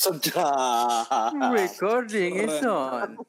Sudah. 0.00 1.04
Recording 1.52 2.48
is 2.48 2.64
on. 2.64 3.20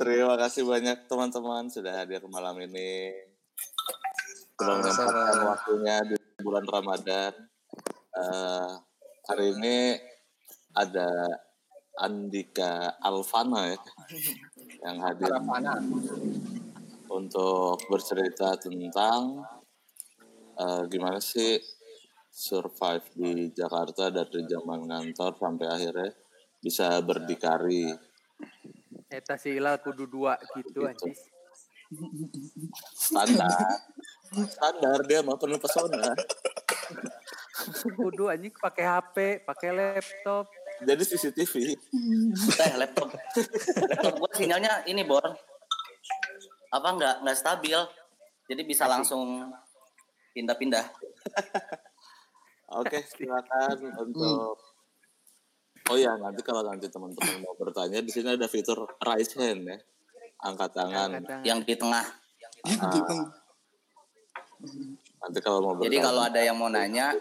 Terima 0.00 0.40
kasih 0.40 0.64
banyak 0.64 1.04
teman-teman 1.12 1.68
sudah 1.68 1.92
hadir 1.92 2.24
malam 2.32 2.56
ini. 2.64 3.12
Sudah 4.56 4.80
menyempatkan 4.80 5.40
waktunya 5.44 5.96
di 6.08 6.16
bulan 6.40 6.64
Ramadan. 6.64 7.36
Uh, 8.16 8.80
hari 9.28 9.60
ini 9.60 10.00
ada 10.72 11.04
Andika 12.00 12.96
Alfana 12.96 13.76
ya 13.76 13.80
yang 14.88 14.96
hadir 15.04 15.36
untuk 17.12 17.76
bercerita 17.92 18.56
tentang 18.56 19.44
uh, 20.56 20.80
gimana 20.88 21.20
sih 21.20 21.60
survive 22.36 23.08
di 23.16 23.48
Jakarta 23.56 24.12
dari 24.12 24.44
zaman 24.44 24.84
ngantor 24.84 25.40
sampai 25.40 25.66
akhirnya 25.72 26.12
bisa 26.60 27.00
berdikari. 27.00 27.88
Eta 29.08 29.40
si 29.40 29.56
Ilal 29.56 29.80
kudu 29.80 30.04
dua 30.04 30.36
gitu, 30.52 30.68
gitu. 30.68 30.80
anjis. 30.84 31.32
Standar. 32.92 33.56
Standar 34.52 34.98
dia 35.08 35.24
mah 35.24 35.40
penuh 35.40 35.56
pesona. 35.56 36.12
kudu 37.96 38.28
anjing 38.28 38.52
pakai 38.52 38.84
HP, 38.84 39.16
pakai 39.48 39.70
laptop. 39.72 40.44
Jadi 40.84 41.02
CCTV. 41.08 41.54
Eh 42.60 42.72
laptop. 42.76 43.16
laptop 43.80 44.14
gua 44.20 44.30
sinyalnya 44.36 44.84
ini 44.84 45.08
bor. 45.08 45.24
Apa 46.68 46.88
enggak 46.92 47.24
enggak 47.24 47.38
stabil. 47.40 47.80
Jadi 48.44 48.62
bisa 48.68 48.84
langsung 48.84 49.48
pindah-pindah. 50.36 50.84
Oke, 52.66 52.98
silakan 53.06 53.78
untuk 53.94 54.58
Oh 55.86 55.94
ya, 55.94 56.18
nanti 56.18 56.42
kalau 56.42 56.66
nanti 56.66 56.90
teman-teman 56.90 57.46
mau 57.46 57.54
bertanya 57.54 58.02
di 58.02 58.10
sini 58.10 58.34
ada 58.34 58.50
fitur 58.50 58.90
raise 58.98 59.38
hand 59.38 59.70
ya. 59.70 59.78
Angkat 60.42 60.74
tangan. 60.74 61.14
Angkat 61.14 61.22
tangan. 61.30 61.46
Yang 61.46 61.58
di 61.62 61.74
tengah. 61.78 62.06
Ah. 62.66 63.26
Nanti 65.22 65.38
kalau 65.38 65.62
mau 65.62 65.72
bertanya. 65.78 65.86
Jadi 65.86 65.98
kalau 66.02 66.22
ada 66.26 66.40
yang 66.42 66.58
mau 66.58 66.66
nanya 66.66 67.14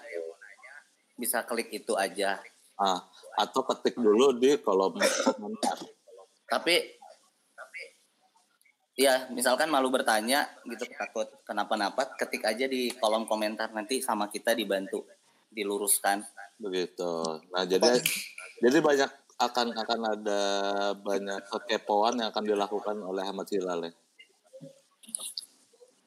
bisa 1.13 1.45
klik 1.45 1.69
itu 1.69 1.93
aja. 1.93 2.41
Ah, 2.81 3.05
atau 3.37 3.61
ketik 3.69 4.01
dulu 4.01 4.33
di 4.33 4.57
kolom 4.57 4.97
komentar. 4.97 5.77
Tapi 6.49 7.05
Ya, 8.95 9.27
misalkan 9.27 9.67
malu 9.67 9.91
bertanya 9.91 10.47
gitu 10.63 10.87
takut 10.95 11.27
kenapa-napa, 11.43 12.15
ketik 12.15 12.47
aja 12.47 12.63
di 12.63 12.87
kolom 12.95 13.27
komentar 13.27 13.67
nanti 13.75 13.99
sama 13.99 14.31
kita 14.31 14.55
dibantu 14.55 15.03
diluruskan. 15.51 16.23
Begitu. 16.57 17.11
Nah, 17.51 17.63
jadi 17.67 17.99
jadi 18.63 18.77
banyak 18.79 19.09
akan 19.35 19.67
akan 19.75 19.99
ada 20.15 20.41
banyak 20.95 21.41
kekepoan 21.51 22.23
yang 22.23 22.31
akan 22.31 22.45
dilakukan 22.47 22.97
oleh 23.03 23.23
Ahmad 23.27 23.47
Hilal 23.51 23.91
ya. 23.91 23.93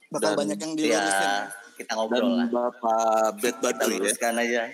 Bakal 0.08 0.33
dan, 0.33 0.39
banyak 0.41 0.58
yang 0.58 0.72
diluruskan. 0.72 1.28
Ya, 1.28 1.53
kita 1.77 1.92
ngobrol 1.92 2.25
dan 2.25 2.33
lah. 2.33 2.48
Bapak 2.48 3.28
Bet 3.45 3.56
Badri 3.61 4.00
ya. 4.00 4.33
aja. 4.33 4.64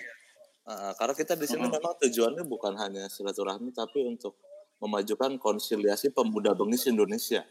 Uh, 0.65 0.91
karena 0.97 1.13
kita 1.13 1.37
di 1.37 1.45
sini 1.45 1.61
mm 1.61 1.69
-hmm. 1.69 1.77
memang 1.77 1.93
tujuannya 2.01 2.43
bukan 2.49 2.73
hanya 2.81 3.05
silaturahmi 3.05 3.69
tapi 3.69 4.01
untuk 4.01 4.33
memajukan 4.79 5.39
konsiliasi 5.39 6.11
pemuda 6.11 6.51
bengis 6.51 6.85
Indonesia. 6.91 7.47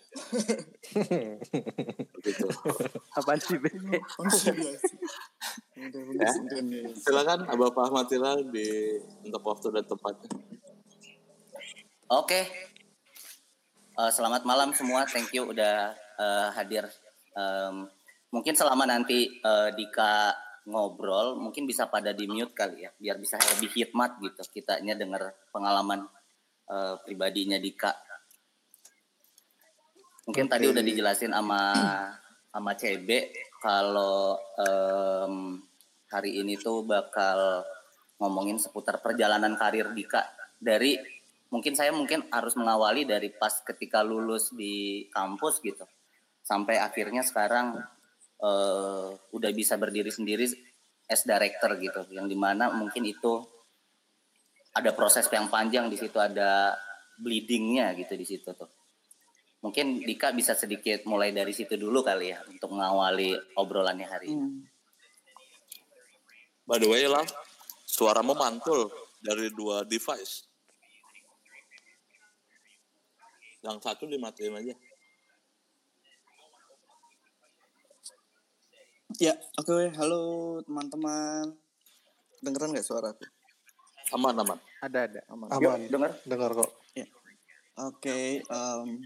Begitu. 2.14 2.46
Apaan 3.16 3.40
sih? 3.40 3.56
Konsiliasi. 4.16 4.94
ya. 6.20 6.30
Silakan 6.94 7.48
Bapak 7.48 7.90
Ahmad 7.90 8.06
Hilal 8.12 8.44
di 8.52 9.00
untuk 9.24 9.42
waktu 9.42 9.66
dan 9.72 9.84
tempatnya. 9.88 10.30
Oke. 12.12 12.40
Uh, 13.94 14.10
selamat 14.10 14.42
malam 14.44 14.74
semua. 14.76 15.06
Thank 15.08 15.32
you 15.32 15.48
udah 15.48 15.94
uh, 16.18 16.48
hadir. 16.52 16.86
Um, 17.34 17.88
mungkin 18.30 18.54
selama 18.54 18.84
nanti 18.84 19.40
uh, 19.42 19.70
Dika 19.72 20.34
ngobrol, 20.64 21.36
mungkin 21.38 21.68
bisa 21.68 21.86
pada 21.92 22.10
di 22.16 22.24
mute 22.24 22.56
kali 22.56 22.88
ya, 22.88 22.90
biar 22.96 23.16
bisa 23.20 23.36
lebih 23.54 23.70
hikmat 23.70 24.18
gitu. 24.20 24.42
Kitanya 24.60 24.96
dengar 24.98 25.32
pengalaman 25.54 26.08
uh, 26.68 27.00
pribadinya 27.02 27.56
Dika. 27.60 27.92
Mungkin 30.24 30.46
okay. 30.48 30.52
tadi 30.56 30.64
udah 30.72 30.84
dijelasin 30.84 31.32
sama 31.36 31.60
sama 32.48 32.72
CB 32.78 33.08
kalau 33.60 34.38
um, 34.56 35.60
hari 36.08 36.40
ini 36.40 36.54
tuh 36.56 36.86
bakal 36.86 37.66
ngomongin 38.22 38.56
seputar 38.56 39.02
perjalanan 39.02 39.58
karir 39.58 39.90
Dika 39.92 40.22
dari 40.60 40.96
mungkin 41.52 41.74
saya 41.76 41.90
mungkin 41.92 42.24
harus 42.30 42.54
mengawali 42.56 43.04
dari 43.04 43.30
pas 43.30 43.62
ketika 43.62 44.00
lulus 44.00 44.54
di 44.54 45.06
kampus 45.10 45.60
gitu 45.60 45.84
sampai 46.42 46.82
akhirnya 46.82 47.22
sekarang 47.22 47.78
uh, 48.42 49.14
udah 49.32 49.50
bisa 49.54 49.78
berdiri 49.78 50.10
sendiri 50.10 50.50
as 51.06 51.22
director 51.22 51.76
gitu 51.78 52.02
yang 52.10 52.26
di 52.26 52.34
mana 52.34 52.72
mungkin 52.72 53.04
itu 53.04 53.44
ada 54.74 54.90
proses 54.90 55.26
yang 55.30 55.46
panjang 55.46 55.86
di 55.86 55.96
situ 55.96 56.18
ada 56.18 56.74
bleedingnya 57.14 57.94
gitu 57.94 58.18
di 58.18 58.26
situ 58.26 58.50
tuh 58.50 58.70
mungkin 59.64 60.04
Dika 60.04 60.36
bisa 60.36 60.52
sedikit 60.52 61.08
mulai 61.08 61.32
dari 61.32 61.56
situ 61.56 61.80
dulu 61.80 62.04
kali 62.04 62.36
ya 62.36 62.44
untuk 62.44 62.76
mengawali 62.76 63.32
obrolannya 63.56 64.04
hari 64.04 64.36
ini. 64.36 64.44
Hmm. 64.44 64.60
By 66.68 66.76
the 66.76 66.88
way 66.88 67.08
lah, 67.08 67.24
suaramu 67.88 68.36
mantul 68.36 68.92
dari 69.24 69.48
dua 69.56 69.88
device. 69.88 70.44
Yang 73.64 73.80
satu 73.80 74.04
dimatiin 74.04 74.60
aja. 74.60 74.76
Ya, 79.16 79.32
oke. 79.56 79.72
Okay. 79.72 79.84
Halo 79.96 80.60
teman-teman. 80.68 81.56
Dengeran 82.44 82.76
nggak 82.76 82.84
suaraku? 82.84 83.24
Aman, 84.14 84.34
aman. 84.38 84.58
Ada, 84.78 85.10
ada. 85.10 85.20
Aman. 85.26 85.50
aman. 85.50 85.58
Yuk, 85.58 85.90
dengar? 85.90 86.12
Dengar 86.22 86.50
kok. 86.54 86.70
Ya. 86.94 87.02
Oke, 87.82 87.98
okay, 87.98 88.26
um, 88.46 89.02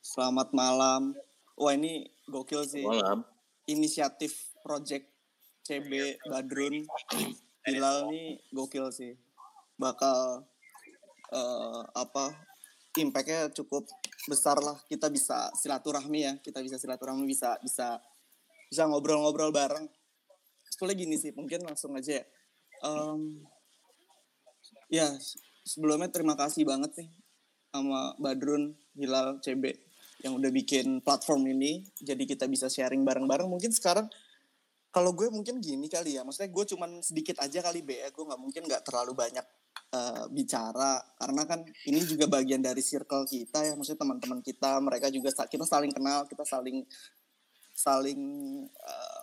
selamat 0.00 0.56
malam. 0.56 1.12
Wah 1.60 1.76
ini 1.76 2.08
gokil 2.24 2.64
sih. 2.64 2.80
Malam. 2.80 3.28
Inisiatif 3.68 4.56
project 4.64 5.04
CB 5.68 6.16
Badrun 6.24 6.88
Hilal 7.68 8.08
nih 8.08 8.40
gokil 8.48 8.88
sih. 8.88 9.12
Bakal 9.76 10.48
uh, 11.36 11.82
apa 11.92 12.32
impactnya 12.96 13.52
cukup 13.52 13.84
besar 14.24 14.56
lah. 14.64 14.80
Kita 14.88 15.12
bisa 15.12 15.52
silaturahmi 15.60 16.20
ya. 16.24 16.32
Kita 16.40 16.64
bisa 16.64 16.80
silaturahmi 16.80 17.28
bisa 17.28 17.60
bisa 17.60 18.00
bisa 18.64 18.82
ngobrol-ngobrol 18.88 19.52
bareng. 19.52 19.84
Sebetulnya 20.72 20.96
gini 20.96 21.16
sih, 21.20 21.36
mungkin 21.36 21.68
langsung 21.68 21.92
aja 21.92 22.24
ya. 22.24 22.24
Um, 22.80 23.44
Ya, 24.90 25.06
sebelumnya 25.62 26.10
terima 26.10 26.34
kasih 26.34 26.66
banget 26.66 26.90
nih 26.98 27.08
sama 27.70 28.10
Badrun 28.18 28.74
Hilal 28.98 29.38
CB 29.38 29.78
yang 30.26 30.34
udah 30.34 30.50
bikin 30.50 30.98
platform 30.98 31.46
ini. 31.46 31.86
Jadi 32.02 32.26
kita 32.26 32.50
bisa 32.50 32.66
sharing 32.66 33.06
bareng-bareng. 33.06 33.46
Mungkin 33.46 33.70
sekarang 33.70 34.10
kalau 34.90 35.14
gue 35.14 35.30
mungkin 35.30 35.62
gini 35.62 35.86
kali 35.86 36.18
ya. 36.18 36.26
Maksudnya 36.26 36.50
gue 36.50 36.64
cuman 36.74 36.98
sedikit 37.06 37.38
aja 37.38 37.62
kali 37.62 37.86
be 37.86 38.02
ya. 38.02 38.10
Gue 38.10 38.26
nggak 38.26 38.40
mungkin 38.42 38.66
nggak 38.66 38.82
terlalu 38.82 39.14
banyak 39.14 39.46
uh, 39.94 40.26
bicara. 40.26 40.98
Karena 41.14 41.42
kan 41.46 41.62
ini 41.86 42.02
juga 42.02 42.26
bagian 42.26 42.58
dari 42.58 42.82
circle 42.82 43.30
kita 43.30 43.62
ya. 43.62 43.78
Maksudnya 43.78 44.02
teman-teman 44.02 44.42
kita 44.42 44.82
mereka 44.82 45.06
juga 45.06 45.30
kita 45.46 45.70
saling 45.70 45.94
kenal 45.94 46.26
kita 46.26 46.42
saling 46.42 46.82
saling 47.78 48.20
uh, 48.66 49.19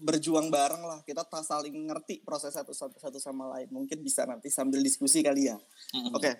berjuang 0.00 0.48
bareng 0.48 0.82
lah. 0.82 1.00
Kita 1.04 1.22
tak 1.22 1.44
saling 1.44 1.72
ngerti 1.86 2.24
proses 2.24 2.56
satu 2.56 2.72
satu 2.72 2.96
satu 2.96 3.18
sama 3.20 3.46
lain. 3.56 3.68
Mungkin 3.70 4.00
bisa 4.00 4.24
nanti 4.24 4.48
sambil 4.48 4.80
diskusi 4.80 5.20
kali 5.20 5.48
ya. 5.52 5.56
Mm-hmm. 5.56 6.12
oke. 6.16 6.22
Okay. 6.22 6.34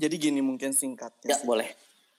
jadi 0.00 0.14
gini 0.16 0.40
mungkin 0.40 0.72
singkatnya. 0.72 1.36
Ya 1.36 1.38
boleh. 1.44 1.68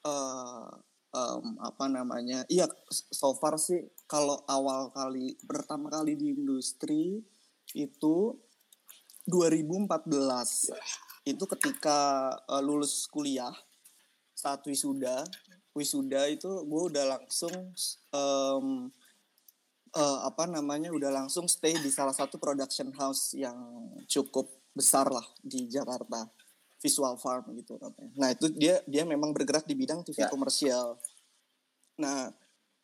Uh, 0.02 0.70
um, 1.14 1.58
apa 1.62 1.86
namanya? 1.92 2.48
Iya 2.48 2.70
so 2.90 3.36
far 3.38 3.60
sih 3.60 3.90
kalau 4.08 4.42
awal 4.48 4.94
kali 4.94 5.36
pertama 5.44 5.92
kali 5.92 6.16
di 6.16 6.34
industri 6.34 7.20
itu 7.74 8.38
2014 9.26 10.08
itu 11.30 11.44
ketika 11.46 12.32
uh, 12.50 12.62
lulus 12.62 13.06
kuliah 13.06 13.54
saat 14.34 14.66
wisuda. 14.66 15.26
Wisuda 15.72 16.28
itu 16.28 16.50
gue 16.68 16.82
udah 16.92 17.16
langsung 17.16 17.54
um, 18.12 18.92
uh, 19.96 20.20
apa 20.28 20.48
namanya 20.48 20.92
udah 20.92 21.12
langsung 21.12 21.48
stay 21.48 21.76
di 21.80 21.92
salah 21.92 22.16
satu 22.16 22.40
production 22.40 22.92
house 22.96 23.36
yang 23.36 23.56
cukup 24.08 24.48
besar 24.72 25.12
lah 25.12 25.24
di 25.44 25.68
Jakarta 25.68 26.28
Visual 26.82 27.16
Farm 27.22 27.46
gitu. 27.60 27.78
Nah 28.18 28.34
itu 28.34 28.50
dia 28.50 28.82
dia 28.90 29.06
memang 29.06 29.36
bergerak 29.36 29.70
di 29.70 29.78
bidang 29.78 30.02
TV 30.02 30.26
ya. 30.26 30.32
komersial. 30.32 30.98
Nah 32.02 32.34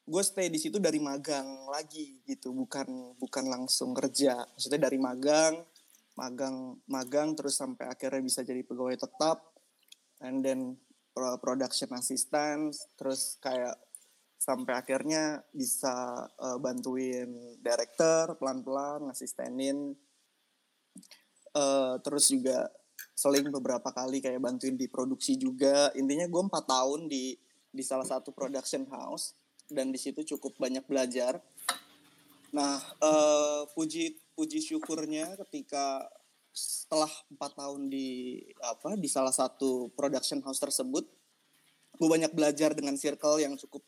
gue 0.07 0.23
stay 0.23 0.47
di 0.47 0.55
situ 0.55 0.79
dari 0.79 1.03
magang 1.03 1.67
lagi 1.67 2.23
gitu 2.23 2.55
bukan 2.55 3.19
bukan 3.19 3.45
langsung 3.51 3.91
kerja 3.91 4.39
maksudnya 4.55 4.87
dari 4.87 4.95
magang 4.95 5.59
magang 6.15 6.79
magang 6.87 7.35
terus 7.35 7.59
sampai 7.59 7.91
akhirnya 7.91 8.23
bisa 8.23 8.39
jadi 8.39 8.63
pegawai 8.63 8.95
tetap 8.95 9.43
and 10.23 10.47
then 10.47 10.79
pro- 11.11 11.35
production 11.43 11.91
assistant 11.99 12.71
terus 12.95 13.35
kayak 13.43 13.75
sampai 14.47 14.79
akhirnya 14.79 15.43
bisa 15.51 16.23
uh, 16.39 16.55
bantuin 16.55 17.27
director 17.59 18.39
pelan-pelan 18.39 19.11
ngasistenin. 19.11 19.91
Uh, 21.51 21.99
terus 21.99 22.31
juga 22.31 22.71
seling 23.11 23.51
beberapa 23.51 23.91
kali 23.91 24.23
kayak 24.23 24.39
bantuin 24.39 24.79
di 24.79 24.87
produksi 24.87 25.35
juga. 25.35 25.91
Intinya 25.99 26.23
gue 26.31 26.43
empat 26.47 26.63
tahun 26.63 27.11
di 27.11 27.35
di 27.67 27.83
salah 27.83 28.07
satu 28.07 28.31
production 28.31 28.87
house 28.87 29.35
dan 29.67 29.91
di 29.91 29.99
situ 29.99 30.23
cukup 30.23 30.55
banyak 30.55 30.87
belajar. 30.87 31.43
Nah 32.55 32.79
uh, 33.03 33.67
puji 33.75 34.15
puji 34.31 34.63
syukurnya 34.63 35.35
ketika 35.43 36.07
setelah 36.55 37.11
empat 37.27 37.51
tahun 37.51 37.91
di 37.91 38.39
apa 38.63 38.95
di 38.95 39.11
salah 39.11 39.35
satu 39.35 39.91
production 39.91 40.39
house 40.39 40.63
tersebut 40.63 41.03
gue 41.97 42.07
banyak 42.07 42.31
belajar 42.31 42.77
dengan 42.77 42.95
circle 42.95 43.41
yang 43.41 43.57
cukup 43.57 43.81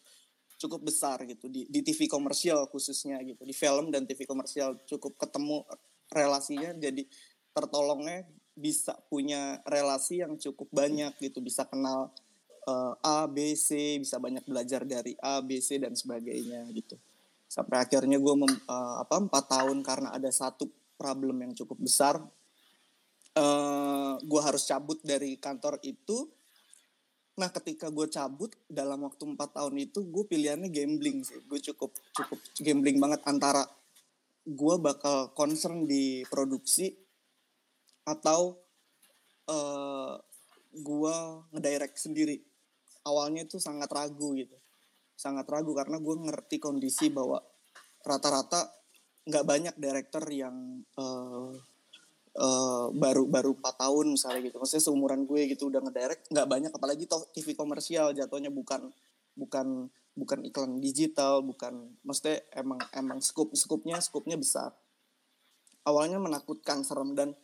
cukup 0.60 0.92
besar 0.92 1.24
gitu 1.24 1.48
di, 1.48 1.64
di 1.72 1.80
TV 1.80 2.12
komersial 2.12 2.68
khususnya 2.68 3.18
gitu. 3.24 3.48
Di 3.48 3.56
film 3.56 3.90
dan 3.90 4.04
TV 4.04 4.28
komersial 4.28 4.76
cukup 4.84 5.16
ketemu 5.16 5.64
relasinya 6.12 6.76
jadi 6.76 7.08
tertolongnya 7.56 8.28
bisa 8.60 9.00
punya 9.08 9.64
relasi 9.64 10.20
yang 10.20 10.36
cukup 10.36 10.68
banyak 10.76 11.16
gitu. 11.24 11.40
Bisa 11.40 11.64
kenal 11.64 12.12
uh, 12.68 12.94
A 13.00 13.24
B 13.32 13.56
C 13.56 13.98
bisa 14.04 14.20
banyak 14.20 14.44
belajar 14.44 14.84
dari 14.84 15.16
A 15.24 15.40
B 15.40 15.64
C 15.64 15.80
dan 15.80 15.96
sebagainya 15.96 16.68
gitu. 16.76 17.00
Sampai 17.48 17.82
akhirnya 17.82 18.20
gue 18.20 18.36
uh, 18.36 18.96
apa 19.02 19.16
empat 19.18 19.46
tahun 19.48 19.82
karena 19.82 20.14
ada 20.14 20.30
satu 20.30 20.70
problem 21.00 21.40
yang 21.48 21.56
cukup 21.56 21.80
besar 21.80 22.20
uh, 23.40 24.16
gue 24.20 24.42
harus 24.44 24.64
cabut 24.68 25.00
dari 25.00 25.40
kantor 25.40 25.80
itu 25.88 26.28
Nah 27.40 27.48
ketika 27.56 27.88
gue 27.88 28.12
cabut 28.12 28.52
dalam 28.68 29.08
waktu 29.08 29.24
empat 29.24 29.56
tahun 29.56 29.80
itu 29.80 30.04
gue 30.12 30.28
pilihannya 30.28 30.68
gambling 30.68 31.24
sih. 31.24 31.40
Gue 31.48 31.64
cukup 31.64 31.96
cukup 32.12 32.40
gambling 32.60 33.00
banget 33.00 33.24
antara 33.24 33.64
gue 34.44 34.76
bakal 34.76 35.32
concern 35.32 35.88
di 35.88 36.28
produksi 36.28 36.92
atau 38.04 38.60
uh, 39.48 40.20
gue 40.76 41.16
ngedirect 41.56 41.96
sendiri. 41.96 42.44
Awalnya 43.08 43.48
itu 43.48 43.56
sangat 43.56 43.88
ragu 43.88 44.36
gitu. 44.36 44.60
Sangat 45.16 45.48
ragu 45.48 45.72
karena 45.72 45.96
gue 45.96 46.16
ngerti 46.28 46.60
kondisi 46.60 47.08
bahwa 47.08 47.40
rata-rata 48.04 48.68
nggak 49.24 49.46
banyak 49.48 49.76
director 49.80 50.24
yang 50.28 50.84
uh, 51.00 51.56
uh, 52.40 52.88
baru 52.96 53.28
baru 53.28 53.52
empat 53.60 53.76
tahun 53.84 54.16
misalnya 54.16 54.42
gitu. 54.48 54.58
Maksudnya 54.58 54.84
seumuran 54.88 55.28
gue 55.28 55.42
gitu 55.52 55.68
udah 55.68 55.84
ngedirect 55.84 56.32
nggak 56.32 56.48
banyak. 56.48 56.72
Apalagi 56.72 57.04
toh 57.06 57.28
TV 57.36 57.54
komersial 57.54 58.16
jatuhnya 58.16 58.50
bukan 58.50 58.90
bukan 59.36 59.92
bukan 60.16 60.40
iklan 60.48 60.80
digital 60.80 61.44
bukan. 61.44 61.94
Maksudnya 62.08 62.42
emang 62.56 62.80
emang 62.96 63.20
scope 63.20 63.54
skupnya 63.54 64.00
skupnya 64.00 64.40
besar. 64.40 64.72
Awalnya 65.84 66.18
menakutkan 66.24 66.82
serem. 66.88 67.14
Dan 67.14 67.36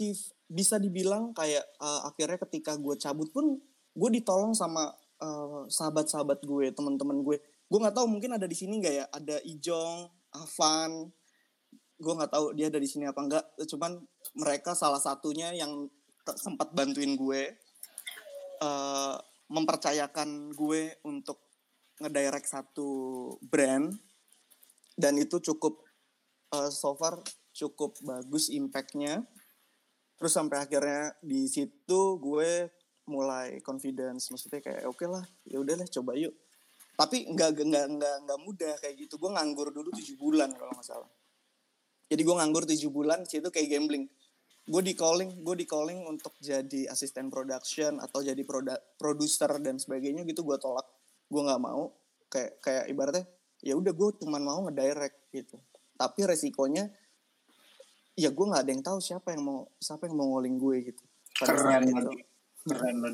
TV, 0.00 0.16
bisa 0.48 0.80
dibilang 0.80 1.36
kayak 1.36 1.64
uh, 1.78 2.08
akhirnya 2.08 2.40
ketika 2.48 2.74
gue 2.80 2.96
cabut 2.96 3.28
pun 3.30 3.60
gue 3.92 4.10
ditolong 4.18 4.56
sama 4.56 4.88
uh, 5.20 5.68
sahabat-sahabat 5.68 6.42
gue 6.42 6.72
teman-teman 6.72 7.20
gue. 7.20 7.36
Gue 7.68 7.78
nggak 7.80 7.96
tahu 7.96 8.08
mungkin 8.08 8.36
ada 8.36 8.44
di 8.48 8.56
sini 8.56 8.80
nggak 8.80 8.94
ya? 8.94 9.06
Ada 9.12 9.36
Ijong 9.44 10.08
Avan 10.32 11.12
gue 12.02 12.14
nggak 12.18 12.32
tahu 12.34 12.46
dia 12.58 12.66
ada 12.66 12.82
di 12.82 12.88
sini 12.90 13.06
apa 13.06 13.20
enggak. 13.22 13.44
Cuman 13.70 14.02
mereka 14.34 14.74
salah 14.74 14.98
satunya 14.98 15.54
yang 15.54 15.86
sempat 16.34 16.74
bantuin 16.74 17.14
gue 17.14 17.54
uh, 18.58 19.16
mempercayakan 19.46 20.50
gue 20.50 20.98
untuk 21.06 21.38
ngedirect 22.02 22.50
satu 22.50 22.90
brand. 23.46 23.94
Dan 24.92 25.16
itu 25.16 25.38
cukup 25.38 25.80
uh, 26.52 26.68
so 26.68 26.98
far 26.98 27.22
cukup 27.54 27.94
bagus 28.02 28.50
impactnya. 28.50 29.22
Terus 30.18 30.32
sampai 30.34 30.66
akhirnya 30.66 31.14
di 31.22 31.46
situ 31.46 32.18
gue 32.18 32.66
mulai 33.06 33.62
confidence. 33.62 34.34
Maksudnya 34.34 34.58
kayak 34.58 34.82
oke 34.90 34.98
okay 34.98 35.08
lah 35.08 35.24
ya 35.46 35.62
udahlah 35.62 35.86
coba 35.86 36.18
yuk. 36.18 36.34
Tapi 36.98 37.30
nggak 37.30 37.62
nggak 37.62 37.86
nggak 37.98 38.16
nggak 38.26 38.40
mudah 38.42 38.74
kayak 38.82 39.06
gitu. 39.06 39.16
Gue 39.22 39.30
nganggur 39.30 39.70
dulu 39.70 39.94
tujuh 39.94 40.18
bulan 40.18 40.50
kalau 40.58 40.74
nggak 40.74 40.86
salah 40.86 41.10
jadi 42.12 42.28
gue 42.28 42.36
nganggur 42.36 42.68
tujuh 42.68 42.92
bulan 42.92 43.24
situ 43.24 43.48
kayak 43.48 43.72
gambling. 43.72 44.04
Gue 44.68 44.84
di 44.84 44.92
calling 44.92 45.40
gue 45.40 45.56
di 45.56 45.64
calling 45.64 46.04
untuk 46.04 46.36
jadi 46.36 46.92
asisten 46.92 47.32
production 47.32 47.96
atau 48.04 48.20
jadi 48.20 48.44
produ 48.44 48.76
produser 49.00 49.48
dan 49.64 49.80
sebagainya 49.80 50.28
gitu 50.28 50.44
gue 50.44 50.60
tolak. 50.60 50.84
Gue 51.32 51.40
nggak 51.40 51.62
mau 51.64 51.88
kayak 52.28 52.60
kayak 52.60 52.84
ibaratnya 52.92 53.24
ya 53.64 53.72
udah 53.72 53.96
gue 53.96 54.08
cuma 54.20 54.36
mau 54.36 54.60
ngedirect 54.68 55.32
gitu. 55.32 55.56
Tapi 55.96 56.20
resikonya 56.28 56.92
ya 58.12 58.28
gue 58.28 58.44
nggak 58.44 58.60
ada 58.60 58.70
yang 58.76 58.84
tahu 58.84 59.00
siapa 59.00 59.32
yang 59.32 59.48
mau 59.48 59.72
siapa 59.80 60.04
yang 60.04 60.20
mau 60.20 60.36
ngoling 60.36 60.60
gue 60.60 60.76
gitu. 60.92 61.02
Pada 61.40 61.56
keren 61.56 61.88
itu. 61.88 62.12
keren 62.68 62.96
loh 63.00 63.12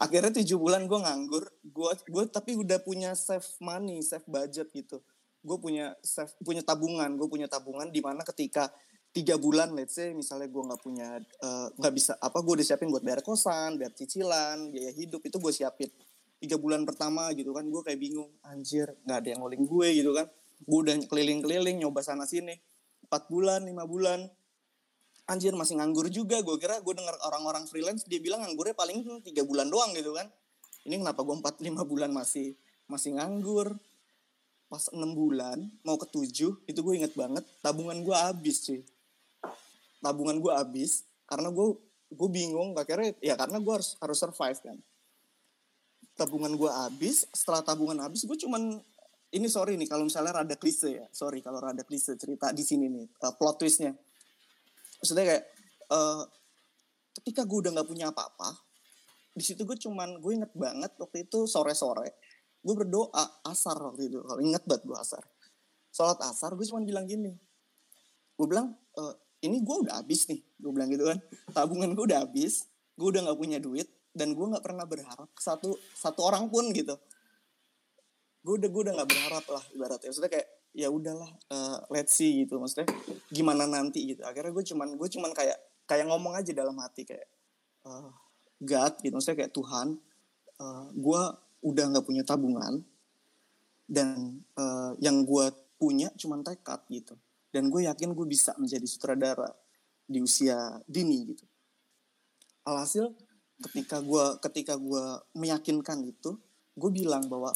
akhirnya 0.00 0.32
tujuh 0.40 0.56
bulan 0.56 0.88
gue 0.88 0.96
nganggur 0.96 1.44
gue 1.60 1.90
gue 2.08 2.24
tapi 2.32 2.56
udah 2.56 2.80
punya 2.80 3.12
save 3.12 3.44
money 3.60 4.00
save 4.00 4.24
budget 4.24 4.72
gitu 4.72 5.04
gue 5.40 5.56
punya 5.56 5.96
punya 6.44 6.60
tabungan 6.60 7.16
gue 7.16 7.28
punya 7.28 7.48
tabungan 7.48 7.88
di 7.88 8.04
mana 8.04 8.20
ketika 8.20 8.68
tiga 9.10 9.34
bulan 9.34 9.74
let's 9.74 9.98
say 9.98 10.14
misalnya 10.14 10.46
gue 10.46 10.62
nggak 10.62 10.80
punya 10.86 11.18
nggak 11.74 11.92
uh, 11.92 11.96
bisa 11.96 12.14
apa 12.22 12.38
gue 12.44 12.62
udah 12.62 12.66
siapin 12.66 12.94
buat 12.94 13.02
bayar 13.02 13.26
kosan 13.26 13.74
bayar 13.74 13.90
cicilan 13.96 14.70
biaya 14.70 14.92
hidup 14.94 15.22
itu 15.26 15.36
gue 15.36 15.52
siapin. 15.52 15.90
Tiga 16.40 16.56
bulan 16.56 16.88
pertama 16.88 17.28
gitu 17.36 17.52
kan 17.52 17.68
gue 17.68 17.82
kayak 17.84 18.00
bingung 18.00 18.30
anjir 18.46 18.88
nggak 19.04 19.18
ada 19.20 19.28
yang 19.34 19.40
ngoling 19.44 19.64
gue 19.66 19.88
gitu 19.92 20.10
kan. 20.16 20.26
Gue 20.60 20.78
udah 20.86 20.94
keliling-keliling 21.08 21.76
nyoba 21.84 22.00
sana 22.00 22.24
sini. 22.24 22.56
Empat 23.04 23.28
bulan 23.28 23.66
lima 23.66 23.84
bulan. 23.84 24.24
Anjir 25.28 25.52
masih 25.52 25.76
nganggur 25.76 26.08
juga. 26.08 26.40
Gue 26.40 26.56
kira 26.56 26.80
gue 26.80 26.94
dengar 26.96 27.12
orang-orang 27.28 27.68
freelance 27.68 28.08
dia 28.08 28.22
bilang 28.24 28.40
nganggurnya 28.46 28.72
paling 28.72 29.20
tiga 29.20 29.44
bulan 29.44 29.68
doang 29.68 29.92
gitu 29.92 30.16
kan. 30.16 30.32
Ini 30.88 30.96
kenapa 30.96 31.20
gue 31.26 31.36
empat 31.44 31.60
lima 31.60 31.84
bulan 31.84 32.08
masih 32.08 32.56
masih 32.88 33.20
nganggur 33.20 33.76
pas 34.70 34.86
enam 34.94 35.10
bulan 35.12 35.66
mau 35.82 35.98
ke 35.98 36.06
tujuh 36.06 36.62
itu 36.64 36.78
gue 36.78 36.94
inget 36.94 37.12
banget 37.18 37.42
tabungan 37.58 37.98
gue 38.06 38.14
habis 38.14 38.62
sih 38.62 38.86
tabungan 40.00 40.40
gue 40.40 40.52
habis 40.54 41.04
karena 41.28 41.52
gue 41.52 41.76
gue 42.10 42.28
bingung 42.28 42.74
akhirnya 42.74 43.14
ya 43.22 43.38
karena 43.38 43.62
gue 43.62 43.72
harus 43.72 43.94
harus 44.02 44.18
survive 44.18 44.58
kan. 44.58 44.78
Tabungan 46.18 46.52
gue 46.58 46.68
habis 46.68 47.24
setelah 47.30 47.62
tabungan 47.62 48.02
habis 48.02 48.26
gue 48.26 48.36
cuman 48.36 48.82
ini 49.30 49.46
sorry 49.46 49.78
nih 49.78 49.86
kalau 49.86 50.04
misalnya 50.04 50.42
rada 50.42 50.56
klise 50.58 50.90
ya 50.90 51.06
sorry 51.14 51.38
kalau 51.38 51.62
rada 51.62 51.86
klise 51.86 52.18
cerita 52.18 52.50
di 52.50 52.66
sini 52.66 52.90
nih 52.90 53.06
uh, 53.22 53.32
plot 53.38 53.62
twistnya. 53.62 53.94
Maksudnya 55.00 55.24
kayak 55.24 55.44
uh, 55.94 56.26
ketika 57.22 57.46
gue 57.46 57.58
udah 57.68 57.72
nggak 57.78 57.88
punya 57.88 58.10
apa-apa 58.10 58.58
di 59.30 59.46
situ 59.46 59.62
gue 59.62 59.78
cuman 59.78 60.18
gue 60.18 60.32
inget 60.34 60.52
banget 60.52 60.90
waktu 60.98 61.30
itu 61.30 61.46
sore-sore 61.46 62.10
gue 62.60 62.74
berdoa 62.76 63.24
asar 63.48 63.76
waktu 63.80 64.12
itu. 64.12 64.20
Kalau 64.20 64.40
inget 64.40 64.62
banget 64.68 64.84
gue 64.84 64.96
asar. 64.96 65.24
Sholat 65.90 66.20
asar 66.28 66.54
gue 66.54 66.66
cuma 66.68 66.84
bilang 66.84 67.08
gini. 67.08 67.34
Gue 68.36 68.46
bilang 68.46 68.76
e, 68.94 69.02
ini 69.48 69.64
gue 69.64 69.76
udah 69.88 70.04
habis 70.04 70.28
nih 70.28 70.40
gue 70.60 70.70
bilang 70.70 70.88
gitu 70.92 71.08
kan. 71.08 71.18
Tabungan 71.56 71.96
gue 71.96 72.04
udah 72.04 72.28
habis 72.28 72.68
gue 72.94 73.08
udah 73.08 73.24
nggak 73.24 73.38
punya 73.40 73.58
duit 73.58 73.88
dan 74.12 74.36
gue 74.36 74.46
nggak 74.46 74.60
pernah 74.60 74.84
berharap 74.84 75.30
satu 75.40 75.72
satu 75.96 76.20
orang 76.20 76.52
pun 76.52 76.68
gitu. 76.76 76.94
Gue 78.44 78.60
udah 78.60 78.68
gue 78.68 78.82
udah 78.88 78.94
nggak 79.00 79.08
berharap 79.08 79.44
lah 79.48 79.64
ibaratnya. 79.72 80.08
Maksudnya 80.12 80.32
kayak 80.32 80.48
ya 80.70 80.88
udahlah 80.92 81.30
uh, 81.50 81.78
let's 81.88 82.12
see 82.12 82.44
gitu. 82.44 82.60
Maksudnya 82.60 82.86
gimana 83.32 83.64
nanti 83.64 84.14
gitu. 84.14 84.20
Akhirnya 84.22 84.52
gue 84.52 84.64
cuman 84.68 84.88
gue 85.00 85.08
cuman 85.08 85.32
kayak 85.32 85.58
kayak 85.88 86.06
ngomong 86.06 86.36
aja 86.36 86.52
dalam 86.52 86.76
hati 86.76 87.08
kayak 87.08 87.26
uh, 87.88 88.12
God 88.60 89.00
gitu. 89.00 89.16
Maksudnya 89.16 89.48
kayak 89.48 89.52
Tuhan 89.56 89.96
uh, 90.60 90.86
gue 90.92 91.22
udah 91.60 91.84
nggak 91.92 92.06
punya 92.06 92.24
tabungan 92.24 92.80
dan 93.90 94.40
uh, 94.54 94.94
yang 95.02 95.26
gue 95.26 95.50
punya 95.80 96.12
cuma 96.14 96.38
tekad 96.44 96.80
gitu. 96.88 97.18
Dan 97.50 97.66
gue 97.66 97.90
yakin 97.90 98.14
gue 98.14 98.26
bisa 98.30 98.54
menjadi 98.54 98.86
sutradara 98.86 99.50
di 100.06 100.22
usia 100.22 100.78
dini 100.86 101.34
gitu. 101.34 101.44
Alhasil 102.62 103.10
ketika 103.60 103.98
gue 103.98 104.24
ketika 104.46 104.74
gue 104.78 105.04
meyakinkan 105.34 106.06
itu 106.06 106.38
gue 106.78 106.90
bilang 106.94 107.26
bahwa 107.26 107.50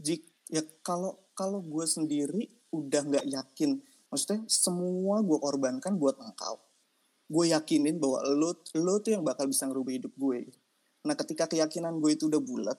jik 0.00 0.24
ya 0.48 0.64
kalau 0.80 1.20
kalau 1.36 1.60
gue 1.60 1.84
sendiri 1.84 2.48
udah 2.72 3.02
nggak 3.06 3.26
yakin 3.30 3.78
maksudnya 4.08 4.42
semua 4.48 5.20
gue 5.20 5.36
korbankan 5.36 5.94
buat 6.00 6.16
engkau. 6.16 6.56
Gue 7.26 7.50
yakinin 7.50 7.98
bahwa 7.98 8.22
lo 8.24 8.54
lo 8.78 8.94
tuh 9.02 9.18
yang 9.18 9.26
bakal 9.26 9.50
bisa 9.50 9.68
ngerubah 9.68 9.92
hidup 9.92 10.12
gue. 10.16 10.48
Nah 11.04 11.14
ketika 11.18 11.50
keyakinan 11.50 11.98
gue 12.00 12.14
itu 12.16 12.30
udah 12.30 12.40
bulat 12.40 12.78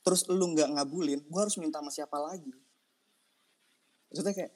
terus 0.00 0.24
lu 0.32 0.56
nggak 0.56 0.72
ngabulin 0.76 1.20
gue 1.24 1.40
harus 1.40 1.56
minta 1.60 1.78
sama 1.80 1.92
siapa 1.92 2.16
lagi? 2.16 2.52
Maksudnya 4.10 4.34
kayak 4.34 4.52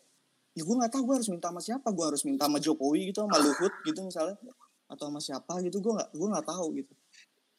ya 0.54 0.62
gue 0.62 0.76
nggak 0.78 0.92
tahu 0.94 1.02
gue 1.06 1.14
harus 1.18 1.30
minta 1.30 1.50
sama 1.50 1.60
siapa 1.62 1.88
gue 1.90 2.04
harus 2.06 2.22
minta 2.22 2.46
sama 2.46 2.58
Jokowi 2.62 3.10
gitu 3.10 3.26
sama 3.26 3.38
Luhut 3.42 3.74
gitu 3.82 4.00
misalnya 4.06 4.38
atau 4.86 5.10
sama 5.10 5.18
siapa 5.18 5.52
gitu 5.66 5.82
gue 5.82 5.92
nggak 5.94 6.10
gue 6.14 6.28
nggak 6.30 6.46
tahu 6.46 6.66
gitu. 6.78 6.94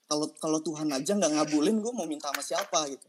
Kalau 0.06 0.28
kalau 0.38 0.60
Tuhan 0.62 0.88
aja 0.94 1.12
nggak 1.18 1.34
ngabulin 1.40 1.78
gue 1.82 1.92
mau 1.92 2.08
minta 2.08 2.32
sama 2.32 2.44
siapa 2.44 2.80
gitu. 2.90 3.08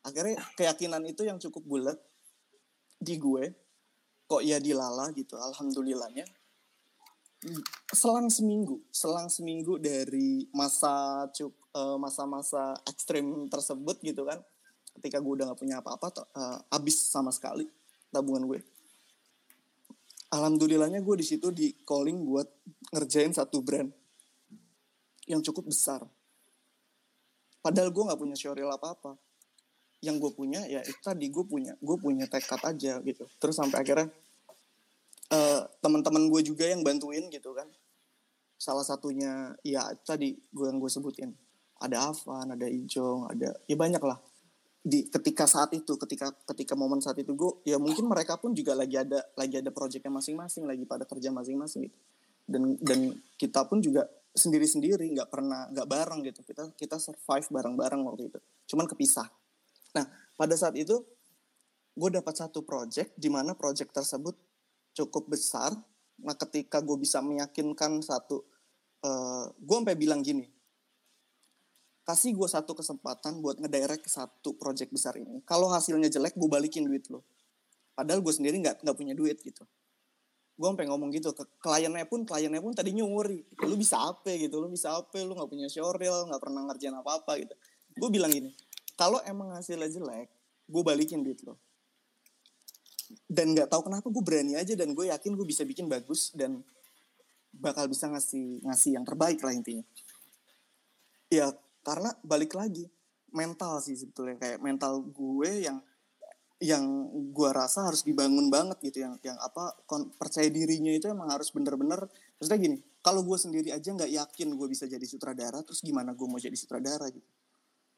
Akhirnya 0.00 0.40
keyakinan 0.56 1.04
itu 1.04 1.22
yang 1.28 1.36
cukup 1.36 1.62
bulat 1.64 1.98
di 3.00 3.16
gue 3.16 3.52
kok 4.30 4.42
ya 4.44 4.62
dilala 4.62 5.10
gitu 5.12 5.34
alhamdulillahnya. 5.36 6.24
Selang 7.92 8.28
seminggu 8.28 8.84
selang 8.92 9.32
seminggu 9.32 9.80
dari 9.80 10.44
masa 10.52 11.24
cuk 11.32 11.59
eh, 11.74 11.96
masa-masa 11.96 12.74
ekstrim 12.88 13.46
tersebut 13.50 13.98
gitu 14.02 14.26
kan. 14.26 14.40
Ketika 14.98 15.22
gue 15.22 15.32
udah 15.38 15.54
gak 15.54 15.60
punya 15.60 15.78
apa-apa 15.78 16.06
to- 16.10 16.30
eh, 16.34 16.58
habis 16.70 16.98
sama 16.98 17.30
sekali 17.30 17.66
tabungan 18.10 18.42
gue 18.46 18.60
alhamdulillahnya 20.30 21.02
gue 21.02 21.16
di 21.18 21.26
situ 21.26 21.50
di 21.50 21.74
calling 21.82 22.22
buat 22.22 22.46
ngerjain 22.94 23.34
satu 23.34 23.60
brand 23.60 23.90
yang 25.26 25.42
cukup 25.42 25.70
besar. 25.70 26.02
Padahal 27.60 27.92
gue 27.92 28.02
nggak 28.02 28.18
punya 28.18 28.36
showreel 28.38 28.70
apa 28.72 28.94
apa 28.96 29.12
yang 30.00 30.16
gue 30.16 30.32
punya 30.32 30.64
ya 30.64 30.80
itu 30.80 30.96
tadi 31.04 31.28
gue 31.28 31.44
punya 31.44 31.76
gue 31.76 31.96
punya 32.00 32.24
tekad 32.30 32.62
aja 32.64 33.02
gitu. 33.04 33.26
Terus 33.36 33.54
sampai 33.58 33.84
akhirnya 33.84 34.08
eh, 35.34 35.60
teman-teman 35.82 36.30
gue 36.30 36.40
juga 36.46 36.64
yang 36.64 36.80
bantuin 36.80 37.28
gitu 37.28 37.52
kan. 37.52 37.68
Salah 38.56 38.86
satunya 38.86 39.54
ya 39.66 39.92
tadi 40.06 40.38
gue 40.54 40.66
yang 40.66 40.78
gue 40.80 40.88
sebutin 40.88 41.34
ada 41.80 42.12
Avan 42.12 42.52
ada 42.52 42.66
Ijong 42.68 43.32
ada 43.32 43.56
ya 43.64 43.76
banyak 43.76 44.02
lah. 44.04 44.20
Di 44.80 45.08
ketika 45.08 45.44
saat 45.44 45.72
itu 45.76 45.96
ketika 45.96 46.32
ketika 46.52 46.76
momen 46.76 47.00
saat 47.00 47.16
itu 47.20 47.32
gue 47.32 47.64
ya 47.68 47.80
mungkin 47.80 48.08
mereka 48.08 48.36
pun 48.36 48.52
juga 48.52 48.76
lagi 48.76 49.00
ada 49.00 49.24
lagi 49.36 49.60
ada 49.60 49.72
proyeknya 49.72 50.12
masing-masing 50.12 50.64
lagi 50.68 50.84
pada 50.84 51.08
kerja 51.08 51.32
masing-masing 51.32 51.88
gitu. 51.88 51.98
Dan 52.44 52.76
dan 52.80 53.16
kita 53.40 53.64
pun 53.64 53.80
juga 53.80 54.08
sendiri-sendiri 54.36 55.10
nggak 55.16 55.28
pernah 55.32 55.68
nggak 55.72 55.88
bareng 55.88 56.20
gitu. 56.28 56.40
Kita 56.44 56.72
kita 56.76 56.96
survive 57.00 57.48
bareng-bareng 57.48 58.00
waktu 58.04 58.22
itu. 58.32 58.38
Cuman 58.72 58.84
kepisah. 58.88 59.28
Nah 59.96 60.04
pada 60.36 60.56
saat 60.56 60.76
itu 60.76 61.00
gue 61.96 62.10
dapat 62.12 62.32
satu 62.36 62.64
project 62.64 63.16
di 63.16 63.28
mana 63.28 63.56
project 63.56 63.92
tersebut 63.92 64.36
cukup 64.96 65.28
besar. 65.32 65.76
Nah 66.20 66.36
ketika 66.36 66.80
gue 66.80 66.96
bisa 67.00 67.24
meyakinkan 67.24 68.00
satu 68.04 68.44
eh 69.00 69.44
gue 69.56 69.76
sampai 69.80 69.96
bilang 69.96 70.20
gini 70.20 70.59
kasih 72.04 72.34
gue 72.34 72.48
satu 72.48 72.72
kesempatan 72.74 73.38
buat 73.44 73.60
ngedirect 73.60 74.08
satu 74.08 74.56
project 74.56 74.90
besar 74.90 75.14
ini. 75.16 75.44
Kalau 75.46 75.70
hasilnya 75.70 76.10
jelek 76.10 76.34
gue 76.34 76.48
balikin 76.50 76.86
duit 76.86 77.06
lo 77.12 77.24
padahal 77.94 78.24
gue 78.24 78.32
sendiri 78.32 78.56
nggak 78.64 78.80
nggak 78.80 78.96
punya 78.96 79.12
duit 79.12 79.38
gitu. 79.44 79.64
Gue 80.56 80.68
sampai 80.68 80.88
ngomong 80.88 81.08
gitu 81.12 81.32
ke 81.32 81.44
kliennya 81.60 82.04
pun 82.04 82.24
kliennya 82.24 82.60
pun 82.60 82.72
tadi 82.72 82.92
nyuri 82.92 83.44
lu 83.64 83.76
bisa 83.76 84.00
apa 84.00 84.32
gitu? 84.36 84.60
Lu 84.60 84.68
bisa 84.72 84.96
apa? 84.96 85.20
Lu 85.20 85.36
nggak 85.36 85.50
punya 85.50 85.68
showreel 85.68 86.28
nggak 86.28 86.40
pernah 86.40 86.64
ngerjain 86.68 86.96
apa 86.96 87.20
apa 87.20 87.32
gitu. 87.40 87.54
Gue 87.96 88.08
bilang 88.08 88.32
gini 88.32 88.52
kalau 89.00 89.16
emang 89.24 89.56
hasilnya 89.56 89.88
jelek 89.88 90.28
gue 90.68 90.82
balikin 90.84 91.24
duit 91.24 91.40
lo 91.48 91.56
dan 93.26 93.56
nggak 93.56 93.72
tahu 93.72 93.88
kenapa 93.90 94.06
gue 94.06 94.22
berani 94.22 94.54
aja 94.54 94.76
dan 94.76 94.92
gue 94.92 95.08
yakin 95.08 95.32
gue 95.34 95.46
bisa 95.48 95.64
bikin 95.64 95.88
bagus 95.88 96.30
dan 96.36 96.62
bakal 97.50 97.88
bisa 97.90 98.06
ngasih 98.06 98.62
ngasih 98.62 98.90
yang 99.00 99.04
terbaik 99.08 99.42
lah 99.42 99.50
intinya. 99.50 99.82
Ya 101.32 101.50
karena 101.80 102.12
balik 102.24 102.52
lagi 102.56 102.88
mental 103.32 103.78
sih 103.82 103.96
sebetulnya. 103.96 104.36
Kayak 104.38 104.58
mental 104.62 105.00
gue 105.06 105.50
yang 105.66 105.78
yang 106.60 106.84
gue 107.32 107.50
rasa 107.56 107.88
harus 107.88 108.04
dibangun 108.04 108.52
banget 108.52 108.76
gitu. 108.84 109.06
Yang 109.06 109.14
yang 109.24 109.38
apa 109.40 109.74
percaya 110.20 110.46
dirinya 110.52 110.92
itu 110.92 111.08
emang 111.08 111.32
harus 111.32 111.48
bener-bener 111.54 112.04
maksudnya 112.36 112.60
gini 112.60 112.76
kalau 113.00 113.24
gue 113.24 113.38
sendiri 113.40 113.72
aja 113.72 113.96
nggak 113.96 114.12
yakin 114.12 114.48
gue 114.52 114.68
bisa 114.68 114.84
jadi 114.84 115.02
sutradara 115.08 115.64
terus 115.64 115.80
gimana 115.80 116.12
gue 116.12 116.26
mau 116.28 116.36
jadi 116.36 116.54
sutradara 116.56 117.08
gitu. 117.08 117.26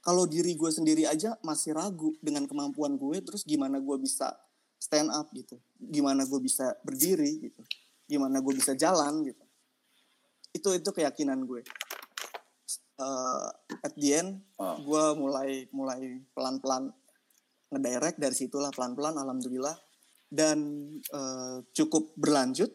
Kalau 0.02 0.26
diri 0.26 0.58
gue 0.58 0.70
sendiri 0.70 1.06
aja 1.06 1.38
masih 1.46 1.78
ragu 1.78 2.14
dengan 2.18 2.46
kemampuan 2.46 2.98
gue 2.98 3.22
terus 3.22 3.46
gimana 3.46 3.78
gue 3.78 3.96
bisa 3.98 4.34
stand 4.78 5.10
up 5.10 5.30
gitu. 5.34 5.58
Gimana 5.78 6.26
gue 6.26 6.40
bisa 6.42 6.74
berdiri 6.86 7.50
gitu. 7.50 7.62
Gimana 8.06 8.42
gue 8.42 8.54
bisa 8.54 8.74
jalan 8.78 9.26
gitu. 9.26 9.42
Itu 10.54 10.68
itu 10.74 10.90
keyakinan 10.90 11.42
gue 11.46 11.62
Eh, 13.02 13.48
at 13.82 13.94
the 13.98 14.10
end 14.14 14.30
Oh. 14.62 14.78
gue 14.78 15.04
mulai 15.18 15.66
mulai 15.74 16.22
pelan 16.30 16.62
pelan 16.62 16.86
ngedirect 17.74 18.20
dari 18.22 18.36
situlah 18.36 18.70
pelan 18.70 18.94
pelan 18.94 19.18
alhamdulillah. 19.18 19.74
Dan 20.30 20.58
eh, 21.02 21.58
cukup 21.74 22.14
berlanjut. 22.14 22.70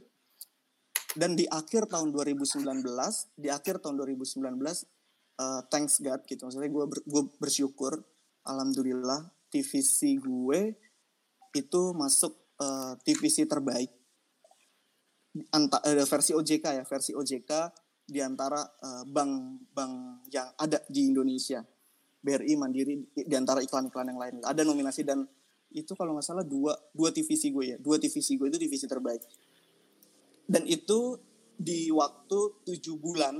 Dan 1.18 1.34
di 1.34 1.50
akhir 1.50 1.90
tahun 1.90 2.14
2019 2.14 2.62
di 3.40 3.50
akhir 3.50 3.82
tahun 3.82 3.96
2019 3.98 4.44
eh, 5.40 5.62
thanks 5.72 6.04
God 6.04 6.22
gitu. 6.28 6.44
Maksudnya 6.44 6.70
gue 6.70 6.86
ber, 6.92 7.00
gue 7.08 7.24
bersyukur 7.40 7.94
alhamdulillah 8.44 9.32
TVC 9.48 10.20
gue 10.20 10.76
itu 11.56 11.82
masuk 11.96 12.36
eh, 12.60 12.94
TVC 13.08 13.48
terbaik. 13.48 13.90
Anta, 15.54 15.78
eh, 15.88 16.04
versi 16.04 16.34
OJK 16.36 16.66
ya 16.82 16.84
versi 16.84 17.16
OJK 17.16 17.52
di 18.08 18.24
antara 18.24 18.64
eh, 18.64 19.04
bank-bank 19.04 19.94
yang 20.32 20.48
ada 20.56 20.80
di 20.88 21.12
Indonesia. 21.12 21.60
BRI 22.18 22.60
Mandiri 22.60 22.98
di 23.14 23.36
antara 23.38 23.62
iklan-iklan 23.62 24.08
yang 24.12 24.20
lain. 24.20 24.36
Ada 24.44 24.66
nominasi 24.68 25.06
dan 25.06 25.24
itu 25.72 25.94
kalau 25.94 26.18
nggak 26.18 26.26
salah 26.26 26.44
dua 26.44 26.74
dua 26.92 27.14
TVC 27.14 27.54
gue 27.54 27.66
ya. 27.76 27.78
Dua 27.78 27.96
TVC 28.02 28.36
gue 28.36 28.48
itu 28.52 28.60
divisi 28.60 28.84
terbaik. 28.90 29.22
Dan 30.48 30.64
itu 30.68 31.20
di 31.56 31.88
waktu 31.92 32.64
tujuh 32.68 32.96
bulan 33.00 33.40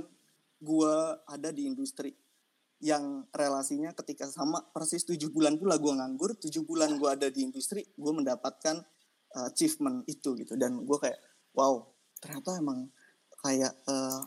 gue 0.58 0.94
ada 1.26 1.48
di 1.52 1.68
industri 1.68 2.12
yang 2.78 3.26
relasinya 3.34 3.90
ketika 3.92 4.30
sama 4.30 4.62
persis 4.70 5.02
tujuh 5.02 5.34
bulan 5.34 5.58
pula 5.58 5.76
gue 5.82 5.92
nganggur 5.98 6.38
tujuh 6.38 6.62
bulan 6.62 6.94
gue 6.94 7.10
ada 7.10 7.26
di 7.26 7.42
industri 7.42 7.82
gue 7.82 8.12
mendapatkan 8.14 8.78
uh, 9.34 9.50
achievement 9.50 10.06
itu 10.06 10.32
gitu. 10.38 10.54
Dan 10.54 10.86
gue 10.86 10.98
kayak 11.00 11.18
wow 11.52 11.82
ternyata 12.22 12.56
emang 12.56 12.88
kayak 13.42 13.74
uh, 13.84 14.22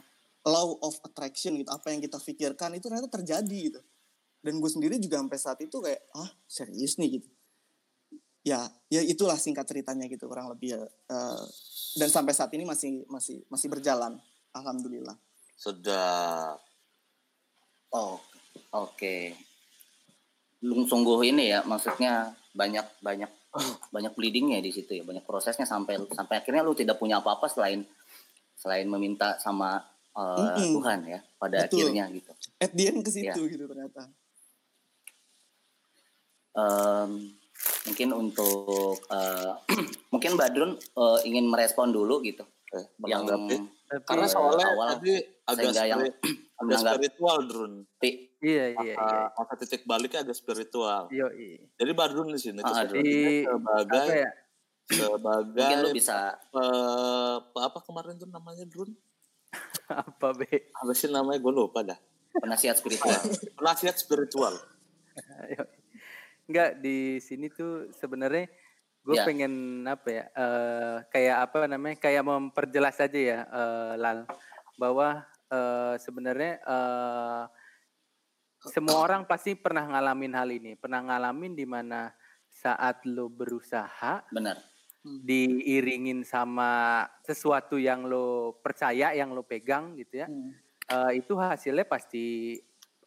law 0.46 0.78
of 0.82 0.98
attraction 1.06 1.58
gitu 1.62 1.70
apa 1.70 1.94
yang 1.94 2.02
kita 2.02 2.18
pikirkan 2.18 2.74
itu 2.78 2.90
ternyata 2.90 3.10
terjadi 3.10 3.60
gitu. 3.72 3.82
Dan 4.42 4.58
gue 4.58 4.72
sendiri 4.74 4.98
juga 4.98 5.22
sampai 5.22 5.38
saat 5.38 5.60
itu 5.62 5.78
kayak 5.78 6.02
ah 6.18 6.30
serius 6.50 6.98
nih? 6.98 7.22
gitu. 7.22 7.30
Ya 8.42 8.66
ya 8.90 9.06
itulah 9.06 9.38
singkat 9.38 9.70
ceritanya 9.70 10.10
gitu 10.10 10.26
kurang 10.26 10.50
lebih 10.50 10.82
Uh, 11.12 11.46
dan 12.00 12.10
sampai 12.10 12.34
saat 12.34 12.50
ini 12.58 12.66
masih 12.66 13.06
masih 13.06 13.46
masih 13.52 13.68
berjalan. 13.70 14.18
Alhamdulillah. 14.56 15.14
Sedap. 15.60 16.58
Oh, 17.92 18.18
oke. 18.72 19.36
Lu 20.64 20.88
sungguh 20.88 21.20
ini 21.28 21.52
ya, 21.52 21.62
maksudnya 21.68 22.32
banyak 22.56 22.88
banyak 23.04 23.32
banyak 23.92 24.14
bleedingnya 24.16 24.64
di 24.64 24.72
situ 24.72 24.96
ya, 24.96 25.04
banyak 25.04 25.28
prosesnya 25.28 25.68
sampai 25.68 26.00
sampai 26.16 26.40
akhirnya 26.40 26.64
lu 26.64 26.72
tidak 26.72 26.96
punya 26.96 27.20
apa-apa 27.20 27.52
selain 27.52 27.84
selain 28.56 28.88
meminta 28.88 29.36
sama 29.44 29.84
uh, 30.14 30.38
Mm-mm. 30.54 30.80
Tuhan 30.80 31.00
ya 31.06 31.20
pada 31.36 31.58
Betul. 31.64 31.88
akhirnya 31.88 32.06
gitu. 32.10 32.32
at 32.58 32.72
the 32.72 32.84
end 32.86 33.00
ke 33.02 33.10
situ 33.10 33.42
Ya. 33.42 33.52
gitu 33.52 33.66
ternyata 33.66 34.08
Em, 36.52 37.32
mungkin 37.88 38.10
untuk 38.12 39.00
eh, 39.08 39.52
mungkin 40.14 40.36
Badrun 40.36 40.76
eh, 40.76 41.20
ingin 41.24 41.48
merespon 41.48 41.96
dulu 41.96 42.20
gitu. 42.22 42.44
Eh, 42.72 42.86
Yang. 43.08 43.24
Tapi, 43.32 43.56
Karena 44.04 44.28
soalnya 44.28 44.68
awal 44.70 45.00
tadi 45.00 45.16
agak 45.44 45.72
sehingga 45.72 45.84
yang 45.86 46.02
agak 46.60 46.78
spiritual, 46.78 47.38
Drun. 47.44 47.74
iya 48.04 48.20
iya 48.42 48.64
iya. 48.84 48.96
Maka, 48.96 49.18
maka 49.34 49.54
titik 49.60 49.84
baliknya 49.84 50.24
agak 50.24 50.36
spiritual. 50.36 51.08
Yo, 51.08 51.32
iya. 51.32 51.64
Jadi 51.76 51.92
Badrun 51.92 52.32
di 52.32 52.40
sini 52.40 52.60
Ah, 52.60 52.84
Di 52.84 53.48
sebagai 53.48 54.08
ya? 54.12 54.32
sebagai 54.92 55.56
mungkin 55.56 55.78
lu 55.82 55.90
bisa 55.96 56.36
eh, 56.36 57.36
apa 57.58 57.80
kemarin 57.80 58.16
tuh 58.16 58.28
namanya 58.28 58.68
Drun? 58.68 58.92
Apa 59.92 60.28
be? 60.34 60.72
Apa 60.72 60.92
sih 60.92 61.08
namanya? 61.08 61.38
Gue 61.38 61.54
lupa 61.54 61.84
dah. 61.84 62.00
penasihat 62.32 62.80
spiritual. 62.80 63.12
Penasihat 63.60 63.96
spiritual. 64.00 64.56
Enggak 66.48 66.80
di 66.80 67.20
sini 67.20 67.48
tuh 67.48 67.92
sebenarnya 67.94 68.48
gue 69.02 69.16
Ya. 69.18 69.26
pengen 69.26 69.84
apa 69.84 70.08
ya? 70.08 70.24
eh, 70.32 70.98
kayak 71.10 71.38
apa 71.50 71.58
namanya? 71.68 71.96
Kayak 72.00 72.24
memperjelas 72.24 72.98
aja 73.00 73.20
ya, 73.20 73.40
eh, 73.44 73.94
Lal, 74.00 74.24
bahwa 74.78 75.22
eh, 75.50 75.96
sebenarnya 76.00 76.54
eh, 76.62 77.44
semua 78.62 79.02
orang 79.02 79.26
pasti 79.26 79.58
pernah 79.58 79.84
ngalamin 79.90 80.34
hal 80.38 80.50
ini, 80.54 80.72
pernah 80.78 81.02
ngalamin 81.02 81.52
di 81.52 81.66
mana 81.66 82.14
saat 82.48 83.02
lo 83.08 83.26
berusaha 83.28 84.22
Benar. 84.30 84.60
Diiringin 85.02 86.22
sama 86.22 87.04
sesuatu 87.26 87.82
yang 87.82 88.06
lo 88.06 88.58
percaya, 88.62 89.14
yang 89.18 89.34
lo 89.34 89.42
pegang 89.42 89.98
gitu 89.98 90.22
ya. 90.26 90.28
Hmm. 90.30 90.54
eh, 90.92 91.12
itu 91.24 91.34
hasilnya 91.34 91.86
pasti 91.90 92.58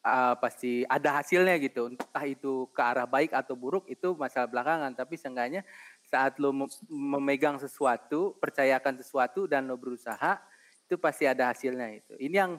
eh, 0.04 0.34
pasti 0.42 0.82
ada 0.90 1.22
hasilnya 1.22 1.54
gitu. 1.62 1.94
Entah 1.94 2.26
itu 2.26 2.66
ke 2.74 2.82
arah 2.82 3.06
baik 3.06 3.30
atau 3.30 3.54
buruk 3.54 3.86
itu 3.86 4.18
masalah 4.18 4.50
belakangan, 4.50 4.92
tapi 4.94 5.14
seenggaknya 5.14 5.62
saat 6.02 6.36
lo 6.42 6.50
mem- 6.50 6.86
memegang 6.90 7.62
sesuatu, 7.62 8.34
percayakan 8.42 8.98
sesuatu 8.98 9.46
dan 9.46 9.70
lo 9.70 9.78
berusaha, 9.78 10.42
itu 10.84 10.98
pasti 10.98 11.24
ada 11.30 11.54
hasilnya 11.54 11.88
itu. 11.94 12.14
Ini 12.18 12.36
yang 12.36 12.52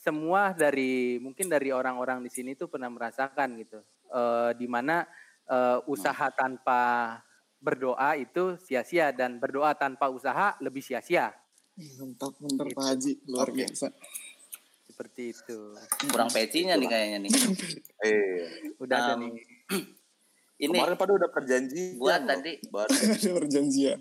semua 0.00 0.56
dari 0.56 1.20
mungkin 1.20 1.46
dari 1.46 1.70
orang-orang 1.70 2.24
di 2.24 2.30
sini 2.32 2.56
tuh 2.56 2.66
pernah 2.72 2.88
merasakan 2.90 3.48
gitu. 3.60 3.78
Eh, 4.10 4.50
di 4.58 4.66
mana 4.66 5.06
eh, 5.46 5.78
usaha 5.86 6.26
tanpa 6.34 7.14
berdoa 7.60 8.16
itu 8.16 8.56
sia-sia 8.58 9.12
dan 9.12 9.36
berdoa 9.36 9.72
tanpa 9.72 10.08
usaha 10.08 10.56
lebih 10.58 10.80
sia-sia. 10.80 11.30
Mantap, 11.96 12.32
mantap 12.38 12.66
Gitu. 12.66 12.74
Pak 12.74 12.84
Haji. 12.86 13.12
Luar 13.26 13.46
Oke. 13.46 13.56
biasa. 13.56 13.86
Seperti 14.82 15.22
itu. 15.30 15.58
Kurang 16.08 16.28
pecinya 16.28 16.74
nih 16.74 16.88
kayaknya 16.88 17.18
nih. 17.20 17.32
Eh, 18.00 18.40
Udah 18.82 18.96
ada 18.98 19.14
Um, 19.14 19.20
nih. 19.22 19.32
Ini 20.60 20.76
kemarin 20.76 20.92
pada 20.94 21.12
udah 21.14 21.30
perjanjian. 21.30 21.96
Gua 21.96 22.14
loh. 22.14 22.26
tadi- 22.26 22.60
Baru, 22.68 22.92
Ada 23.16 23.30
perjanjian. 23.34 23.98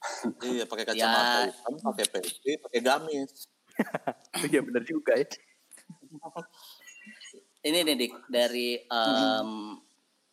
iya, 0.46 0.64
pakai 0.64 0.84
kacamata 0.86 1.26
Ya. 1.26 1.50
hitam, 1.50 1.74
pakai 1.82 2.06
peci, 2.08 2.50
pakai 2.56 2.80
gamis. 2.80 3.50
Iya 4.44 4.60
benar 4.60 4.82
juga 4.82 5.12
ya. 5.12 5.26
ini 7.60 7.78
nih 7.82 7.94
Dik, 7.94 8.14
dari 8.26 8.80
em, 8.80 9.50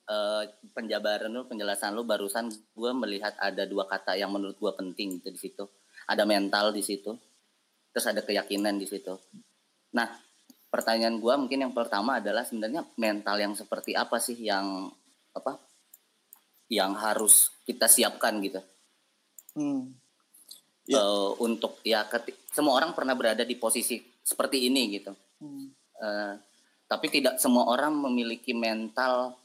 eh, 0.07 0.43
penjabaran 0.71 1.29
lu, 1.29 1.45
penjelasan 1.45 1.93
lu 1.93 2.07
barusan 2.07 2.49
gue 2.51 2.91
melihat 2.95 3.35
ada 3.37 3.67
dua 3.67 3.85
kata 3.85 4.15
yang 4.15 4.31
menurut 4.31 4.57
gue 4.57 4.71
penting 4.73 5.21
gitu 5.21 5.29
di 5.31 5.39
situ. 5.39 5.63
Ada 6.07 6.23
mental 6.23 6.71
di 6.71 6.81
situ, 6.81 7.11
terus 7.91 8.07
ada 8.07 8.23
keyakinan 8.23 8.79
di 8.79 8.87
situ. 8.87 9.13
Nah, 9.93 10.07
pertanyaan 10.71 11.19
gue 11.19 11.33
mungkin 11.35 11.59
yang 11.67 11.73
pertama 11.75 12.23
adalah 12.23 12.47
sebenarnya 12.47 12.87
mental 12.95 13.35
yang 13.39 13.53
seperti 13.55 13.95
apa 13.95 14.19
sih 14.19 14.39
yang 14.39 14.87
apa 15.35 15.59
yang 16.67 16.91
harus 16.95 17.51
kita 17.63 17.87
siapkan 17.87 18.39
gitu 18.43 18.59
Hmm. 19.57 19.97
Ya. 20.85 21.01
Eh, 21.01 21.31
untuk 21.41 21.81
ya 21.81 22.05
semua 22.53 22.77
orang 22.77 22.93
pernah 22.93 23.17
berada 23.17 23.41
di 23.41 23.57
posisi 23.57 23.97
seperti 24.21 24.69
ini 24.69 25.01
gitu. 25.01 25.11
Hmm. 25.41 25.73
Eh, 25.97 26.33
tapi 26.87 27.09
tidak 27.11 27.41
semua 27.41 27.67
orang 27.67 27.91
memiliki 27.97 28.53
mental 28.53 29.35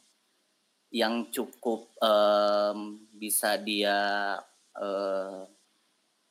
yang 0.92 1.32
cukup 1.32 1.88
em, 1.98 3.00
bisa 3.16 3.56
dia 3.56 4.36
eh, 4.76 5.40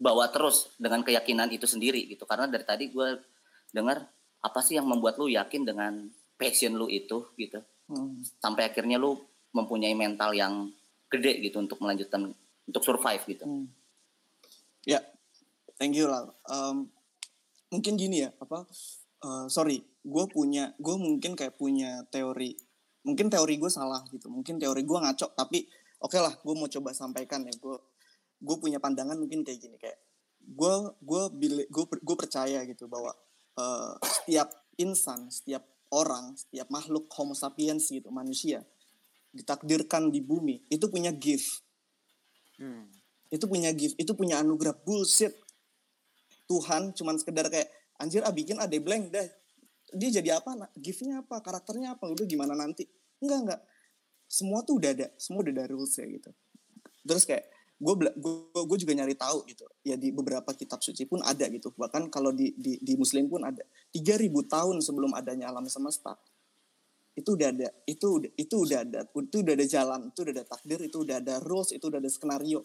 bawa 0.01 0.25
terus 0.33 0.73
dengan 0.77 1.01
keyakinan 1.01 1.49
itu 1.49 1.65
sendiri 1.65 2.05
gitu 2.09 2.25
karena 2.25 2.45
dari 2.45 2.65
tadi 2.65 2.89
gue 2.89 3.17
dengar 3.73 4.01
apa 4.41 4.59
sih 4.61 4.77
yang 4.77 4.85
membuat 4.89 5.17
lu 5.21 5.29
yakin 5.29 5.65
dengan 5.65 6.09
passion 6.37 6.77
lu 6.77 6.87
itu 6.87 7.25
gitu 7.37 7.61
Hmm. 7.91 8.23
sampai 8.39 8.71
akhirnya 8.71 8.95
lu 8.95 9.19
mempunyai 9.51 9.91
mental 9.91 10.31
yang 10.31 10.71
gede 11.11 11.43
gitu 11.43 11.59
untuk 11.59 11.75
melanjutkan 11.83 12.31
untuk 12.63 12.83
survive 12.87 13.19
gitu 13.27 13.43
Hmm. 13.43 13.67
Ya, 14.81 14.97
thank 15.77 15.93
you 15.93 16.09
lah. 16.09 16.31
Um, 16.49 16.89
mungkin 17.69 18.01
gini 18.01 18.25
ya, 18.25 18.33
apa? 18.41 18.65
uh, 19.21 19.45
sorry, 19.45 19.85
gue 20.01 20.25
punya, 20.25 20.73
gue 20.81 20.95
mungkin 20.97 21.37
kayak 21.37 21.53
punya 21.53 22.01
teori. 22.09 22.57
Mungkin 23.01 23.33
teori 23.33 23.57
gue 23.57 23.71
salah 23.71 24.05
gitu. 24.13 24.29
Mungkin 24.29 24.61
teori 24.61 24.85
gue 24.85 24.97
ngaco. 25.01 25.33
Tapi 25.33 25.65
oke 26.01 26.17
lah, 26.21 26.33
gue 26.37 26.53
mau 26.53 26.69
coba 26.69 26.93
sampaikan 26.93 27.45
ya. 27.45 27.53
Gue 27.57 27.77
gue 28.41 28.55
punya 28.57 28.81
pandangan 28.81 29.17
mungkin 29.21 29.45
kayak 29.45 29.59
gini 29.61 29.77
kayak 29.77 30.01
gue 30.41 30.73
gue 31.05 31.23
gue 31.69 31.85
gue 31.85 32.15
percaya 32.17 32.65
gitu 32.65 32.89
bahwa 32.89 33.13
uh, 33.57 33.93
setiap 34.01 34.49
insan, 34.81 35.29
setiap 35.29 35.61
orang, 35.93 36.33
setiap 36.33 36.65
makhluk 36.73 37.05
Homo 37.13 37.37
sapiens 37.37 37.85
gitu, 37.93 38.09
manusia 38.09 38.65
ditakdirkan 39.31 40.11
di 40.11 40.19
bumi 40.19 40.67
itu 40.67 40.85
punya 40.91 41.11
gift 41.15 41.63
Hmm. 42.61 42.85
itu 43.33 43.41
punya 43.49 43.73
gift 43.73 43.97
itu 43.97 44.13
punya 44.13 44.37
anugerah 44.37 44.77
bullshit 44.85 45.33
Tuhan 46.45 46.93
cuman 46.93 47.17
sekedar 47.17 47.49
kayak 47.49 47.73
anjir 47.97 48.21
ah 48.21 48.29
bikin 48.29 48.61
ada 48.61 48.77
blank 48.77 49.09
dah 49.09 49.25
dia 49.91 50.09
jadi 50.21 50.39
apa? 50.39 50.55
Nak 50.55 50.71
giftnya 50.79 51.21
apa? 51.23 51.43
Karakternya 51.43 51.95
apa? 51.95 52.07
Udah 52.07 52.25
gimana 52.25 52.55
nanti? 52.55 52.87
Enggak 53.19 53.39
enggak. 53.43 53.61
Semua 54.31 54.63
tuh 54.63 54.79
udah 54.79 54.91
ada. 54.95 55.07
Semua 55.19 55.43
udah 55.43 55.53
ada 55.53 55.65
rules 55.67 55.93
ya 55.95 56.07
gitu. 56.07 56.31
Terus 57.03 57.23
kayak 57.27 57.45
gue 57.81 57.93
gue 58.13 58.63
gue 58.63 58.77
juga 58.79 58.93
nyari 58.95 59.15
tahu 59.17 59.43
gitu. 59.49 59.65
Ya 59.83 59.99
di 59.99 60.13
beberapa 60.13 60.51
kitab 60.55 60.79
suci 60.79 61.03
pun 61.03 61.19
ada 61.21 61.45
gitu. 61.51 61.75
Bahkan 61.75 62.07
kalau 62.07 62.31
di 62.31 62.55
di, 62.55 62.79
di 62.79 62.93
muslim 62.95 63.27
pun 63.27 63.43
ada. 63.43 63.63
3000 63.91 64.31
tahun 64.47 64.75
sebelum 64.79 65.11
adanya 65.13 65.51
alam 65.51 65.67
semesta. 65.67 66.15
Itu 67.11 67.35
udah 67.35 67.49
ada. 67.51 67.69
Itu 67.83 68.23
udah 68.23 68.31
itu 68.39 68.55
udah 68.55 68.79
ada. 68.87 68.99
Itu 69.03 69.37
udah 69.43 69.53
ada 69.59 69.65
jalan. 69.67 69.99
Itu 70.09 70.19
udah 70.23 70.33
ada 70.39 70.45
takdir. 70.47 70.79
Itu 70.79 70.97
udah 71.03 71.15
ada 71.19 71.33
rules. 71.43 71.75
Itu 71.75 71.91
udah 71.91 71.99
ada 71.99 72.07
skenario. 72.07 72.63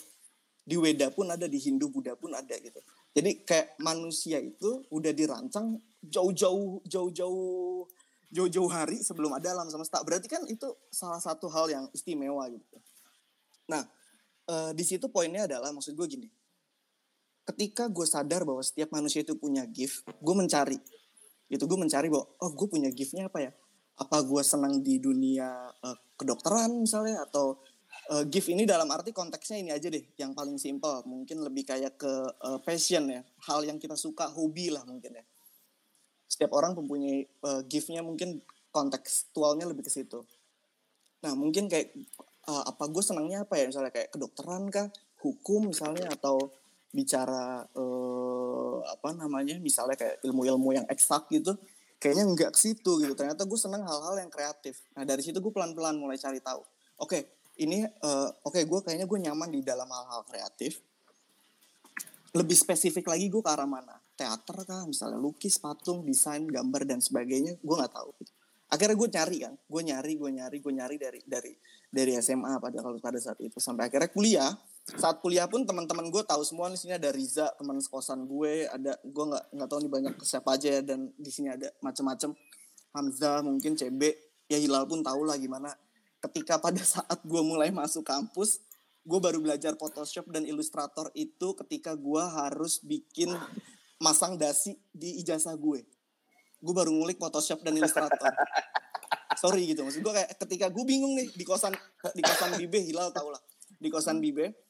Di 0.63 0.79
Weda 0.79 1.11
pun 1.11 1.27
ada. 1.27 1.51
Di 1.51 1.59
Hindu 1.59 1.91
Buddha 1.91 2.15
pun 2.15 2.31
ada 2.31 2.55
gitu 2.59 2.79
jadi 3.17 3.33
kayak 3.49 3.81
manusia 3.81 4.37
itu 4.37 4.85
udah 4.93 5.09
dirancang 5.17 5.81
jauh-jauh 6.05 6.85
jauh-jauh 6.85 7.89
jauh-jauh 8.29 8.69
hari 8.69 9.01
sebelum 9.01 9.33
ada 9.33 9.57
alam 9.57 9.73
semesta. 9.73 10.05
Berarti 10.05 10.29
kan 10.29 10.45
itu 10.45 10.69
salah 10.93 11.17
satu 11.17 11.49
hal 11.49 11.73
yang 11.73 11.85
istimewa 11.97 12.45
gitu. 12.53 12.77
Nah 13.73 13.89
eh, 14.53 14.71
di 14.77 14.85
situ 14.85 15.09
poinnya 15.09 15.49
adalah 15.49 15.73
maksud 15.73 15.97
gue 15.97 16.05
gini. 16.05 16.29
Ketika 17.49 17.89
gue 17.89 18.05
sadar 18.05 18.45
bahwa 18.45 18.61
setiap 18.61 18.93
manusia 18.93 19.25
itu 19.25 19.33
punya 19.33 19.65
gift 19.65 20.05
gue 20.21 20.35
mencari. 20.37 20.77
Gitu 21.49 21.65
gue 21.65 21.79
mencari 21.81 22.13
bahwa 22.13 22.29
oh 22.37 22.53
gue 22.53 22.69
punya 22.69 22.93
giftnya 22.93 23.33
apa 23.33 23.49
ya? 23.49 23.53
Apa 23.97 24.21
gue 24.29 24.43
senang 24.45 24.85
di 24.85 25.01
dunia 25.01 25.73
eh, 25.73 25.97
kedokteran 26.21 26.85
misalnya? 26.85 27.25
Atau 27.25 27.65
eh, 28.13 28.25
gift 28.31 28.49
ini 28.51 28.63
dalam 28.65 28.87
arti 28.91 29.11
konteksnya 29.11 29.59
ini 29.59 29.71
aja 29.75 29.91
deh 29.91 30.03
yang 30.19 30.33
paling 30.33 30.57
simpel. 30.57 31.03
Mungkin 31.07 31.43
lebih 31.43 31.67
kayak 31.67 31.99
ke 31.99 32.13
eh, 32.31 32.59
passion 32.63 33.11
ya. 33.11 33.23
Hal 33.51 33.67
yang 33.67 33.79
kita 33.83 33.99
suka 33.99 34.31
hobi 34.31 34.71
lah 34.71 34.83
mungkin 34.87 35.19
ya. 35.19 35.25
Setiap 36.27 36.55
orang 36.55 36.75
mempunyai 36.79 37.27
eh, 37.27 37.63
giftnya 37.67 38.03
mungkin 38.03 38.43
kontekstualnya 38.71 39.67
lebih 39.67 39.87
ke 39.87 39.93
situ. 39.93 40.23
Nah 41.25 41.33
mungkin 41.35 41.67
kayak 41.67 41.95
eh, 42.47 42.65
apa 42.67 42.85
gue 42.91 43.03
senangnya 43.03 43.47
apa 43.47 43.59
ya? 43.59 43.71
Misalnya 43.71 43.93
kayak 43.95 44.15
kedokteran 44.15 44.71
kah? 44.71 44.89
Hukum 45.23 45.71
misalnya? 45.75 46.11
Atau 46.11 46.55
bicara 46.95 47.67
eh, 47.75 48.77
apa 48.87 49.15
namanya? 49.15 49.59
Misalnya 49.59 49.99
kayak 49.99 50.23
ilmu-ilmu 50.23 50.75
yang 50.75 50.87
eksak 50.87 51.31
gitu. 51.35 51.59
Kayaknya 51.97 52.25
nggak 52.35 52.51
ke 52.55 52.59
situ 52.61 52.93
gitu. 53.03 53.15
Ternyata 53.17 53.49
gue 53.49 53.59
seneng 53.59 53.83
hal-hal 53.83 54.21
yang 54.21 54.31
kreatif. 54.31 54.85
Nah 54.95 55.03
dari 55.03 55.25
situ 55.25 55.39
gue 55.43 55.53
pelan-pelan 55.55 55.97
mulai 55.99 56.21
cari 56.21 56.39
tahu. 56.39 56.61
Oke 56.97 57.36
ini 57.57 57.85
eh, 57.85 58.29
oke 58.45 58.61
gue 58.65 58.81
kayaknya 58.85 59.07
gue 59.09 59.19
nyaman 59.29 59.49
di 59.49 59.61
dalam 59.65 59.89
hal-hal 59.89 60.23
kreatif. 60.29 60.81
Lebih 62.37 62.53
spesifik 62.53 63.09
lagi 63.09 63.33
gue 63.33 63.41
ke 63.41 63.49
arah 63.49 63.65
mana? 63.65 63.97
Teater 64.13 64.69
kah? 64.69 64.85
Misalnya 64.85 65.17
lukis 65.17 65.57
patung 65.57 66.05
desain 66.05 66.45
gambar 66.45 66.85
dan 66.85 67.01
sebagainya 67.01 67.57
gue 67.57 67.77
nggak 67.77 67.95
tahu. 67.97 68.13
Akhirnya 68.67 68.97
gue 68.99 69.09
nyari 69.09 69.39
kan 69.41 69.55
gue 69.57 69.83
nyari 69.89 70.13
gue 70.19 70.31
nyari 70.37 70.57
gue 70.61 70.73
nyari 70.75 70.97
dari 71.01 71.21
dari 71.25 71.53
dari 71.89 72.13
SMA 72.21 72.61
pada 72.61 72.85
kalau 72.85 73.01
pada 73.01 73.17
saat 73.17 73.41
itu. 73.41 73.57
Sampai 73.57 73.89
akhirnya 73.89 74.13
kuliah. 74.13 74.53
Saat 74.87 75.19
kuliah 75.25 75.49
pun 75.51 75.65
teman-teman 75.65 76.13
gue 76.13 76.23
tahu 76.23 76.47
semua 76.47 76.71
di 76.71 76.79
sini 76.79 76.95
ada 76.95 77.11
Riza 77.11 77.51
teman 77.59 77.81
sekosan 77.81 78.29
gue 78.29 78.69
ada 78.69 78.95
gue 79.03 79.25
nggak 79.33 79.45
nggak 79.57 79.69
tahu 79.73 79.81
nih 79.83 79.91
banyak 79.91 80.15
siapa 80.23 80.55
aja 80.55 80.79
ya, 80.79 80.81
dan 80.85 81.11
di 81.19 81.31
sini 81.33 81.51
ada 81.51 81.73
macam-macam 81.83 82.31
Hamzah 82.95 83.43
mungkin 83.43 83.75
CB 83.75 84.01
ya 84.47 84.59
Hilal 84.63 84.87
pun 84.87 85.03
tahu 85.03 85.27
lah 85.27 85.35
gimana 85.43 85.75
ketika 86.29 86.59
pada 86.59 86.83
saat 86.83 87.19
gue 87.23 87.43
mulai 87.43 87.71
masuk 87.71 88.03
kampus 88.07 88.61
gue 89.07 89.19
baru 89.23 89.39
belajar 89.39 89.79
Photoshop 89.79 90.27
dan 90.35 90.43
Illustrator 90.43 91.15
itu 91.15 91.55
ketika 91.65 91.95
gue 91.95 92.23
harus 92.27 92.83
bikin 92.83 93.31
masang 94.03 94.35
dasi 94.35 94.75
di 94.91 95.23
ijazah 95.23 95.55
gue 95.55 95.87
gue 96.59 96.75
baru 96.75 96.91
ngulik 96.91 97.23
Photoshop 97.23 97.63
dan 97.63 97.79
Illustrator 97.79 98.19
sorry 99.43 99.63
gitu 99.71 99.87
maksud 99.87 100.03
gue 100.03 100.13
kayak 100.13 100.31
ketika 100.43 100.67
gue 100.75 100.85
bingung 100.85 101.15
nih 101.15 101.31
di 101.33 101.45
kosan 101.47 101.73
di 102.17 102.23
kosan 102.25 102.59
Bibe 102.59 102.83
Hilal 102.83 103.15
tau 103.15 103.31
lah 103.31 103.41
di 103.79 103.89
kosan 103.89 104.19
Bibe 104.19 104.67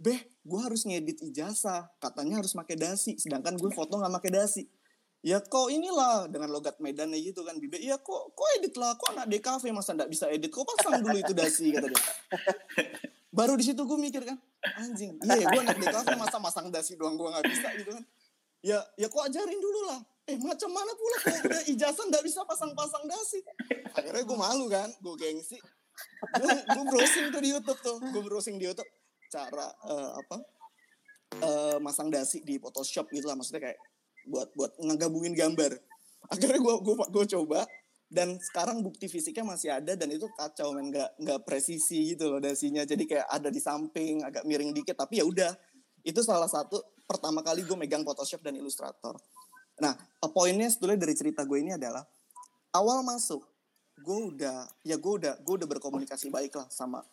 Beh, 0.00 0.16
gue 0.16 0.60
harus 0.64 0.88
ngedit 0.88 1.20
ijazah. 1.20 1.92
Katanya 2.00 2.40
harus 2.40 2.56
pakai 2.56 2.72
dasi. 2.72 3.20
Sedangkan 3.20 3.60
gue 3.60 3.68
foto 3.68 4.00
nggak 4.00 4.16
pakai 4.16 4.32
dasi. 4.32 4.64
Ya 5.20 5.36
kok 5.36 5.68
inilah 5.68 6.32
dengan 6.32 6.48
logat 6.48 6.80
Medan 6.80 7.12
gitu 7.12 7.44
kan. 7.44 7.60
Bibe, 7.60 7.76
iya 7.76 8.00
kok 8.00 8.32
kok 8.32 8.48
edit 8.56 8.74
lah. 8.80 8.96
Kok 8.96 9.12
anak 9.12 9.26
DKV 9.28 9.64
masa 9.76 9.92
nggak 9.92 10.08
bisa 10.08 10.32
edit. 10.32 10.48
Kok 10.48 10.64
pasang 10.64 11.04
dulu 11.04 11.18
itu 11.20 11.32
dasi 11.36 11.76
kata 11.76 11.92
dia. 11.92 12.00
Baru 13.36 13.54
di 13.54 13.62
situ 13.62 13.78
gue 13.86 13.98
mikir 14.00 14.26
kan, 14.26 14.34
anjing. 14.80 15.14
Iya, 15.22 15.46
gue 15.46 15.60
anak 15.62 15.78
DKV 15.78 16.08
masa 16.18 16.36
masang 16.42 16.66
dasi 16.72 16.98
doang 16.98 17.14
gue 17.14 17.28
nggak 17.28 17.46
bisa 17.46 17.68
gitu 17.78 17.90
kan. 17.94 18.04
Ya, 18.64 18.80
ya 18.96 19.06
kok 19.06 19.22
ajarin 19.28 19.60
dulu 19.60 19.80
lah. 19.92 20.00
Eh 20.26 20.40
macam 20.40 20.70
mana 20.72 20.92
pula 20.96 21.16
kok 21.22 21.36
udah 21.46 21.62
ijazah 21.68 22.04
nggak 22.10 22.24
bisa 22.26 22.40
pasang-pasang 22.48 23.04
dasi. 23.06 23.38
Akhirnya 23.92 24.24
gue 24.24 24.38
malu 24.40 24.66
kan, 24.72 24.88
gue 24.88 25.14
gengsi. 25.20 25.60
Gue 26.40 26.48
gue 26.48 26.84
browsing 26.90 27.28
tuh 27.28 27.40
di 27.44 27.50
YouTube 27.52 27.80
tuh, 27.84 27.96
gue 28.00 28.22
browsing 28.24 28.56
di 28.56 28.66
YouTube 28.66 28.88
cara 29.30 29.68
eh, 29.86 30.10
apa 30.26 30.36
eh, 31.38 31.78
masang 31.78 32.10
dasi 32.10 32.42
di 32.42 32.58
Photoshop 32.58 33.06
gitu 33.14 33.30
lah 33.30 33.38
maksudnya 33.38 33.70
kayak 33.70 33.78
buat 34.26 34.52
buat 34.56 34.72
ngegabungin 34.80 35.32
gambar. 35.36 35.78
Akhirnya 36.30 36.60
gue 36.60 36.74
gue 36.84 36.94
gue 36.96 37.24
coba 37.38 37.66
dan 38.10 38.34
sekarang 38.42 38.82
bukti 38.82 39.06
fisiknya 39.06 39.46
masih 39.46 39.70
ada 39.70 39.94
dan 39.94 40.08
itu 40.10 40.26
kacau 40.34 40.74
men. 40.74 40.90
Nggak 40.90 41.10
nggak 41.20 41.40
presisi 41.46 42.14
gitu 42.14 42.28
loh 42.32 42.40
dasinya. 42.42 42.82
Jadi 42.82 43.06
kayak 43.06 43.28
ada 43.30 43.48
di 43.48 43.62
samping 43.62 44.26
agak 44.26 44.42
miring 44.44 44.74
dikit 44.74 44.98
tapi 44.98 45.22
ya 45.22 45.24
udah. 45.24 45.52
Itu 46.02 46.24
salah 46.24 46.48
satu 46.48 46.80
pertama 47.04 47.44
kali 47.44 47.62
gue 47.62 47.76
megang 47.76 48.02
Photoshop 48.02 48.42
dan 48.42 48.56
Illustrator. 48.56 49.14
Nah 49.80 49.96
poinnya 50.32 50.68
sebetulnya 50.68 51.06
dari 51.06 51.14
cerita 51.16 51.42
gue 51.46 51.58
ini 51.60 51.74
adalah 51.74 52.04
awal 52.74 53.02
masuk 53.02 53.42
gue 54.00 54.18
udah 54.32 54.64
ya 54.82 54.96
gue 54.96 55.12
udah 55.20 55.34
gue 55.44 55.54
udah 55.60 55.68
berkomunikasi 55.68 56.32
baik 56.32 56.56
lah 56.56 56.66
sama 56.72 57.04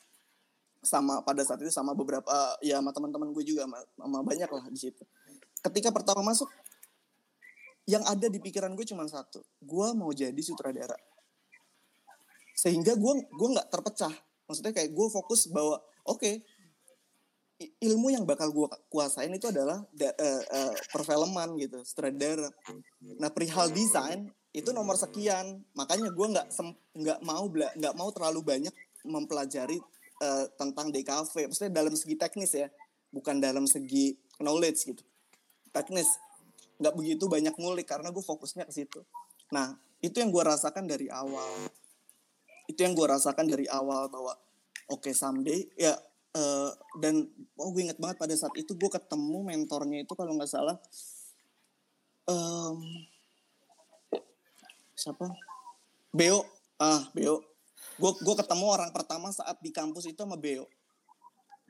sama 0.80 1.20
pada 1.26 1.44
saat 1.44 1.60
itu 1.60 1.74
sama 1.74 1.92
beberapa 1.92 2.56
ya 2.64 2.80
sama 2.80 2.96
teman-teman 2.96 3.34
gue 3.36 3.44
juga 3.44 3.68
sama, 3.68 3.80
sama 3.84 4.20
banyak 4.24 4.50
lah 4.50 4.66
di 4.72 4.80
situ. 4.80 5.04
Ketika 5.60 5.92
pertama 5.92 6.24
masuk 6.24 6.48
yang 7.88 8.04
ada 8.04 8.28
di 8.28 8.38
pikiran 8.44 8.76
gue 8.76 8.84
cuma 8.84 9.08
satu 9.08 9.40
gue 9.64 9.88
mau 9.96 10.12
jadi 10.12 10.38
sutradara. 10.44 10.96
Sehingga 12.54 12.94
gue 13.00 13.14
gue 13.24 13.50
nggak 13.56 13.72
terpecah. 13.72 14.12
Maksudnya 14.46 14.76
kayak 14.76 14.92
gue 14.92 15.08
fokus 15.08 15.48
bahwa 15.48 15.80
oke 16.04 16.20
okay, 16.20 16.36
ilmu 17.82 18.14
yang 18.14 18.28
bakal 18.28 18.52
gue 18.54 18.68
kuasain 18.92 19.34
itu 19.34 19.50
adalah 19.50 19.82
da, 19.96 20.14
uh, 20.14 20.44
uh, 20.52 20.74
perfilman 20.92 21.56
gitu 21.58 21.80
sutradara. 21.88 22.52
Nah 23.18 23.32
perihal 23.32 23.72
desain 23.72 24.28
itu 24.52 24.70
nomor 24.76 25.00
sekian. 25.00 25.64
Makanya 25.72 26.12
gue 26.12 26.28
nggak 26.28 26.48
nggak 26.92 27.20
mau 27.24 27.48
nggak 27.50 27.96
mau 27.96 28.10
terlalu 28.12 28.44
banyak 28.44 28.76
mempelajari 29.08 29.80
uh, 30.20 30.46
tentang 30.60 30.92
DKV 30.92 31.34
maksudnya 31.48 31.72
dalam 31.72 31.96
segi 31.96 32.20
teknis 32.20 32.52
ya 32.52 32.68
bukan 33.16 33.40
dalam 33.40 33.64
segi 33.64 34.20
knowledge 34.44 34.92
gitu. 34.92 35.04
Teknis 35.72 36.27
nggak 36.78 36.94
begitu 36.94 37.26
banyak 37.26 37.54
ngulik 37.58 37.88
karena 37.90 38.14
gue 38.14 38.24
fokusnya 38.24 38.70
ke 38.70 38.74
situ. 38.74 39.02
Nah 39.54 39.74
itu 40.02 40.18
yang 40.22 40.30
gue 40.30 40.44
rasakan 40.44 40.86
dari 40.86 41.10
awal. 41.10 41.70
Itu 42.70 42.84
yang 42.86 42.94
gue 42.94 43.08
rasakan 43.08 43.46
dari 43.50 43.66
awal 43.70 44.12
bahwa 44.12 44.34
oke 44.92 45.10
okay, 45.10 45.14
someday 45.14 45.66
ya 45.74 45.98
uh, 46.38 46.72
dan 47.02 47.26
oh 47.58 47.70
gue 47.74 47.82
inget 47.88 48.00
banget 48.00 48.18
pada 48.22 48.36
saat 48.38 48.54
itu 48.56 48.78
gue 48.78 48.90
ketemu 48.92 49.40
mentornya 49.44 50.06
itu 50.06 50.14
kalau 50.14 50.38
nggak 50.38 50.52
salah 50.52 50.78
um, 52.28 52.84
siapa? 54.94 55.32
Beo. 56.12 56.44
Ah 56.78 57.08
Beo. 57.16 57.42
Gue 57.98 58.12
gue 58.22 58.36
ketemu 58.38 58.66
orang 58.70 58.92
pertama 58.94 59.34
saat 59.34 59.58
di 59.64 59.74
kampus 59.74 60.06
itu 60.06 60.20
sama 60.20 60.38
Beo. 60.38 60.68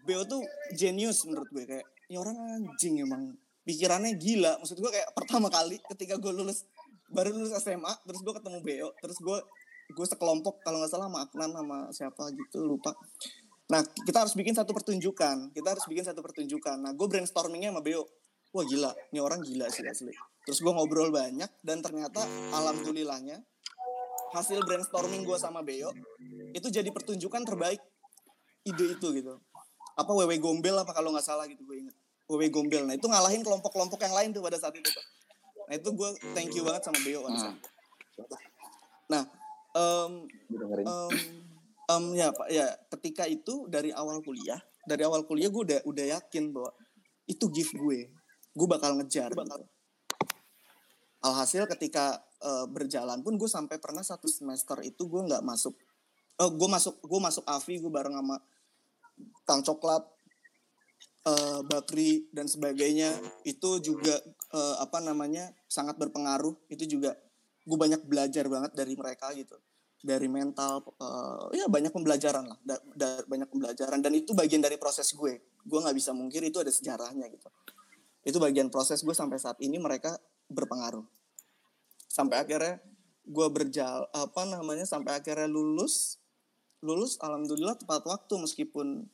Beo 0.04 0.24
tuh 0.28 0.44
genius 0.76 1.24
menurut 1.28 1.48
gue 1.52 1.64
kayak 1.64 1.88
ini 2.08 2.16
orang 2.16 2.36
anjing 2.40 3.04
emang 3.04 3.36
pikirannya 3.68 4.16
gila. 4.16 4.64
Maksud 4.64 4.80
gue 4.80 4.92
kayak 4.96 5.12
pertama 5.12 5.52
kali 5.52 5.76
ketika 5.92 6.16
gue 6.16 6.32
lulus 6.32 6.64
baru 7.12 7.36
lulus 7.36 7.52
SMA 7.60 7.92
terus 8.08 8.24
gue 8.24 8.34
ketemu 8.36 8.60
Beo 8.64 8.90
terus 9.00 9.20
gue 9.20 9.38
gue 9.88 10.06
sekelompok 10.08 10.60
kalau 10.64 10.84
nggak 10.84 10.92
salah 10.92 11.08
sama 11.08 11.28
sama 11.32 11.78
siapa 11.92 12.24
gitu 12.32 12.64
lupa. 12.64 12.96
Nah 13.68 13.84
kita 13.84 14.24
harus 14.24 14.36
bikin 14.36 14.56
satu 14.56 14.72
pertunjukan 14.72 15.52
kita 15.52 15.68
harus 15.76 15.84
bikin 15.88 16.08
satu 16.08 16.24
pertunjukan. 16.24 16.80
Nah 16.80 16.96
gue 16.96 17.08
brainstormingnya 17.08 17.76
sama 17.76 17.84
Beo. 17.84 18.08
Wah 18.56 18.64
gila 18.64 18.92
ini 19.12 19.20
orang 19.20 19.44
gila 19.44 19.68
sih 19.68 19.84
asli. 19.84 20.16
Terus 20.48 20.60
gue 20.64 20.72
ngobrol 20.72 21.12
banyak 21.12 21.52
dan 21.64 21.84
ternyata 21.84 22.24
alhamdulillahnya 22.56 23.44
hasil 24.32 24.64
brainstorming 24.64 25.24
gue 25.24 25.36
sama 25.40 25.64
Beo 25.64 25.92
itu 26.56 26.68
jadi 26.68 26.88
pertunjukan 26.92 27.44
terbaik 27.44 27.80
ide 28.68 28.96
itu 28.96 29.08
gitu. 29.16 29.40
Apa 29.96 30.12
wewe 30.12 30.40
gombel 30.40 30.76
apa 30.76 30.92
kalau 30.92 31.16
nggak 31.16 31.24
salah 31.24 31.48
gitu 31.48 31.64
gue 31.64 31.88
inget 31.88 31.96
WW 32.28 32.52
Gombel. 32.52 32.84
Nah 32.84 32.96
itu 33.00 33.08
ngalahin 33.08 33.42
kelompok-kelompok 33.42 34.00
yang 34.04 34.16
lain 34.16 34.30
tuh 34.36 34.44
pada 34.44 34.60
saat 34.60 34.76
itu. 34.76 34.88
Tuh. 34.88 35.06
Nah 35.68 35.74
itu 35.76 35.90
gue 35.92 36.10
thank 36.36 36.52
you 36.56 36.64
banget 36.64 36.88
sama 36.88 37.00
Beo. 37.04 37.24
Hmm. 37.24 37.56
Nah, 39.08 39.24
um, 39.76 40.28
um, 40.84 41.12
um, 41.88 42.06
ya 42.16 42.32
pak 42.36 42.48
ya 42.52 42.68
ketika 42.98 43.24
itu 43.28 43.68
dari 43.72 43.96
awal 43.96 44.20
kuliah, 44.20 44.60
dari 44.84 45.08
awal 45.08 45.24
kuliah 45.24 45.48
gue 45.48 45.64
udah 45.64 45.80
udah 45.88 46.06
yakin 46.20 46.52
bahwa 46.52 46.72
itu 47.28 47.48
gift 47.52 47.76
gue, 47.76 48.12
gue 48.56 48.68
bakal 48.68 49.00
ngejar. 49.00 49.32
Bakal. 49.32 49.64
Alhasil 51.24 51.68
ketika 51.68 52.24
uh, 52.44 52.68
berjalan 52.68 53.20
pun 53.24 53.36
gue 53.36 53.50
sampai 53.50 53.80
pernah 53.80 54.04
satu 54.04 54.28
semester 54.32 54.80
itu 54.84 55.08
gue 55.08 55.22
nggak 55.28 55.44
masuk, 55.44 55.76
uh, 56.40 56.52
gue 56.52 56.70
masuk 56.70 57.00
gue 57.04 57.20
masuk 57.20 57.44
AVI 57.48 57.84
gue 57.84 57.92
bareng 57.92 58.16
sama 58.16 58.38
Kang 59.44 59.64
Coklat, 59.66 60.04
uh, 61.28 61.60
Bakri 61.68 62.32
dan 62.32 62.48
sebagainya 62.48 63.12
itu 63.44 63.84
juga 63.84 64.16
uh, 64.56 64.80
apa 64.80 65.04
namanya 65.04 65.52
sangat 65.68 66.00
berpengaruh. 66.00 66.56
Itu 66.72 66.88
juga 66.88 67.16
gue 67.68 67.78
banyak 67.78 68.08
belajar 68.08 68.48
banget 68.48 68.72
dari 68.74 68.96
mereka 68.96 69.36
gitu. 69.36 69.60
Dari 69.98 70.30
mental 70.30 70.86
uh, 71.02 71.52
ya 71.52 71.68
banyak 71.68 71.92
pembelajaran 71.92 72.46
lah 72.48 72.60
da, 72.64 72.76
da, 72.96 73.10
banyak 73.28 73.50
pembelajaran. 73.52 74.00
Dan 74.00 74.16
itu 74.16 74.32
bagian 74.32 74.64
dari 74.64 74.80
proses 74.80 75.12
gue. 75.12 75.42
Gue 75.68 75.80
nggak 75.84 75.98
bisa 75.98 76.16
mungkir 76.16 76.40
itu 76.48 76.64
ada 76.64 76.72
sejarahnya 76.72 77.28
gitu. 77.28 77.50
Itu 78.24 78.38
bagian 78.40 78.72
proses 78.72 79.04
gue 79.04 79.16
sampai 79.16 79.40
saat 79.42 79.60
ini 79.60 79.76
mereka 79.82 80.16
berpengaruh. 80.48 81.04
Sampai 82.08 82.40
akhirnya 82.40 82.80
gue 83.28 83.48
berjal 83.52 84.08
apa 84.16 84.48
namanya 84.48 84.88
sampai 84.88 85.20
akhirnya 85.20 85.50
lulus. 85.50 86.24
Lulus 86.78 87.18
alhamdulillah 87.18 87.74
tepat 87.74 88.06
waktu 88.06 88.38
meskipun 88.38 89.10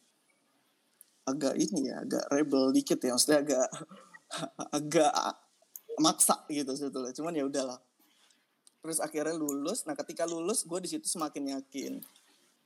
agak 1.23 1.55
ini 1.55 1.91
ya 1.91 2.03
agak 2.03 2.23
rebel 2.31 2.75
dikit 2.75 2.99
ya 2.99 3.15
maksudnya 3.15 3.39
agak 3.43 3.67
agak 4.77 5.13
maksa 5.99 6.43
gitu 6.49 6.73
sebetulnya. 6.75 7.13
Cuman 7.15 7.33
ya 7.37 7.45
udahlah. 7.47 7.79
Terus 8.83 8.99
akhirnya 8.99 9.35
lulus. 9.35 9.87
Nah 9.87 9.95
ketika 9.95 10.27
lulus 10.27 10.67
gue 10.67 10.79
di 10.83 10.89
situ 10.91 11.07
semakin 11.07 11.59
yakin 11.59 12.03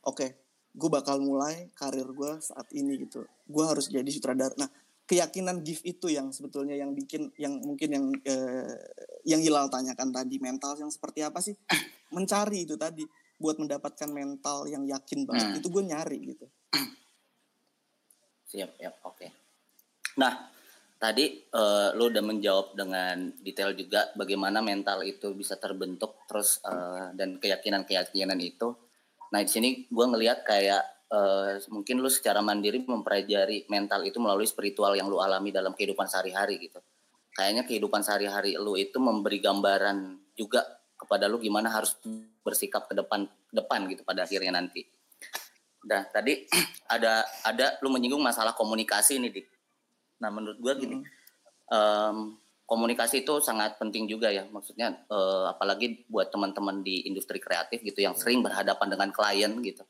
oke 0.08 0.24
okay, 0.24 0.30
gue 0.72 0.90
bakal 0.90 1.20
mulai 1.20 1.70
karir 1.78 2.08
gue 2.08 2.32
saat 2.42 2.68
ini 2.74 3.06
gitu. 3.06 3.28
Gue 3.46 3.64
harus 3.68 3.92
jadi 3.92 4.08
sutradara. 4.10 4.56
Nah 4.58 4.70
keyakinan 5.08 5.64
gift 5.64 5.88
itu 5.88 6.12
yang 6.12 6.34
sebetulnya 6.34 6.76
yang 6.76 6.92
bikin 6.92 7.32
yang 7.40 7.60
mungkin 7.62 7.90
yang 7.94 8.06
eh, 8.26 8.76
yang 9.28 9.40
Hilal 9.44 9.70
tanyakan 9.70 10.10
tadi 10.12 10.42
mental 10.42 10.74
yang 10.80 10.90
seperti 10.90 11.22
apa 11.22 11.40
sih? 11.44 11.54
Mencari 12.16 12.66
itu 12.66 12.80
tadi 12.80 13.04
buat 13.38 13.62
mendapatkan 13.62 14.10
mental 14.10 14.66
yang 14.66 14.82
yakin 14.90 15.30
banget. 15.30 15.48
Hmm. 15.54 15.60
itu 15.62 15.68
gue 15.70 15.84
nyari 15.86 16.20
gitu 16.34 16.48
Siap, 18.48 18.80
siap, 18.80 18.96
oke. 19.04 19.16
Okay. 19.20 19.30
Nah, 20.24 20.48
tadi 20.98 21.46
uh, 21.52 21.92
lu 21.94 22.08
udah 22.10 22.24
menjawab 22.24 22.74
dengan 22.74 23.30
detail 23.44 23.76
juga 23.76 24.10
bagaimana 24.16 24.64
mental 24.64 25.04
itu 25.04 25.36
bisa 25.36 25.60
terbentuk 25.60 26.24
terus 26.26 26.64
uh, 26.64 27.12
dan 27.14 27.38
keyakinan-keyakinan 27.44 28.40
itu. 28.40 28.74
Nah, 29.36 29.44
di 29.44 29.52
sini 29.52 29.70
gue 29.92 30.06
ngelihat 30.08 30.48
kayak 30.48 30.84
uh, 31.12 31.60
mungkin 31.70 32.00
lu 32.00 32.08
secara 32.08 32.40
mandiri 32.40 32.82
mempelajari 32.88 33.68
mental 33.68 34.08
itu 34.08 34.18
melalui 34.18 34.48
spiritual 34.48 34.96
yang 34.96 35.12
lu 35.12 35.20
alami 35.20 35.52
dalam 35.52 35.76
kehidupan 35.76 36.08
sehari-hari 36.08 36.72
gitu. 36.72 36.80
Kayaknya 37.36 37.70
kehidupan 37.70 38.02
sehari-hari 38.02 38.58
lu 38.58 38.74
itu 38.80 38.98
memberi 38.98 39.38
gambaran 39.38 40.18
juga 40.34 40.66
kepada 40.98 41.30
lu 41.30 41.38
gimana 41.38 41.70
harus 41.70 41.94
bersikap 42.42 42.90
ke 42.90 42.98
depan 42.98 43.30
depan 43.54 43.86
gitu 43.92 44.02
pada 44.02 44.26
akhirnya 44.26 44.58
nanti. 44.58 44.97
Nah 45.88 46.04
tadi 46.12 46.46
ada 46.96 47.24
ada 47.48 47.80
lu 47.80 47.90
menyinggung 47.90 48.22
masalah 48.22 48.54
komunikasi 48.54 49.18
nih 49.24 49.32
dik. 49.32 49.48
Nah 50.20 50.30
menurut 50.30 50.60
gue 50.60 50.74
gini, 50.78 50.96
hmm. 51.00 51.08
um, 51.72 52.18
komunikasi 52.68 53.24
itu 53.24 53.40
sangat 53.40 53.80
penting 53.80 54.06
juga 54.06 54.30
ya. 54.30 54.44
Maksudnya 54.52 55.08
uh, 55.08 55.56
apalagi 55.56 56.04
buat 56.12 56.28
teman-teman 56.28 56.84
di 56.84 57.08
industri 57.08 57.40
kreatif 57.40 57.80
gitu 57.82 58.04
yang 58.04 58.14
sering 58.14 58.44
berhadapan 58.44 58.88
dengan 58.92 59.10
klien 59.16 59.52
gitu. 59.64 59.88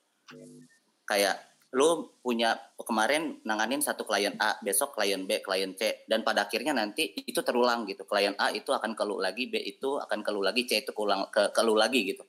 Kayak 1.07 1.41
lu 1.75 2.15
punya 2.23 2.55
kemarin 2.79 3.43
nanganin 3.43 3.83
satu 3.83 4.07
klien 4.07 4.31
A, 4.39 4.55
besok 4.63 4.95
klien 4.95 5.27
B, 5.27 5.43
klien 5.43 5.75
C, 5.75 6.07
dan 6.07 6.23
pada 6.23 6.47
akhirnya 6.47 6.71
nanti 6.71 7.11
itu 7.27 7.43
terulang 7.43 7.83
gitu. 7.83 8.07
Klien 8.07 8.37
A 8.39 8.55
itu 8.55 8.71
akan 8.71 8.95
keluh 8.95 9.19
lagi, 9.19 9.51
B 9.51 9.59
itu 9.59 9.99
akan 9.99 10.23
keluh 10.23 10.45
lagi, 10.47 10.63
C 10.63 10.87
itu 10.87 10.95
keluh, 10.95 11.27
ke, 11.27 11.51
keluh 11.51 11.75
lagi 11.75 12.15
gitu. 12.15 12.23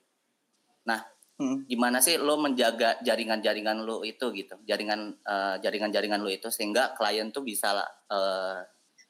Nah 0.83 0.99
Hmm. 1.39 1.63
Gimana 1.71 2.03
sih 2.03 2.19
lo 2.19 2.35
menjaga 2.35 2.99
jaringan-jaringan 2.99 3.87
lo 3.87 4.03
itu 4.03 4.27
gitu, 4.35 4.59
jaringan 4.67 5.23
uh, 5.23 5.55
jaringan-jaringan 5.63 6.19
lo 6.19 6.27
itu 6.27 6.51
sehingga 6.51 6.91
klien 6.99 7.31
tuh 7.31 7.47
bisa 7.47 7.79
uh, 8.11 8.59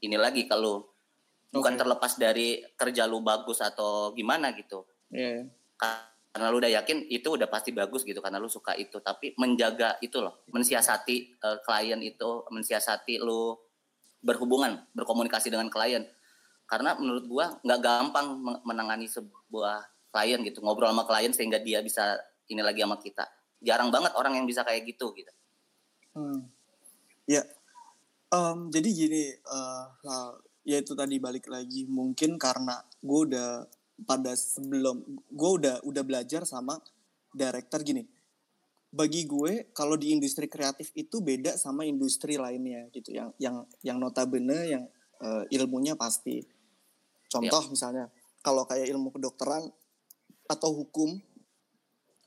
ini 0.05 0.13
lagi 0.13 0.45
kalau 0.45 0.93
bukan 1.49 1.73
terlepas 1.73 2.21
dari 2.21 2.61
kerja 2.77 3.09
lo 3.09 3.25
bagus 3.25 3.65
atau 3.65 4.13
gimana 4.13 4.53
gitu. 4.53 4.85
Yeah. 5.09 5.49
Karena 6.29 6.53
lo 6.53 6.61
udah 6.61 6.69
yakin 6.69 7.09
itu 7.09 7.33
udah 7.33 7.49
pasti 7.49 7.73
bagus 7.73 8.05
gitu 8.05 8.21
karena 8.21 8.37
lo 8.37 8.45
suka 8.45 8.77
itu, 8.77 9.01
tapi 9.01 9.33
menjaga 9.33 9.97
itu 9.97 10.21
loh, 10.21 10.45
mensiasati 10.53 11.41
uh, 11.41 11.57
klien 11.65 11.97
itu, 12.05 12.45
mensiasati 12.53 13.17
lo 13.17 13.73
berhubungan, 14.21 14.85
berkomunikasi 14.93 15.49
dengan 15.49 15.73
klien. 15.73 16.05
Karena 16.69 16.93
menurut 16.93 17.25
gua 17.25 17.57
nggak 17.65 17.81
gampang 17.81 18.37
menangani 18.61 19.09
sebuah 19.09 19.81
klien 20.09 20.41
gitu 20.41 20.59
ngobrol 20.65 20.89
sama 20.89 21.05
klien 21.05 21.31
sehingga 21.33 21.61
dia 21.61 21.79
bisa 21.85 22.17
ini 22.49 22.61
lagi 22.65 22.81
sama 22.81 22.97
kita. 22.97 23.25
Jarang 23.61 23.93
banget 23.93 24.15
orang 24.17 24.37
yang 24.37 24.45
bisa 24.49 24.65
kayak 24.65 24.85
gitu 24.85 25.13
gitu. 25.15 25.31
Hmm. 26.09 26.41
ya 27.29 27.45
um, 28.33 28.73
jadi 28.73 28.89
gini 28.89 29.29
uh, 29.45 30.33
ya 30.65 30.81
itu 30.81 30.97
tadi 30.97 31.21
balik 31.21 31.45
lagi 31.45 31.85
mungkin 31.85 32.41
karena 32.41 32.81
gue 32.97 33.19
udah 33.29 33.69
pada 34.05 34.33
sebelum 34.33 35.01
gue 35.29 35.51
udah 35.61 35.75
udah 35.85 36.03
belajar 36.05 36.45
sama 36.49 36.77
director 37.33 37.81
gini. 37.85 38.05
Bagi 38.89 39.29
gue 39.29 39.69
kalau 39.69 39.93
di 39.93 40.09
industri 40.17 40.49
kreatif 40.49 40.89
itu 40.97 41.21
beda 41.21 41.53
sama 41.61 41.85
industri 41.85 42.41
lainnya 42.41 42.89
gitu. 42.89 43.13
Yang 43.13 43.29
yang 43.37 43.55
yang 43.85 43.97
notabene 44.01 44.59
yang 44.65 44.83
uh, 45.21 45.45
ilmunya 45.53 45.93
pasti. 45.93 46.41
Contoh 47.29 47.69
misalnya 47.69 48.09
kalau 48.41 48.65
kayak 48.65 48.89
ilmu 48.89 49.13
kedokteran 49.13 49.69
atau 50.49 50.73
hukum 50.73 51.21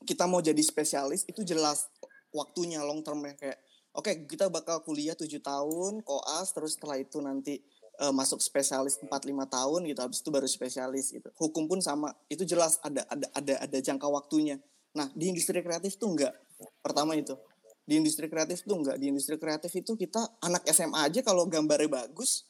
kita 0.07 0.23
mau 0.25 0.39
jadi 0.39 0.59
spesialis 0.63 1.27
itu 1.27 1.43
jelas 1.43 1.91
waktunya 2.31 2.79
long 2.81 3.03
term 3.03 3.19
ya 3.27 3.35
kayak 3.35 3.59
oke 3.93 4.07
okay, 4.07 4.23
kita 4.23 4.47
bakal 4.47 4.79
kuliah 4.81 5.13
tujuh 5.13 5.43
tahun 5.43 6.01
koas 6.01 6.55
terus 6.55 6.79
setelah 6.79 6.97
itu 6.97 7.19
nanti 7.19 7.59
uh, 8.01 8.13
masuk 8.15 8.41
spesialis 8.41 8.97
4 8.97 9.11
5 9.11 9.45
tahun 9.45 9.81
gitu 9.85 9.99
habis 10.01 10.19
itu 10.23 10.29
baru 10.33 10.47
spesialis 10.49 11.13
gitu. 11.13 11.29
Hukum 11.37 11.69
pun 11.69 11.83
sama. 11.83 12.15
Itu 12.31 12.47
jelas 12.47 12.81
ada 12.81 13.05
ada 13.11 13.27
ada 13.35 13.53
ada 13.61 13.77
jangka 13.77 14.07
waktunya. 14.09 14.57
Nah, 14.93 15.09
di 15.13 15.29
industri 15.29 15.61
kreatif 15.61 15.97
tuh 15.97 16.13
enggak. 16.13 16.33
Pertama 16.81 17.13
itu. 17.17 17.37
Di 17.83 17.99
industri 17.99 18.31
kreatif 18.31 18.63
tuh 18.63 18.79
enggak. 18.79 18.97
Di 18.97 19.11
industri 19.11 19.35
kreatif 19.37 19.69
itu 19.73 19.93
kita 19.93 20.21
anak 20.41 20.63
SMA 20.69 21.11
aja 21.11 21.19
kalau 21.21 21.45
gambarnya 21.45 21.89
bagus 21.89 22.47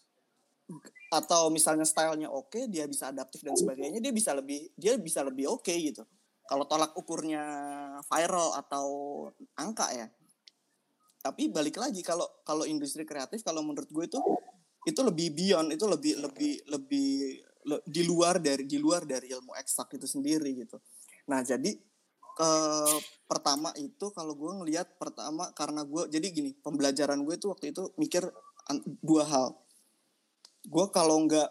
atau 1.14 1.52
misalnya 1.54 1.86
stylenya 1.86 2.32
oke, 2.32 2.54
okay, 2.54 2.64
dia 2.72 2.90
bisa 2.90 3.12
adaptif 3.12 3.44
dan 3.44 3.54
sebagainya, 3.54 4.00
dia 4.02 4.14
bisa 4.16 4.34
lebih 4.34 4.72
dia 4.74 4.98
bisa 4.98 5.22
lebih 5.22 5.52
oke 5.52 5.68
okay, 5.68 5.92
gitu. 5.94 6.04
Kalau 6.44 6.68
tolak 6.68 6.92
ukurnya 6.98 7.44
viral 8.08 8.58
atau 8.60 8.88
angka 9.56 9.88
ya. 9.96 10.08
Tapi 11.24 11.48
balik 11.48 11.80
lagi 11.80 12.04
kalau 12.04 12.28
kalau 12.44 12.68
industri 12.68 13.08
kreatif 13.08 13.48
kalau 13.48 13.64
menurut 13.64 13.88
gue 13.88 14.06
itu 14.08 14.20
itu 14.84 15.00
lebih 15.00 15.32
beyond 15.32 15.72
itu 15.72 15.86
lebih 15.88 16.14
lebih 16.20 16.54
lebih 16.68 17.12
le, 17.68 17.80
di 17.88 18.04
luar 18.04 18.40
dari 18.44 18.68
di 18.68 18.76
luar 18.76 19.08
dari 19.08 19.32
ilmu 19.32 19.56
eksak 19.56 19.96
itu 19.96 20.08
sendiri 20.08 20.52
gitu 20.60 20.78
nah 21.28 21.40
jadi 21.40 21.72
ke 22.34 22.52
pertama 23.30 23.72
itu 23.78 24.10
kalau 24.12 24.34
gue 24.34 24.52
ngelihat 24.64 24.98
pertama 24.98 25.54
karena 25.54 25.86
gue 25.86 26.10
jadi 26.10 26.28
gini 26.34 26.52
pembelajaran 26.60 27.22
gue 27.24 27.36
itu 27.38 27.48
waktu 27.48 27.72
itu 27.72 27.94
mikir 27.96 28.26
dua 29.00 29.24
hal 29.24 29.48
gue 30.64 30.86
kalau 30.96 31.24
nggak 31.28 31.50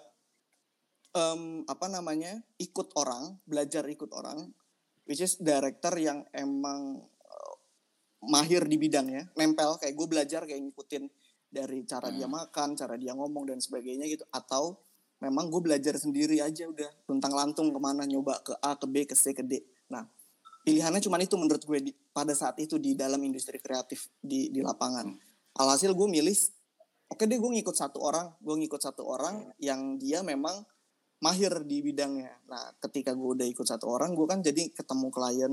um, 1.13 1.65
apa 1.69 1.87
namanya 1.89 2.41
ikut 2.57 2.97
orang 2.97 3.37
belajar 3.45 3.85
ikut 3.85 4.11
orang 4.17 4.49
which 5.05 5.21
is 5.21 5.37
director 5.41 5.93
yang 6.01 6.25
emang 6.33 7.01
uh, 7.05 7.55
mahir 8.25 8.65
di 8.65 8.81
bidangnya 8.81 9.29
nempel 9.37 9.77
kayak 9.77 9.95
gue 9.95 10.07
belajar 10.09 10.41
kayak 10.49 10.63
ngikutin 10.65 11.05
dari 11.53 11.85
cara 11.85 12.09
hmm. 12.09 12.17
dia 12.17 12.29
makan, 12.33 12.69
cara 12.73 12.97
dia 12.97 13.13
ngomong 13.13 13.45
dan 13.45 13.61
sebagainya 13.61 14.09
gitu 14.09 14.25
atau 14.33 14.81
memang 15.21 15.53
gue 15.53 15.61
belajar 15.61 16.01
sendiri 16.01 16.41
aja 16.41 16.65
udah 16.65 16.89
tentang 17.05 17.37
lantung 17.37 17.69
ke 17.69 17.79
mana 17.79 18.09
nyoba 18.09 18.41
ke 18.41 18.57
A 18.59 18.73
ke 18.75 18.87
B 18.89 19.05
ke 19.05 19.13
C 19.13 19.37
ke 19.37 19.45
D. 19.45 19.61
Nah 19.93 20.09
pilihannya 20.65 21.05
cuma 21.05 21.21
itu 21.21 21.37
menurut 21.37 21.61
gue 21.61 21.79
di, 21.79 21.93
pada 21.93 22.33
saat 22.33 22.57
itu 22.57 22.81
di 22.81 22.97
dalam 22.97 23.21
industri 23.21 23.61
kreatif 23.61 24.09
di 24.17 24.49
di 24.49 24.65
lapangan. 24.65 25.13
Alhasil 25.61 25.93
gue 25.93 26.09
milih 26.09 26.33
oke 27.13 27.29
deh 27.29 27.37
gue 27.37 27.51
ngikut 27.61 27.77
satu 27.77 28.01
orang, 28.01 28.33
gue 28.41 28.57
ngikut 28.65 28.81
satu 28.81 29.05
orang 29.05 29.53
yang 29.61 30.01
dia 30.01 30.25
memang 30.25 30.65
mahir 31.21 31.53
di 31.69 31.85
bidangnya. 31.85 32.41
Nah 32.49 32.73
ketika 32.81 33.13
gue 33.13 33.37
udah 33.37 33.45
ikut 33.45 33.69
satu 33.69 33.93
orang, 33.93 34.17
gue 34.17 34.25
kan 34.25 34.41
jadi 34.41 34.73
ketemu 34.73 35.13
klien 35.13 35.53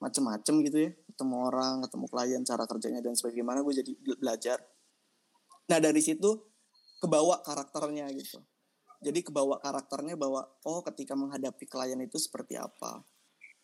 macem-macem 0.00 0.64
gitu 0.64 0.78
ya, 0.88 0.90
ketemu 1.12 1.36
orang, 1.44 1.84
ketemu 1.84 2.06
klien, 2.08 2.40
cara 2.42 2.64
kerjanya 2.64 3.00
dan 3.04 3.12
sebagaimana 3.12 3.60
gue 3.60 3.74
jadi 3.84 3.92
belajar 4.16 4.58
Nah 5.64 5.78
dari 5.80 6.00
situ 6.04 6.28
kebawa 7.00 7.40
karakternya 7.40 8.08
gitu. 8.12 8.40
Jadi 9.04 9.20
kebawa 9.20 9.60
karakternya 9.60 10.16
bahwa 10.16 10.48
oh 10.64 10.80
ketika 10.84 11.12
menghadapi 11.12 11.64
klien 11.68 12.00
itu 12.00 12.16
seperti 12.16 12.56
apa. 12.56 13.04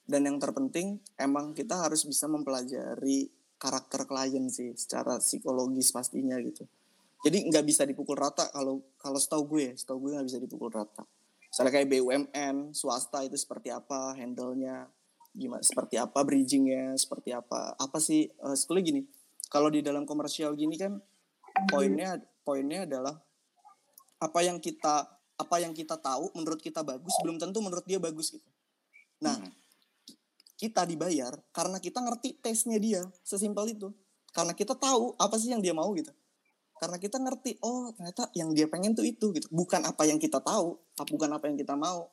Dan 0.05 0.27
yang 0.27 0.37
terpenting 0.43 1.01
emang 1.17 1.53
kita 1.53 1.87
harus 1.87 2.05
bisa 2.05 2.27
mempelajari 2.27 3.31
karakter 3.61 4.09
klien 4.09 4.49
sih 4.49 4.73
secara 4.77 5.21
psikologis 5.21 5.93
pastinya 5.93 6.37
gitu. 6.41 6.65
Jadi 7.21 7.53
nggak 7.53 7.65
bisa 7.69 7.85
dipukul 7.85 8.17
rata 8.17 8.49
kalau 8.49 8.81
kalau 8.97 9.21
setahu 9.21 9.45
gue, 9.57 9.77
setahu 9.77 10.09
gue 10.09 10.11
nggak 10.17 10.29
bisa 10.29 10.41
dipukul 10.41 10.73
rata. 10.73 11.05
Misalnya 11.51 11.73
kayak 11.75 11.89
BUMN, 11.91 12.57
swasta 12.73 13.27
itu 13.27 13.35
seperti 13.35 13.75
apa 13.75 14.15
handle-nya, 14.15 14.87
gimana, 15.35 15.61
seperti 15.61 15.99
apa 15.99 16.23
bridgingnya, 16.23 16.95
seperti 16.95 17.35
apa, 17.35 17.75
apa 17.75 17.99
sih, 17.99 18.31
uh, 18.39 18.55
sebetulnya 18.55 18.85
gini, 18.87 19.03
kalau 19.51 19.67
di 19.67 19.83
dalam 19.83 20.07
komersial 20.07 20.55
gini 20.55 20.79
kan 20.79 20.97
poinnya 21.67 22.23
poinnya 22.47 22.87
adalah 22.87 23.19
apa 24.23 24.41
yang 24.47 24.63
kita 24.63 25.11
apa 25.41 25.57
yang 25.59 25.75
kita 25.75 25.99
tahu 25.99 26.31
menurut 26.37 26.61
kita 26.61 26.85
bagus 26.85 27.17
belum 27.25 27.41
tentu 27.41 27.59
menurut 27.59 27.83
dia 27.89 27.99
bagus 27.99 28.31
gitu. 28.31 28.47
Nah, 29.25 29.37
hmm. 29.37 29.53
kita 30.61 30.85
dibayar 30.85 31.35
karena 31.51 31.81
kita 31.81 31.99
ngerti 31.99 32.39
tesnya 32.41 32.79
dia, 32.79 33.03
sesimpel 33.25 33.73
itu. 33.73 33.89
Karena 34.31 34.55
kita 34.55 34.79
tahu 34.79 35.19
apa 35.19 35.35
sih 35.41 35.51
yang 35.51 35.59
dia 35.59 35.75
mau 35.75 35.91
gitu. 35.97 36.13
Karena 36.81 36.97
kita 36.97 37.21
ngerti, 37.21 37.61
oh 37.61 37.93
ternyata 37.93 38.33
yang 38.33 38.57
dia 38.57 38.65
pengen 38.65 38.97
tuh 38.97 39.05
itu 39.05 39.37
gitu. 39.37 39.45
Bukan 39.53 39.85
apa 39.85 40.09
yang 40.09 40.17
kita 40.17 40.41
tahu, 40.41 40.81
bukan 41.13 41.29
apa 41.37 41.45
yang 41.53 41.61
kita 41.61 41.77
mau. 41.77 42.09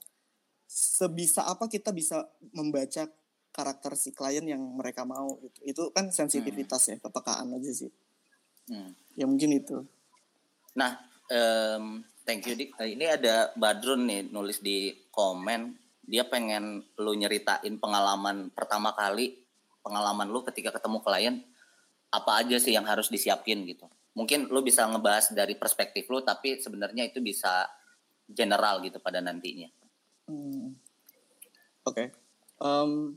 Sebisa 0.68 1.48
apa 1.48 1.72
kita 1.72 1.96
bisa 1.96 2.28
membaca 2.52 3.08
karakter 3.56 3.96
si 3.96 4.12
klien 4.12 4.44
yang 4.44 4.60
mereka 4.60 5.08
mau 5.08 5.40
gitu. 5.40 5.60
Itu 5.64 5.84
kan 5.96 6.12
sensitivitas 6.12 6.84
hmm. 6.84 6.92
ya, 6.92 6.96
kepekaan 7.00 7.56
aja 7.56 7.72
sih. 7.72 7.92
Hmm. 8.68 8.92
Ya 9.16 9.24
mungkin 9.24 9.56
itu. 9.56 9.88
Nah, 10.76 11.00
um, 11.32 12.04
thank 12.28 12.44
you 12.46 12.54
Dik. 12.60 12.76
Ini 12.76 13.18
ada 13.18 13.56
Badrun 13.56 14.04
nih 14.04 14.28
nulis 14.30 14.60
di 14.60 14.92
komen, 15.10 15.74
dia 16.04 16.28
pengen 16.28 16.84
lu 17.00 17.16
nyeritain 17.16 17.80
pengalaman 17.80 18.52
pertama 18.52 18.92
kali, 18.92 19.40
pengalaman 19.80 20.28
lu 20.28 20.44
ketika 20.44 20.76
ketemu 20.76 21.00
klien, 21.00 21.36
apa 22.12 22.44
aja 22.44 22.60
sih 22.60 22.76
yang 22.76 22.86
harus 22.86 23.08
disiapin 23.08 23.64
gitu. 23.66 23.88
Mungkin 24.18 24.50
lu 24.50 24.66
bisa 24.66 24.90
ngebahas 24.90 25.30
dari 25.30 25.54
perspektif 25.54 26.10
lu, 26.10 26.26
tapi 26.26 26.58
sebenarnya 26.58 27.06
itu 27.06 27.22
bisa 27.22 27.70
general 28.26 28.82
gitu 28.82 28.98
pada 28.98 29.22
nantinya. 29.22 29.70
Hmm. 30.26 30.74
Oke. 31.86 31.94
Okay. 31.94 32.08
Um, 32.58 33.14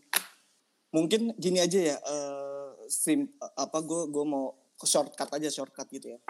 mungkin 0.92 1.32
gini 1.40 1.64
aja 1.64 1.80
ya. 1.80 1.96
Uh, 2.04 2.60
sim 2.90 3.30
apa 3.54 3.78
gue 3.86 4.10
gue 4.10 4.24
mau 4.26 4.50
shortcut 4.82 5.30
aja 5.30 5.48
shortcut 5.48 5.86
gitu 5.94 6.18
ya 6.18 6.20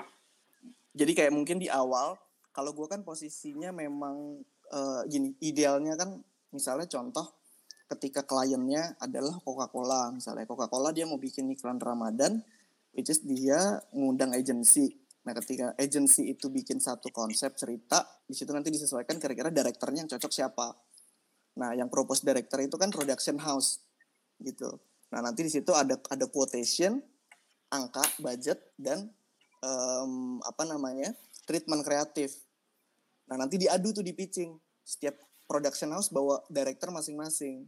jadi 0.92 1.12
kayak 1.16 1.32
mungkin 1.32 1.56
di 1.56 1.72
awal 1.72 2.20
kalau 2.52 2.76
gue 2.76 2.84
kan 2.84 3.00
posisinya 3.00 3.72
memang 3.72 4.44
uh, 4.68 5.02
gini 5.08 5.32
idealnya 5.40 5.96
kan 5.96 6.20
misalnya 6.52 6.84
contoh 6.84 7.32
ketika 7.90 8.22
kliennya 8.22 8.94
adalah 9.00 9.40
Coca-Cola 9.40 10.12
misalnya 10.12 10.44
Coca-Cola 10.44 10.92
dia 10.92 11.08
mau 11.08 11.16
bikin 11.18 11.48
iklan 11.50 11.80
Ramadan 11.80 12.44
which 12.96 13.10
is 13.10 13.20
dia 13.22 13.80
ngundang 13.94 14.34
agency 14.34 14.96
nah 15.20 15.36
ketika 15.36 15.76
agency 15.76 16.32
itu 16.32 16.48
bikin 16.48 16.80
satu 16.80 17.12
konsep 17.12 17.52
cerita 17.54 18.08
di 18.24 18.32
situ 18.32 18.50
nanti 18.50 18.72
disesuaikan 18.72 19.20
kira-kira 19.20 19.52
direkturnya 19.52 20.06
yang 20.06 20.10
cocok 20.10 20.32
siapa 20.32 20.72
nah 21.60 21.76
yang 21.76 21.92
propose 21.92 22.24
director 22.24 22.62
itu 22.64 22.74
kan 22.80 22.88
production 22.88 23.36
house 23.36 23.84
gitu 24.40 24.80
nah 25.12 25.20
nanti 25.20 25.44
di 25.44 25.52
situ 25.52 25.74
ada 25.76 26.00
ada 26.08 26.26
quotation 26.30 27.02
angka, 27.70 28.02
budget 28.18 28.58
dan 28.74 29.08
um, 29.62 30.42
apa 30.42 30.66
namanya 30.66 31.14
treatment 31.46 31.86
kreatif. 31.86 32.34
Nah 33.30 33.38
nanti 33.38 33.56
diadu 33.56 33.94
tuh 33.94 34.04
di 34.04 34.12
pitching 34.12 34.58
setiap 34.82 35.16
production 35.46 35.94
house 35.94 36.10
bawa 36.10 36.42
director 36.50 36.90
masing-masing. 36.90 37.64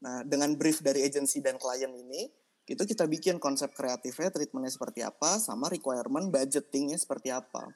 Nah 0.00 0.22
dengan 0.22 0.54
brief 0.54 0.80
dari 0.80 1.04
agency 1.04 1.42
dan 1.42 1.58
klien 1.58 1.90
ini 1.90 2.30
itu 2.68 2.82
kita 2.86 3.08
bikin 3.08 3.38
konsep 3.40 3.72
kreatifnya, 3.72 4.30
treatmentnya 4.32 4.72
seperti 4.72 5.00
apa, 5.04 5.40
sama 5.40 5.66
requirement 5.70 6.28
budgetingnya 6.28 6.98
seperti 7.00 7.32
apa, 7.32 7.66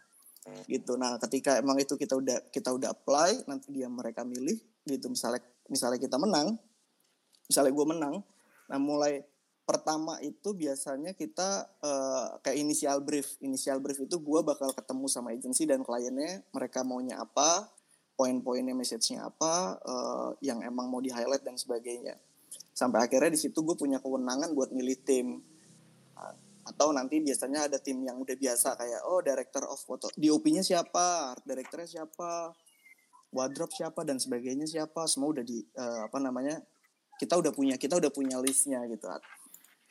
gitu. 0.68 0.94
Nah, 0.94 1.16
ketika 1.18 1.59
emang 1.59 1.81
itu 1.81 1.97
kita 1.97 2.14
udah 2.14 2.38
kita 2.53 2.70
udah 2.75 2.92
apply, 2.92 3.49
nanti 3.49 3.73
dia 3.73 3.88
mereka 3.90 4.23
milih, 4.23 4.61
gitu. 4.85 5.11
Misalnya 5.11 5.42
misalnya 5.66 5.99
kita 5.99 6.20
menang, 6.20 6.61
misalnya 7.49 7.73
gue 7.73 7.87
menang, 7.88 8.14
nah 8.68 8.79
mulai 8.79 9.25
pertama 9.64 10.20
itu 10.20 10.53
biasanya 10.53 11.16
kita 11.16 11.64
uh, 11.81 12.37
kayak 12.44 12.61
inisial 12.61 13.01
brief. 13.01 13.40
Inisial 13.40 13.81
brief 13.81 13.97
itu 13.97 14.20
gue 14.20 14.40
bakal 14.44 14.77
ketemu 14.77 15.09
sama 15.09 15.33
agensi 15.33 15.64
dan 15.64 15.81
kliennya, 15.81 16.44
mereka 16.53 16.85
maunya 16.85 17.16
apa, 17.16 17.73
poin-poinnya, 18.14 18.77
message-nya 18.77 19.27
apa, 19.27 19.81
uh, 19.83 20.31
yang 20.44 20.61
emang 20.61 20.87
mau 20.92 21.01
di-highlight 21.01 21.42
dan 21.42 21.57
sebagainya. 21.57 22.14
Sampai 22.75 23.07
akhirnya 23.07 23.31
di 23.31 23.41
situ 23.41 23.63
gue 23.63 23.79
punya 23.79 24.03
kewenangan 24.03 24.51
buat 24.53 24.75
milih 24.75 24.99
tim. 25.07 25.39
Atau 26.65 26.91
nanti 26.91 27.23
biasanya 27.23 27.71
ada 27.71 27.79
tim 27.79 28.03
yang 28.03 28.19
udah 28.19 28.35
biasa 28.35 28.75
kayak, 28.75 29.07
oh 29.07 29.21
director 29.23 29.63
of 29.69 29.79
photo, 29.79 30.09
DOP-nya 30.17 30.65
siapa, 30.65 31.37
art 31.37 31.45
directornya 31.45 31.87
siapa, 31.87 32.57
wardrobe 33.31 33.71
siapa, 33.71 34.01
dan 34.03 34.17
sebagainya 34.17 34.65
siapa, 34.65 35.05
semua 35.05 35.37
udah 35.37 35.45
di, 35.45 35.61
uh, 35.61 36.09
apa 36.09 36.19
namanya, 36.25 36.57
kita 37.21 37.37
udah 37.37 37.53
punya 37.55 37.77
kita 37.79 38.01
udah 38.01 38.11
punya 38.11 38.41
listnya 38.43 38.83
gitu 38.91 39.07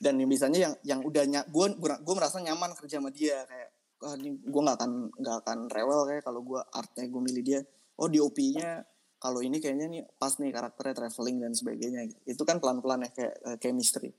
dan 0.03 0.19
yang 0.19 0.29
misalnya 0.29 0.59
yang 0.59 0.75
yang 0.83 0.99
udah 0.99 1.23
gue 1.47 1.65
gue 1.79 2.15
merasa 2.15 2.43
nyaman 2.43 2.75
kerja 2.75 2.99
sama 2.99 3.07
dia 3.13 3.47
kayak 3.47 3.69
oh, 4.03 4.13
ini 4.19 4.35
gue 4.35 4.61
nggak 4.61 4.77
akan 4.79 4.91
nggak 5.15 5.37
akan 5.47 5.57
rewel 5.71 6.01
kayak 6.11 6.23
kalau 6.27 6.41
gue 6.43 6.59
artnya 6.75 7.05
gue 7.07 7.21
milih 7.23 7.43
dia 7.43 7.59
oh 7.95 8.11
di 8.11 8.19
OP-nya 8.19 8.83
kalau 9.23 9.39
ini 9.39 9.63
kayaknya 9.63 9.87
nih 9.87 10.03
pas 10.19 10.35
nih 10.35 10.51
karakternya 10.51 10.95
traveling 10.99 11.37
dan 11.39 11.55
sebagainya. 11.55 12.11
Itu 12.27 12.43
kan 12.43 12.59
pelan-pelan 12.59 13.07
ya 13.07 13.09
kayak 13.15 13.35
eh, 13.39 13.57
chemistry. 13.63 14.11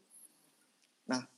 Nah 1.12 1.34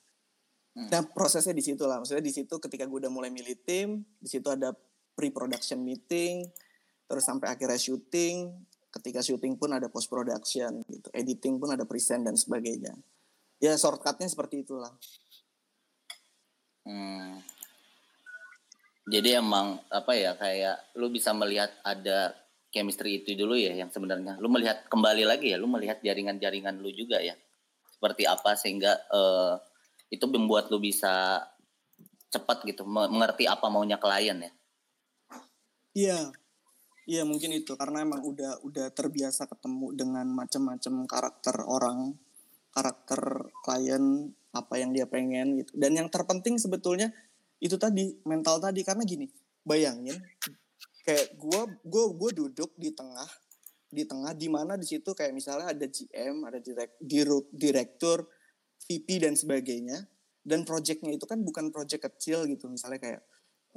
Hmm. 0.77 0.93
dan 0.93 1.09
prosesnya 1.09 1.57
di 1.57 1.65
situ 1.65 1.89
lah. 1.89 2.05
Maksudnya 2.05 2.21
di 2.21 2.29
situ 2.37 2.53
ketika 2.61 2.85
gue 2.85 3.01
udah 3.01 3.09
mulai 3.09 3.33
milih 3.33 3.57
tim 3.65 4.05
di 4.21 4.29
situ 4.29 4.45
ada 4.53 4.77
pre-production 5.17 5.81
meeting 5.81 6.45
terus 7.09 7.25
sampai 7.25 7.49
akhirnya 7.49 7.81
syuting 7.81 8.53
ketika 8.93 9.25
syuting 9.25 9.57
pun 9.57 9.73
ada 9.73 9.89
post 9.89 10.13
production 10.13 10.85
gitu. 10.93 11.09
Editing 11.17 11.57
pun 11.57 11.73
ada 11.73 11.89
present 11.89 12.29
dan 12.29 12.37
sebagainya. 12.37 12.93
Ya 13.57 13.73
shortcutnya 13.81 14.29
seperti 14.29 14.69
itulah. 14.69 14.93
Hmm. 16.85 17.41
Jadi 19.09 19.33
emang 19.33 19.81
apa 19.89 20.13
ya 20.13 20.37
kayak 20.37 20.93
lu 21.01 21.09
bisa 21.09 21.33
melihat 21.33 21.73
ada 21.89 22.37
chemistry 22.71 23.23
itu 23.23 23.39
dulu 23.39 23.55
ya 23.57 23.73
yang 23.73 23.89
sebenarnya. 23.89 24.37
Lu 24.43 24.51
melihat 24.51 24.87
kembali 24.91 25.25
lagi 25.25 25.55
ya 25.55 25.59
lu 25.59 25.71
melihat 25.71 26.03
jaringan-jaringan 26.03 26.79
lu 26.83 26.91
juga 26.93 27.23
ya. 27.23 27.35
Seperti 27.89 28.29
apa 28.29 28.53
sehingga 28.59 28.93
eh, 29.09 29.55
itu 30.13 30.25
membuat 30.29 30.71
lu 30.71 30.79
bisa 30.79 31.43
cepat 32.31 32.67
gitu 32.67 32.85
me- 32.85 33.09
mengerti 33.09 33.49
apa 33.49 33.67
maunya 33.71 33.97
klien 33.97 34.37
ya. 34.39 34.53
Iya, 35.97 36.19
iya 37.09 37.23
mungkin 37.25 37.57
itu. 37.57 37.73
Karena 37.73 38.05
emang 38.05 38.21
udah 38.21 38.61
udah 38.61 38.93
terbiasa 38.93 39.49
ketemu 39.49 39.97
dengan 39.97 40.29
macam-macam 40.29 41.09
karakter 41.09 41.57
orang, 41.65 42.13
karakter 42.69 43.49
klien 43.65 44.29
apa 44.53 44.75
yang 44.77 44.93
dia 44.93 45.09
pengen 45.09 45.65
gitu. 45.65 45.73
Dan 45.73 45.97
yang 45.97 46.09
terpenting 46.13 46.61
sebetulnya 46.61 47.09
itu 47.65 47.81
tadi 47.81 48.13
mental 48.29 48.61
tadi. 48.61 48.85
Karena 48.85 49.09
gini, 49.09 49.25
bayangin 49.65 50.21
kayak 51.07 51.39
gua 51.39 51.71
gua 51.87 52.11
gua 52.11 52.31
duduk 52.35 52.75
di 52.75 52.91
tengah 52.91 53.31
di 53.87 54.03
tengah 54.03 54.35
di 54.35 54.51
mana 54.51 54.75
di 54.75 54.85
situ 54.85 55.15
kayak 55.15 55.33
misalnya 55.33 55.71
ada 55.71 55.87
GM, 55.87 56.43
ada 56.43 56.59
direk, 56.59 56.99
diru- 56.99 57.49
direktur, 57.55 58.27
VP 58.85 59.23
dan 59.23 59.39
sebagainya. 59.39 60.05
Dan 60.47 60.63
projectnya 60.63 61.11
itu 61.11 61.27
kan 61.27 61.43
bukan 61.43 61.75
project 61.75 62.07
kecil 62.07 62.47
gitu, 62.47 62.71
misalnya 62.71 63.03
kayak 63.03 63.23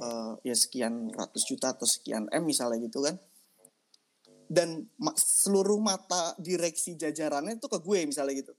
eh, 0.02 0.32
ya 0.46 0.54
sekian 0.54 1.10
ratus 1.10 1.42
juta 1.46 1.74
atau 1.74 1.86
sekian 1.86 2.30
M 2.30 2.44
misalnya 2.46 2.78
gitu 2.82 3.02
kan. 3.02 3.18
Dan 4.50 4.86
ma- 4.98 5.14
seluruh 5.14 5.78
mata 5.78 6.34
direksi 6.38 6.98
jajarannya 6.98 7.58
itu 7.58 7.66
ke 7.70 7.78
gue 7.78 7.98
misalnya 8.06 8.34
gitu. 8.38 8.54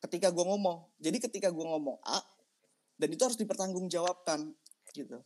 Ketika 0.00 0.32
gue 0.32 0.44
ngomong, 0.44 0.96
jadi 0.96 1.16
ketika 1.20 1.52
gue 1.52 1.64
ngomong 1.64 2.00
A, 2.08 2.24
dan 2.96 3.08
itu 3.12 3.20
harus 3.20 3.36
dipertanggungjawabkan 3.36 4.48
gitu. 4.96 5.20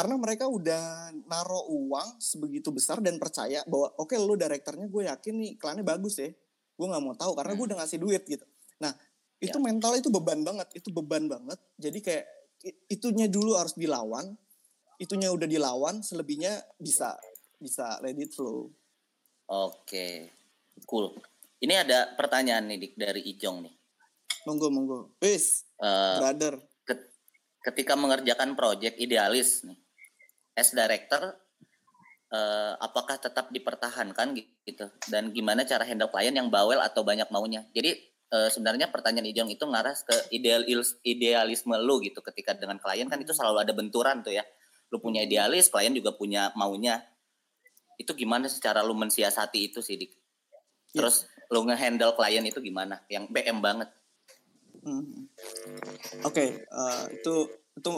Karena 0.00 0.16
mereka 0.16 0.48
udah 0.48 1.12
naro 1.28 1.68
uang 1.68 2.16
sebegitu 2.16 2.72
besar 2.72 3.04
dan 3.04 3.20
percaya 3.20 3.60
bahwa 3.68 3.92
oke 4.00 4.16
lu 4.16 4.32
direkturnya 4.32 4.88
gue 4.88 5.04
yakin 5.12 5.34
nih 5.36 5.50
iklannya 5.60 5.84
bagus 5.84 6.16
ya. 6.16 6.32
Gue 6.72 6.86
nggak 6.88 7.02
mau 7.04 7.12
tahu 7.12 7.36
karena 7.36 7.52
gue 7.52 7.66
udah 7.68 7.78
ngasih 7.84 7.98
duit 8.00 8.24
gitu. 8.24 8.48
Nah 8.80 8.96
itu 9.36 9.60
mental 9.60 10.00
itu 10.00 10.08
beban 10.08 10.40
banget, 10.40 10.72
itu 10.72 10.88
beban 10.88 11.28
banget. 11.28 11.60
Jadi 11.76 12.00
kayak 12.00 12.24
itunya 12.88 13.28
dulu 13.28 13.60
harus 13.60 13.76
dilawan, 13.76 14.32
itunya 14.96 15.28
udah 15.28 15.44
dilawan, 15.44 16.00
selebihnya 16.00 16.64
bisa 16.80 17.20
bisa 17.60 18.00
let 18.00 18.16
it 18.16 18.32
flow. 18.32 18.72
Oke. 19.52 20.32
Cool. 20.88 21.12
Ini 21.60 21.84
ada 21.84 22.16
pertanyaan 22.16 22.72
nih 22.72 22.88
Dik 22.88 22.94
dari 22.96 23.20
Ijong 23.36 23.68
nih. 23.68 23.74
Monggo 24.48 24.72
monggo. 24.72 24.98
Wis, 25.20 25.68
Eh, 25.76 26.16
brother. 26.16 26.56
ket- 26.88 27.12
ketika 27.60 27.92
mengerjakan 28.00 28.56
proyek 28.56 28.96
idealis 28.96 29.68
nih 29.68 29.76
as 30.60 30.76
director 30.76 31.32
eh, 32.30 32.72
apakah 32.78 33.16
tetap 33.16 33.48
dipertahankan 33.48 34.36
gitu? 34.36 34.86
Dan 35.08 35.32
gimana 35.32 35.64
cara 35.64 35.82
handle 35.82 36.12
klien 36.12 36.36
yang 36.36 36.52
bawel 36.52 36.78
atau 36.78 37.02
banyak 37.02 37.26
maunya? 37.32 37.66
Jadi 37.72 37.96
eh, 38.30 38.48
sebenarnya 38.52 38.92
pertanyaan 38.92 39.26
Ijong 39.32 39.50
itu 39.50 39.64
ngarah 39.64 39.96
ke 39.96 40.16
ideal 40.36 40.62
idealisme 41.02 41.74
lu 41.80 41.98
gitu. 42.04 42.22
Ketika 42.22 42.54
dengan 42.54 42.78
klien 42.78 43.08
kan 43.08 43.18
itu 43.18 43.32
selalu 43.34 43.64
ada 43.64 43.72
benturan 43.74 44.22
tuh 44.22 44.36
ya. 44.36 44.44
Lu 44.92 45.00
punya 45.02 45.24
idealis 45.24 45.72
klien 45.72 45.90
juga 45.96 46.14
punya 46.14 46.52
maunya. 46.54 47.02
Itu 47.98 48.12
gimana 48.12 48.46
secara 48.46 48.84
lu 48.84 48.92
mensiasati 48.92 49.72
itu 49.72 49.80
sih 49.82 49.98
Dik? 49.98 50.12
Terus 50.94 51.26
lu 51.50 51.66
ngehandle 51.66 52.14
klien 52.14 52.44
itu 52.46 52.62
gimana? 52.62 53.02
Yang 53.10 53.32
BM 53.32 53.58
banget. 53.58 53.90
Hmm. 54.80 55.28
Oke, 56.24 56.64
eh, 56.64 57.04
itu 57.12 57.34
itu 57.76 57.90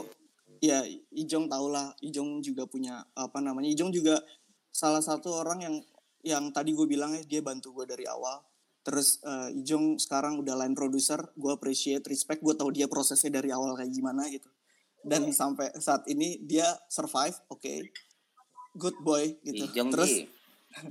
ya 0.62 0.86
Ijong 1.10 1.50
tau 1.50 1.66
lah, 1.66 1.90
Ijong 1.98 2.38
juga 2.38 2.70
punya 2.70 3.02
apa 3.18 3.42
namanya, 3.42 3.66
Ijong 3.74 3.90
juga 3.90 4.22
salah 4.70 5.02
satu 5.02 5.42
orang 5.42 5.58
yang 5.66 5.76
yang 6.22 6.44
tadi 6.54 6.70
gue 6.70 6.86
bilang 6.86 7.18
ya 7.18 7.22
dia 7.26 7.42
bantu 7.42 7.74
gue 7.74 7.90
dari 7.90 8.06
awal. 8.06 8.38
Terus 8.86 9.18
eh, 9.26 9.58
Ijong 9.58 9.98
sekarang 9.98 10.38
udah 10.38 10.54
line 10.62 10.78
producer, 10.78 11.18
gue 11.34 11.50
appreciate, 11.50 12.06
respect, 12.06 12.38
gue 12.46 12.54
tahu 12.54 12.70
dia 12.70 12.86
prosesnya 12.86 13.42
dari 13.42 13.50
awal 13.50 13.74
kayak 13.74 13.90
gimana 13.90 14.30
gitu. 14.30 14.46
Dan 15.02 15.34
sampai 15.34 15.74
saat 15.82 16.06
ini 16.06 16.38
dia 16.38 16.78
survive, 16.86 17.34
oke, 17.50 17.74
good 18.78 18.94
boy 19.02 19.34
gitu. 19.42 19.66
Ijong 19.66 19.90
Terus 19.90 20.30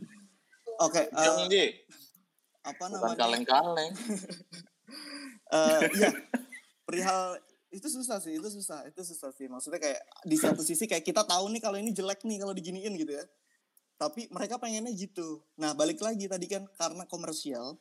oke, 0.85 1.01
eh, 1.07 1.15
Jong 1.15 1.47
Ji, 1.47 1.65
apa 2.67 2.83
bukan 2.91 2.99
namanya? 2.99 3.17
kaleng-kaleng. 3.23 3.93
eh 5.51 5.79
ya 5.99 6.11
perihal 6.87 7.39
itu 7.71 7.87
susah 7.87 8.19
sih 8.19 8.35
itu 8.35 8.47
susah 8.51 8.83
itu 8.91 9.01
susah 9.01 9.31
sih. 9.31 9.47
Maksudnya 9.47 9.79
kayak 9.79 10.03
di 10.27 10.35
satu 10.35 10.59
sisi 10.59 10.83
kayak 10.85 11.07
kita 11.07 11.23
tahu 11.23 11.47
nih 11.55 11.61
kalau 11.63 11.79
ini 11.79 11.95
jelek 11.95 12.27
nih 12.27 12.43
kalau 12.43 12.51
diginiin 12.51 12.93
gitu 12.99 13.15
ya. 13.15 13.23
Tapi 13.95 14.27
mereka 14.27 14.59
pengennya 14.59 14.91
gitu. 14.91 15.39
Nah 15.55 15.71
balik 15.71 16.03
lagi 16.03 16.27
tadi 16.27 16.51
kan 16.51 16.67
karena 16.75 17.07
komersial 17.07 17.79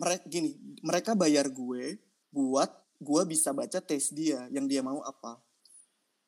mereka 0.00 0.24
gini 0.26 0.56
mereka 0.80 1.12
bayar 1.12 1.46
gue 1.52 2.00
buat 2.32 2.72
gue 2.98 3.22
bisa 3.28 3.52
baca 3.52 3.78
tes 3.84 4.08
dia 4.16 4.48
yang 4.48 4.64
dia 4.64 4.80
mau 4.80 5.04
apa. 5.04 5.36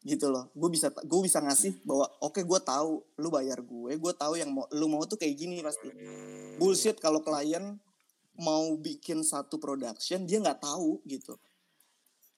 Gitu 0.04 0.28
loh. 0.28 0.52
Gue 0.52 0.68
bisa 0.68 0.92
gue 0.92 1.20
bisa 1.24 1.40
ngasih 1.40 1.80
bahwa 1.88 2.04
oke 2.20 2.44
gue 2.44 2.60
tahu 2.60 3.00
lu 3.16 3.32
bayar 3.32 3.64
gue 3.64 3.96
gue 3.96 4.12
tahu 4.12 4.36
yang 4.36 4.52
mau 4.52 4.68
lu 4.76 4.92
mau 4.92 5.00
tuh 5.08 5.16
kayak 5.16 5.40
gini 5.40 5.64
pasti. 5.64 5.88
Bullshit 6.60 7.00
kalau 7.00 7.24
klien 7.24 7.80
mau 8.36 8.76
bikin 8.76 9.24
satu 9.24 9.56
production 9.56 10.28
dia 10.28 10.42
nggak 10.42 10.60
tahu 10.60 11.00
gitu 11.08 11.38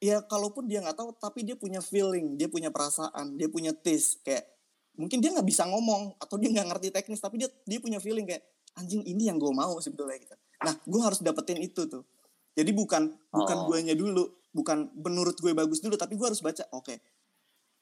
ya 0.07 0.23
kalaupun 0.23 0.71
dia 0.71 0.79
nggak 0.79 0.95
tahu 0.95 1.11
tapi 1.19 1.43
dia 1.43 1.59
punya 1.59 1.83
feeling 1.83 2.39
dia 2.39 2.47
punya 2.47 2.71
perasaan 2.71 3.35
dia 3.35 3.51
punya 3.51 3.75
taste 3.75 4.23
kayak 4.23 4.47
mungkin 4.95 5.19
dia 5.19 5.35
nggak 5.35 5.47
bisa 5.47 5.67
ngomong 5.67 6.15
atau 6.23 6.39
dia 6.39 6.49
nggak 6.55 6.67
ngerti 6.71 6.89
teknis 6.95 7.19
tapi 7.19 7.43
dia 7.43 7.51
dia 7.67 7.79
punya 7.83 7.99
feeling 7.99 8.25
kayak 8.25 8.47
anjing 8.79 9.03
ini 9.03 9.27
yang 9.27 9.41
gue 9.41 9.51
mau 9.51 9.81
sebetulnya 9.83 10.21
gitu. 10.21 10.37
Nah 10.63 10.75
gue 10.79 11.01
harus 11.03 11.21
dapetin 11.25 11.59
itu 11.59 11.89
tuh. 11.91 12.05
Jadi 12.55 12.71
bukan 12.73 13.13
bukan 13.35 13.57
Oh. 13.57 13.67
guanya 13.69 13.93
dulu 13.93 14.25
bukan 14.55 14.89
menurut 14.97 15.37
gue 15.37 15.53
bagus 15.53 15.83
dulu 15.85 15.99
tapi 16.01 16.17
gue 16.17 16.25
harus 16.25 16.41
baca 16.41 16.65
oke 16.73 16.97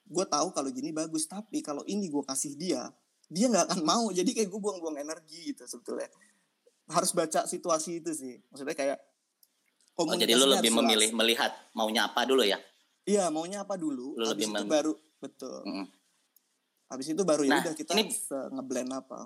gue 0.05 0.25
tahu 0.27 0.49
kalau 0.51 0.69
gini 0.75 0.91
bagus 0.91 1.25
tapi 1.31 1.63
kalau 1.63 1.87
ini 1.87 2.11
gue 2.11 2.25
kasih 2.27 2.59
dia 2.59 2.91
dia 3.33 3.47
nggak 3.49 3.73
akan 3.73 3.81
mau. 3.85 4.07
Jadi 4.13 4.31
kayak 4.37 4.49
gue 4.53 4.61
buang-buang 4.61 5.01
energi 5.01 5.55
gitu 5.55 5.65
sebetulnya. 5.65 6.09
Harus 6.91 7.11
baca 7.17 7.49
situasi 7.49 8.05
itu 8.05 8.13
sih. 8.13 8.37
Maksudnya 8.53 8.77
kayak 8.77 8.99
Oh, 9.97 10.11
jadi 10.11 10.35
lu 10.35 10.47
lebih 10.49 10.69
harus 10.69 10.81
memilih 10.81 11.09
jelas. 11.09 11.19
melihat 11.19 11.53
maunya 11.71 12.03
apa 12.05 12.25
dulu 12.25 12.43
ya? 12.43 12.59
iya 13.05 13.29
maunya 13.29 13.63
apa 13.63 13.77
dulu 13.77 14.17
Lu 14.17 14.25
habis 14.25 14.43
lebih 14.45 14.59
itu 14.59 14.67
baru 14.67 14.93
betul 15.19 15.59
Mm. 15.63 15.87
habis 16.87 17.07
itu 17.07 17.23
baru 17.23 17.43
ya 17.43 17.51
Nah, 17.51 17.63
udah 17.63 17.75
kita 17.75 17.91
ini- 17.95 18.11
ngeblend 18.51 18.93
apa 18.93 19.19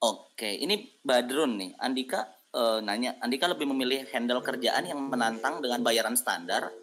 Oke, 0.00 0.50
ini 0.52 0.98
Badrun 0.98 1.54
nih. 1.56 1.78
Andika 1.78 2.26
eh, 2.50 2.78
nanya, 2.80 3.14
Andika 3.18 3.46
lebih 3.46 3.64
memilih 3.64 4.02
handle 4.08 4.42
kerjaan 4.42 4.82
yang 4.82 4.98
menantang 5.00 5.62
dengan 5.62 5.78
bayaran 5.80 6.12
standar 6.14 6.74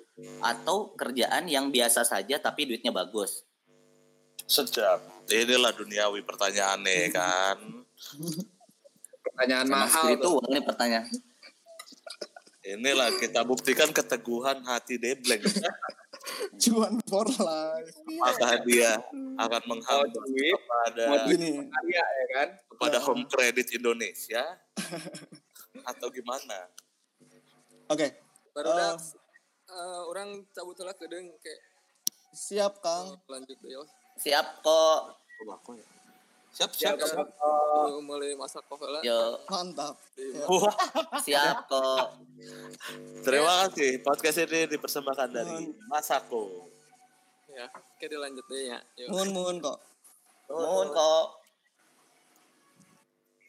atau 0.42 0.96
kerjaan 0.96 1.44
yang 1.46 1.68
biasa 1.68 2.02
saja 2.04 2.40
tapi 2.40 2.64
duitnya 2.64 2.90
bagus? 2.90 3.44
Sejak 4.42 5.04
inilah 5.28 5.70
duniawi 5.70 6.24
pertanyaannya 6.24 7.12
kan. 7.12 7.58
Pertanyaan 9.22 9.68
mahal 9.68 10.16
tuh. 10.16 10.40
spiritual 10.40 10.48
nih 10.50 10.64
pertanyaan. 10.64 11.06
Inilah 12.60 13.16
kita 13.16 13.40
buktikan 13.42 13.88
keteguhan 13.90 14.60
hati 14.62 15.00
Debleng. 15.00 15.40
cuan 16.62 17.00
for 17.08 17.24
life 17.40 17.96
Maka 18.12 18.60
dia 18.68 19.00
akan 19.40 19.62
menghapus 19.66 20.12
duit, 20.28 20.52
kepada 20.52 21.04
karya 21.24 22.04
ya 22.04 22.26
kan? 22.30 22.48
kepada 22.68 22.98
Ya. 23.00 23.06
home 23.08 23.24
credit 23.26 23.68
Indonesia 23.72 24.44
atau 25.92 26.08
gimana? 26.12 26.68
oke 27.88 28.08
baru 28.52 28.68
Eh. 28.68 28.76
dah 28.76 28.94
eh, 29.70 30.02
orang 30.06 30.30
cabut 30.52 30.76
lah 30.82 30.94
kedeng 30.94 31.32
kayak 31.40 31.62
siap 32.30 32.84
kang 32.84 33.16
lanjut 33.26 33.56
deh 33.58 33.72
ya 33.72 33.82
Siap 34.20 34.60
kok. 34.60 35.16
Siap, 35.16 35.60
Ya, 35.72 35.88
siap, 36.50 36.72
siap. 36.74 36.96
Baru 37.00 38.02
mulai 38.02 38.34
masak 38.34 38.66
kopi 38.66 38.86
lah 38.86 39.02
Yo, 39.02 39.40
mantap 39.48 39.96
Ya. 40.16 40.44
Wah, 40.46 40.76
siap 41.20 41.58
kok. 41.66 42.20
terima 43.24 43.66
kasih. 43.66 44.02
Podcast 44.02 44.44
ini 44.44 44.68
dipersembahkan 44.68 45.30
dari 45.30 45.72
Masako. 45.88 46.68
ya 47.50 47.66
oke 47.66 48.06
dilanjut 48.06 48.46
deh 48.46 48.62
ya 48.68 48.80
mohon 49.08 49.30
mohon 49.32 49.58
kok 49.60 49.80
Mohon 50.50 50.88
kok. 50.90 51.26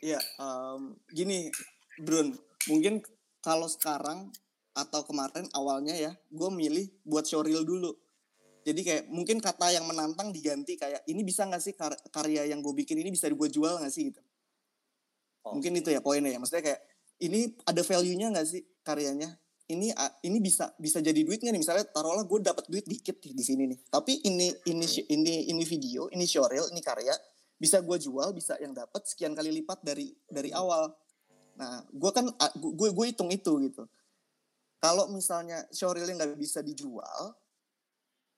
Iya, 0.00 0.20
em, 0.36 0.80
gini, 1.08 1.48
Brun, 1.96 2.32
mungkin 2.66 3.00
kalau 3.40 3.68
sekarang 3.68 4.28
atau 4.72 5.04
kemarin 5.04 5.48
awalnya 5.52 5.92
ya, 5.92 6.12
gue 6.28 6.50
milih 6.50 6.88
buat 7.02 7.24
showreel 7.24 7.64
dulu. 7.64 7.92
Jadi 8.60 8.80
kayak 8.84 9.02
mungkin 9.08 9.40
kata 9.40 9.72
yang 9.72 9.84
menantang 9.88 10.30
diganti 10.30 10.76
kayak 10.76 11.04
ini 11.08 11.24
bisa 11.24 11.48
nggak 11.48 11.62
sih 11.62 11.74
kar- 11.74 12.00
karya 12.12 12.48
yang 12.48 12.60
gue 12.60 12.74
bikin 12.76 13.00
ini 13.00 13.08
bisa 13.12 13.28
gue 13.28 13.48
jual 13.48 13.80
nggak 13.80 13.92
sih 13.92 14.12
gitu. 14.12 14.20
Oh. 15.44 15.56
Mungkin 15.56 15.80
itu 15.80 15.88
ya 15.88 16.04
poinnya 16.04 16.30
ya. 16.32 16.38
Maksudnya 16.38 16.64
kayak 16.64 16.80
ini 17.24 17.56
ada 17.64 17.80
value-nya 17.80 18.32
nggak 18.32 18.46
sih 18.48 18.62
karyanya? 18.84 19.36
Ini 19.70 19.94
ini 20.26 20.38
bisa 20.42 20.74
bisa 20.76 20.98
jadi 20.98 21.22
duit 21.22 21.40
nggak 21.40 21.54
nih? 21.54 21.62
Misalnya 21.62 21.86
taruhlah 21.88 22.26
gue 22.26 22.38
dapat 22.42 22.66
duit 22.66 22.84
dikit 22.84 23.22
nih 23.22 23.32
di 23.32 23.44
sini 23.44 23.62
nih. 23.70 23.78
Tapi 23.86 24.26
ini 24.26 24.50
ini 24.66 24.86
ini 25.08 25.34
ini 25.48 25.62
video, 25.62 26.10
ini 26.10 26.26
showreel, 26.26 26.68
ini 26.74 26.82
karya 26.82 27.14
bisa 27.60 27.78
gue 27.84 27.96
jual, 28.00 28.32
bisa 28.32 28.56
yang 28.56 28.72
dapat 28.72 29.04
sekian 29.04 29.36
kali 29.36 29.52
lipat 29.62 29.84
dari 29.84 30.10
dari 30.26 30.50
awal. 30.50 30.90
Nah, 31.60 31.84
gue 31.92 32.10
kan 32.10 32.24
gue 32.56 32.88
gue 32.90 33.06
hitung 33.12 33.28
itu 33.28 33.52
gitu. 33.68 33.84
Kalau 34.80 35.12
misalnya 35.12 35.68
showreelnya 35.68 36.16
nggak 36.16 36.40
bisa 36.40 36.64
dijual, 36.64 37.36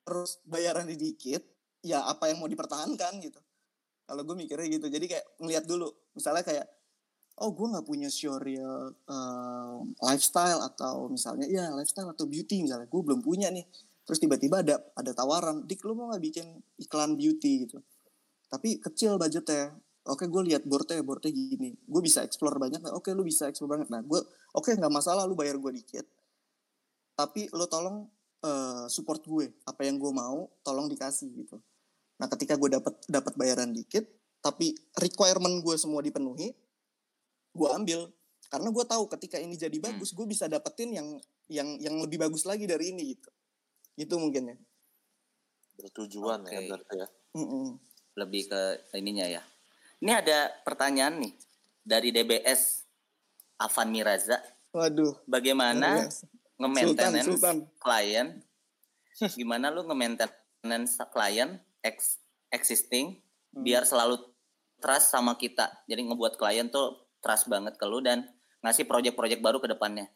terus 0.03 0.43
bayarannya 0.47 0.99
dikit, 0.99 1.43
ya 1.83 2.07
apa 2.07 2.31
yang 2.31 2.43
mau 2.43 2.51
dipertahankan 2.51 3.19
gitu. 3.23 3.41
Kalau 4.07 4.23
gue 4.27 4.37
mikirnya 4.37 4.69
gitu, 4.69 4.87
jadi 4.91 5.07
kayak 5.07 5.27
ngeliat 5.39 5.65
dulu, 5.65 5.89
misalnya 6.15 6.43
kayak, 6.43 6.67
oh 7.41 7.55
gue 7.55 7.67
nggak 7.71 7.87
punya 7.87 8.13
showreel 8.13 8.93
um, 9.09 9.95
lifestyle 10.05 10.61
atau 10.63 11.09
misalnya 11.09 11.49
ya 11.49 11.71
lifestyle 11.73 12.11
atau 12.13 12.27
beauty 12.29 12.67
misalnya, 12.67 12.91
gue 12.91 13.03
belum 13.03 13.23
punya 13.23 13.49
nih. 13.49 13.65
Terus 14.03 14.19
tiba-tiba 14.19 14.67
ada 14.67 14.83
ada 14.99 15.15
tawaran, 15.15 15.63
dik 15.65 15.87
lu 15.87 15.95
mau 15.95 16.11
nggak 16.11 16.23
bikin 16.23 16.47
iklan 16.83 17.15
beauty 17.15 17.67
gitu? 17.67 17.79
Tapi 18.51 18.83
kecil 18.83 19.17
budgetnya. 19.17 19.73
Oke, 20.03 20.27
gue 20.27 20.43
lihat 20.51 20.67
boardnya, 20.67 20.99
boardnya 21.07 21.31
gini. 21.31 21.79
Gue 21.87 22.03
bisa 22.03 22.27
explore 22.27 22.59
banyak. 22.59 22.83
Oke, 22.91 23.15
lu 23.15 23.23
bisa 23.23 23.47
explore 23.47 23.79
banget. 23.79 23.89
Nah, 23.95 24.03
gue, 24.03 24.19
oke 24.51 24.75
nggak 24.75 24.91
masalah, 24.91 25.23
lu 25.31 25.39
bayar 25.39 25.63
gue 25.63 25.73
dikit. 25.79 26.03
Tapi 27.15 27.47
lu 27.55 27.65
tolong 27.71 28.11
eh, 28.43 28.85
support 28.91 29.23
gue. 29.25 29.51
Apa 29.65 29.87
yang 29.87 29.97
gue 29.97 30.13
mau, 30.13 30.51
tolong 30.67 30.91
dikasih 30.91 31.31
gitu. 31.33 31.57
Nah, 32.19 32.27
ketika 32.31 32.55
gue 32.55 32.79
dapat 32.79 32.95
dapat 33.11 33.35
bayaran 33.35 33.75
dikit, 33.75 34.07
tapi 34.43 34.75
requirement 34.99 35.63
gue 35.63 35.75
semua 35.79 36.03
dipenuhi, 36.03 36.55
gue 37.55 37.69
ambil. 37.71 38.11
Karena 38.51 38.69
gue 38.69 38.85
tahu 38.85 39.09
ketika 39.17 39.41
ini 39.41 39.57
jadi 39.57 39.79
bagus, 39.81 40.13
gue 40.13 40.27
bisa 40.29 40.45
dapetin 40.51 40.93
yang 40.93 41.09
yang 41.49 41.69
yang 41.81 41.95
lebih 41.99 42.21
bagus 42.21 42.45
lagi 42.45 42.69
dari 42.69 42.93
ini 42.93 43.17
gitu. 43.17 43.31
Itu 43.97 44.15
mungkin 44.21 44.53
ya. 44.53 44.57
Bertujuan 45.81 46.47
ya 46.47 46.61
Oke. 46.61 46.69
berarti 46.69 46.97
ya. 47.01 47.09
Mm-mm. 47.33 47.81
lebih 48.13 48.45
ke 48.45 48.93
ininya 48.93 49.25
ya. 49.25 49.41
Ini 50.05 50.13
ada 50.21 50.53
pertanyaan 50.69 51.17
nih 51.17 51.33
dari 51.81 52.13
DBS 52.13 52.85
Avan 53.57 53.89
Miraza. 53.89 54.37
Waduh. 54.77 55.25
Bagaimana. 55.25 56.13
Nge-maintenance 56.63 57.27
Sultan, 57.27 57.37
Sultan. 57.37 57.57
klien? 57.77 58.27
Gimana 59.39 59.69
lu 59.69 59.83
nge-maintenance 59.83 61.03
klien 61.11 61.59
ex 61.83 62.23
existing 62.49 63.19
Hmm. 63.53 63.69
biar 63.69 63.85
selalu 63.85 64.17
trust 64.81 65.13
sama 65.13 65.37
kita. 65.37 65.85
Jadi 65.85 66.09
ngebuat 66.09 66.41
klien 66.41 66.73
tuh 66.73 67.05
trust 67.21 67.53
banget 67.53 67.77
ke 67.77 67.85
lu 67.85 68.01
dan 68.01 68.25
ngasih 68.65 68.89
project-project 68.89 69.45
baru 69.45 69.61
ke 69.61 69.69
depannya. 69.69 70.09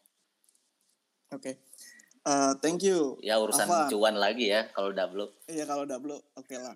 Oke. 1.29 1.61
Eh, 2.25 2.53
thank 2.59 2.81
you. 2.81 3.21
Ya 3.21 3.37
urusan 3.37 3.69
Avan. 3.69 3.93
cuan 3.93 4.17
lagi 4.17 4.49
ya 4.49 4.73
kalau 4.73 4.91
double. 4.91 5.37
Iya 5.47 5.69
kalau 5.69 5.85
double 5.85 6.17
oke 6.33 6.57
lah. 6.57 6.73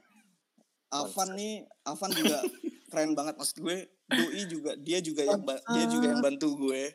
Avan 0.93 1.33
nih, 1.33 1.65
Avan 1.83 2.13
juga 2.13 2.39
keren 2.93 3.17
banget 3.17 3.41
maksud 3.41 3.59
gue. 3.59 3.89
Doi 4.05 4.43
juga 4.45 4.77
dia 4.77 4.99
juga 5.01 5.23
yang 5.25 5.41
dia 5.47 5.85
juga 5.89 6.07
yang 6.13 6.21
bantu 6.21 6.61
gue. 6.61 6.93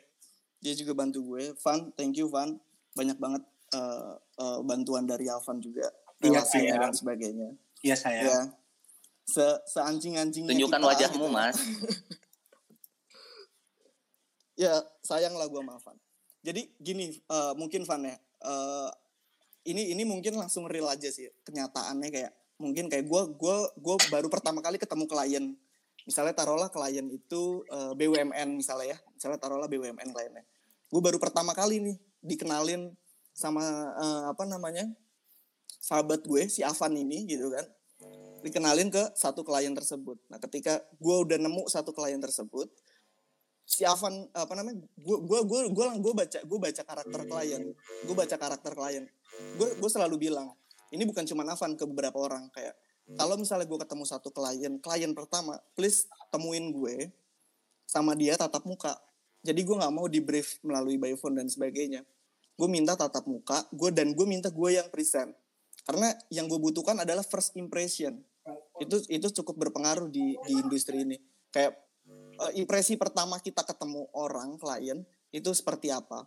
Dia 0.62 0.72
juga 0.72 0.94
bantu 0.94 1.26
gue. 1.26 1.58
Van, 1.58 1.90
thank 1.92 2.16
you 2.16 2.30
Van. 2.30 2.56
Banyak 2.96 3.18
banget 3.20 3.42
eh, 3.76 4.14
eh, 4.16 4.58
bantuan 4.64 5.04
dari 5.04 5.28
Avan 5.28 5.60
juga. 5.60 5.92
Iya, 6.24 6.40
Relasinya 6.40 6.74
dan 6.88 6.94
sebagainya. 6.96 7.48
Iya 7.84 7.96
saya. 7.96 8.20
Ya. 8.24 8.40
Se 9.26 9.46
seanjing-anjingnya 9.68 10.54
Tunjukkan 10.54 10.80
kita, 10.80 10.88
wajahmu, 10.88 11.26
gitu. 11.28 11.34
Mas. 11.34 11.56
ya 14.66 14.72
sayang 15.04 15.36
lah 15.36 15.46
gue 15.50 15.60
sama 15.60 15.76
Van. 15.76 15.98
Jadi 16.40 16.62
gini 16.80 17.12
eh, 17.12 17.52
mungkin 17.54 17.84
Van 17.84 18.02
ya. 18.02 18.16
eh, 18.16 18.90
ini 19.66 19.92
ini 19.92 20.02
mungkin 20.06 20.38
langsung 20.38 20.70
real 20.70 20.86
aja 20.86 21.10
sih 21.10 21.26
kenyataannya 21.42 22.08
kayak 22.08 22.32
mungkin 22.56 22.88
kayak 22.88 23.04
gue 23.04 23.22
gue 23.36 23.56
gue 23.76 23.94
baru 24.08 24.30
pertama 24.30 24.62
kali 24.62 24.80
ketemu 24.80 25.04
klien 25.10 25.44
misalnya 26.06 26.32
taruhlah 26.32 26.70
klien 26.70 27.04
itu 27.10 27.66
eh, 27.68 27.92
BUMN 27.92 28.56
misalnya 28.56 28.96
ya 28.96 28.98
misalnya 29.12 29.38
taruhlah 29.42 29.68
BUMN 29.68 30.08
kliennya 30.14 30.44
gue 30.86 31.00
baru 31.02 31.18
pertama 31.18 31.52
kali 31.52 31.82
nih 31.82 31.96
dikenalin 32.26 32.90
sama 33.30 33.62
eh, 33.94 34.22
apa 34.34 34.42
namanya 34.48 34.90
sahabat 35.86 36.26
gue 36.26 36.50
si 36.50 36.66
Avan 36.66 36.98
ini 36.98 37.30
gitu 37.30 37.52
kan. 37.54 37.66
Dikenalin 38.42 38.90
ke 38.90 39.02
satu 39.14 39.46
klien 39.46 39.70
tersebut. 39.70 40.18
Nah 40.26 40.42
ketika 40.42 40.82
gue 40.98 41.16
udah 41.22 41.38
nemu 41.38 41.70
satu 41.70 41.94
klien 41.94 42.18
tersebut 42.18 42.66
si 43.66 43.82
Avan 43.82 44.30
apa 44.30 44.54
namanya 44.54 44.78
gue 44.94 45.18
gue 45.26 45.40
gue 45.42 45.60
gue 45.74 45.86
gue 45.98 46.14
baca 46.14 46.38
gue 46.38 46.58
baca 46.58 46.82
karakter 46.86 47.20
klien 47.26 47.62
gue 48.02 48.16
baca 48.16 48.36
karakter 48.36 48.72
klien. 48.74 49.04
Gue 49.54 49.68
gue 49.78 49.90
selalu 49.90 50.30
bilang 50.30 50.50
ini 50.90 51.06
bukan 51.06 51.22
cuma 51.28 51.46
Avan 51.46 51.78
ke 51.78 51.84
beberapa 51.86 52.18
orang. 52.18 52.50
Kayak 52.50 52.74
kalau 53.14 53.38
misalnya 53.38 53.66
gue 53.70 53.78
ketemu 53.78 54.04
satu 54.06 54.28
klien 54.34 54.72
klien 54.82 55.12
pertama 55.14 55.58
please 55.78 56.10
temuin 56.34 56.74
gue 56.74 57.10
sama 57.86 58.18
dia 58.18 58.34
tatap 58.34 58.66
muka. 58.66 58.98
Jadi 59.46 59.62
gue 59.62 59.76
nggak 59.78 59.94
mau 59.94 60.10
di 60.10 60.18
brief 60.18 60.58
melalui 60.66 60.98
by 60.98 61.14
phone 61.14 61.38
dan 61.38 61.46
sebagainya 61.46 62.02
gue 62.56 62.68
minta 62.68 62.96
tatap 62.96 63.28
muka 63.28 63.68
gue 63.68 63.92
dan 63.92 64.16
gue 64.16 64.26
minta 64.26 64.48
gue 64.48 64.70
yang 64.72 64.88
present. 64.88 65.32
Karena 65.86 66.10
yang 66.34 66.50
gue 66.50 66.58
butuhkan 66.58 66.98
adalah 66.98 67.22
first 67.22 67.54
impression. 67.54 68.18
Itu 68.82 69.04
itu 69.06 69.28
cukup 69.42 69.68
berpengaruh 69.68 70.10
di 70.10 70.34
di 70.48 70.52
industri 70.56 71.04
ini. 71.06 71.16
Kayak 71.52 71.78
eh, 72.42 72.52
impresi 72.58 72.98
pertama 72.98 73.38
kita 73.38 73.62
ketemu 73.62 74.08
orang 74.16 74.58
klien 74.58 75.04
itu 75.30 75.50
seperti 75.52 75.92
apa? 75.92 76.26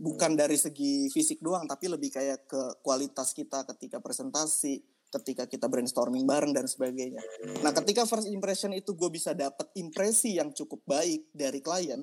Bukan 0.00 0.38
dari 0.38 0.56
segi 0.56 1.12
fisik 1.12 1.44
doang 1.44 1.68
tapi 1.68 1.92
lebih 1.92 2.08
kayak 2.08 2.48
ke 2.48 2.62
kualitas 2.80 3.36
kita 3.36 3.68
ketika 3.74 4.00
presentasi 4.00 4.80
ketika 5.14 5.46
kita 5.46 5.70
brainstorming 5.70 6.26
bareng 6.26 6.50
dan 6.50 6.66
sebagainya. 6.66 7.22
Nah 7.62 7.70
ketika 7.70 8.02
first 8.02 8.26
impression 8.26 8.74
itu 8.74 8.98
gue 8.98 9.10
bisa 9.12 9.30
dapat 9.30 9.70
impresi 9.78 10.40
yang 10.40 10.50
cukup 10.50 10.82
baik 10.88 11.30
dari 11.30 11.62
klien 11.62 12.02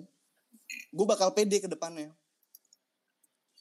gue 0.91 1.05
bakal 1.07 1.35
pede 1.35 1.59
ke 1.59 1.67
depannya 1.67 2.11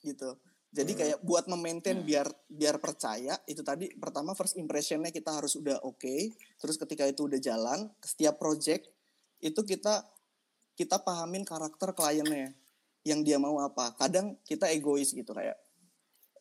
gitu. 0.03 0.37
Jadi 0.71 0.95
kayak 0.95 1.19
buat 1.27 1.51
memaintain 1.51 1.99
biar 2.07 2.31
biar 2.47 2.79
percaya 2.79 3.35
itu 3.51 3.59
tadi 3.67 3.91
pertama 3.99 4.39
first 4.39 4.55
impressionnya 4.55 5.11
kita 5.11 5.35
harus 5.35 5.59
udah 5.59 5.83
oke 5.83 6.31
terus 6.63 6.79
ketika 6.79 7.11
itu 7.11 7.27
udah 7.27 7.43
jalan 7.43 7.91
setiap 7.99 8.39
project 8.39 8.87
itu 9.43 9.61
kita 9.67 10.07
kita 10.79 11.03
pahamin 11.03 11.43
karakter 11.43 11.91
kliennya 11.91 12.55
yang 13.03 13.27
dia 13.27 13.43
mau 13.43 13.59
apa. 13.59 13.99
Kadang 13.99 14.39
kita 14.47 14.71
egois 14.71 15.11
gitu 15.11 15.35
kayak 15.35 15.59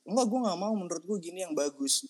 enggak 0.05 0.25
gue 0.29 0.39
nggak 0.45 0.59
mau 0.61 0.73
menurut 0.77 1.03
gue 1.09 1.17
gini 1.17 1.41
yang 1.49 1.57
bagus. 1.57 2.05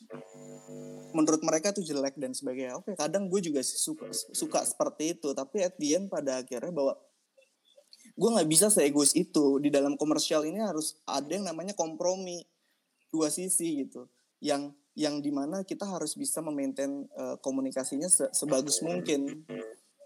Menurut 1.16 1.40
mereka 1.40 1.72
tuh 1.72 1.88
jelek 1.88 2.20
dan 2.20 2.36
sebagainya. 2.36 2.84
Oke 2.84 3.00
kadang 3.00 3.32
gue 3.32 3.40
juga 3.40 3.64
suka 3.64 4.12
suka 4.12 4.60
seperti 4.68 5.16
itu 5.16 5.32
tapi 5.32 5.64
at 5.64 5.80
the 5.80 5.96
end 5.96 6.12
pada 6.12 6.44
akhirnya 6.44 6.76
bahwa 6.76 7.00
gue 8.20 8.30
nggak 8.36 8.50
bisa 8.52 8.68
seegois 8.68 9.16
itu. 9.16 9.64
Di 9.64 9.72
dalam 9.72 9.96
komersial 9.96 10.44
ini 10.44 10.60
harus 10.60 11.00
ada 11.08 11.32
yang 11.32 11.48
namanya 11.48 11.72
kompromi. 11.72 12.44
Dua 13.08 13.32
sisi 13.32 13.88
gitu. 13.88 14.06
Yang 14.44 14.76
yang 15.00 15.24
di 15.24 15.32
mana 15.32 15.64
kita 15.64 15.88
harus 15.88 16.20
bisa 16.20 16.44
memaintain 16.44 17.08
eh, 17.08 17.36
komunikasinya 17.40 18.12
se- 18.12 18.30
sebagus 18.36 18.84
mungkin. 18.84 19.48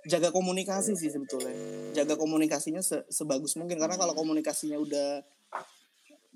Jaga 0.05 0.29
komunikasi 0.29 0.93
sih 0.93 1.09
sebetulnya. 1.09 1.51
Jaga 1.97 2.13
komunikasinya 2.13 2.85
se- 2.85 3.07
sebagus 3.09 3.57
mungkin. 3.57 3.81
Karena 3.81 3.97
kalau 3.97 4.13
komunikasinya 4.13 4.77
udah 4.77 5.25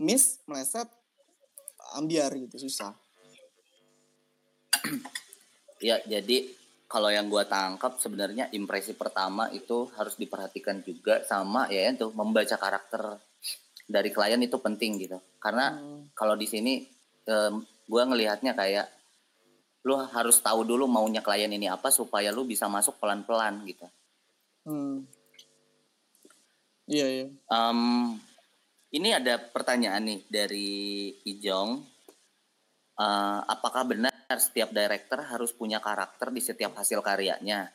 miss 0.01 0.41
meleset 0.49 0.89
ambiar 1.95 2.33
gitu 2.35 2.57
susah. 2.57 2.97
Ya, 5.77 6.01
jadi 6.09 6.49
kalau 6.87 7.11
yang 7.11 7.27
gua 7.27 7.43
tangkap 7.43 7.99
sebenarnya 7.99 8.47
impresi 8.55 8.95
pertama 8.95 9.51
itu 9.51 9.91
harus 9.99 10.15
diperhatikan 10.15 10.79
juga 10.87 11.19
sama 11.27 11.67
ya 11.67 11.91
itu 11.91 12.09
membaca 12.15 12.55
karakter 12.55 13.19
dari 13.87 14.09
klien 14.11 14.39
itu 14.39 14.55
penting 14.59 14.99
gitu. 15.03 15.19
Karena 15.39 15.75
kalau 16.15 16.39
di 16.39 16.47
sini 16.47 16.83
em, 17.27 17.59
gua 17.87 18.03
ngelihatnya 18.07 18.55
kayak 18.55 18.87
lu 19.87 19.95
harus 19.95 20.43
tahu 20.43 20.67
dulu 20.67 20.83
maunya 20.83 21.23
klien 21.23 21.47
ini 21.47 21.71
apa 21.71 21.87
supaya 21.87 22.31
lu 22.31 22.43
bisa 22.43 22.67
masuk 22.67 22.99
pelan-pelan 22.99 23.63
gitu. 23.63 23.87
hmm. 24.67 24.97
iya 26.91 27.07
iya 27.07 27.27
Em, 27.47 27.79
ini 28.91 29.15
ada 29.15 29.39
pertanyaan 29.39 30.03
nih 30.03 30.19
dari 30.27 30.69
Ijong. 31.23 31.96
Eh, 32.97 33.41
apakah 33.45 33.85
benar 33.85 34.11
setiap 34.41 34.73
director 34.73 35.21
harus 35.21 35.53
punya 35.53 35.77
karakter 35.77 36.33
di 36.33 36.41
setiap 36.41 36.73
hasil 36.77 37.01
karyanya? 37.01 37.69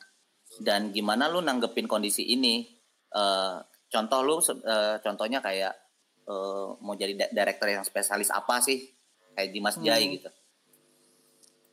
dan 0.60 0.92
gimana 0.92 1.32
lu 1.32 1.40
nanggepin 1.40 1.88
kondisi 1.88 2.28
ini 2.28 2.68
Eh, 3.12 3.56
contoh 3.92 4.20
lu 4.24 4.40
eh, 4.40 4.96
contohnya 5.04 5.44
kayak 5.44 5.76
eh, 6.24 6.66
mau 6.80 6.96
jadi 6.96 7.12
di- 7.12 7.32
director 7.36 7.68
yang 7.68 7.84
spesialis 7.84 8.32
apa 8.32 8.56
sih 8.64 8.88
kayak 9.36 9.52
Dimas 9.52 9.76
Jai 9.76 10.08
Hmm. 10.08 10.14
gitu 10.16 10.30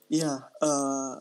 Iya, 0.10 0.42
eh, 0.60 1.14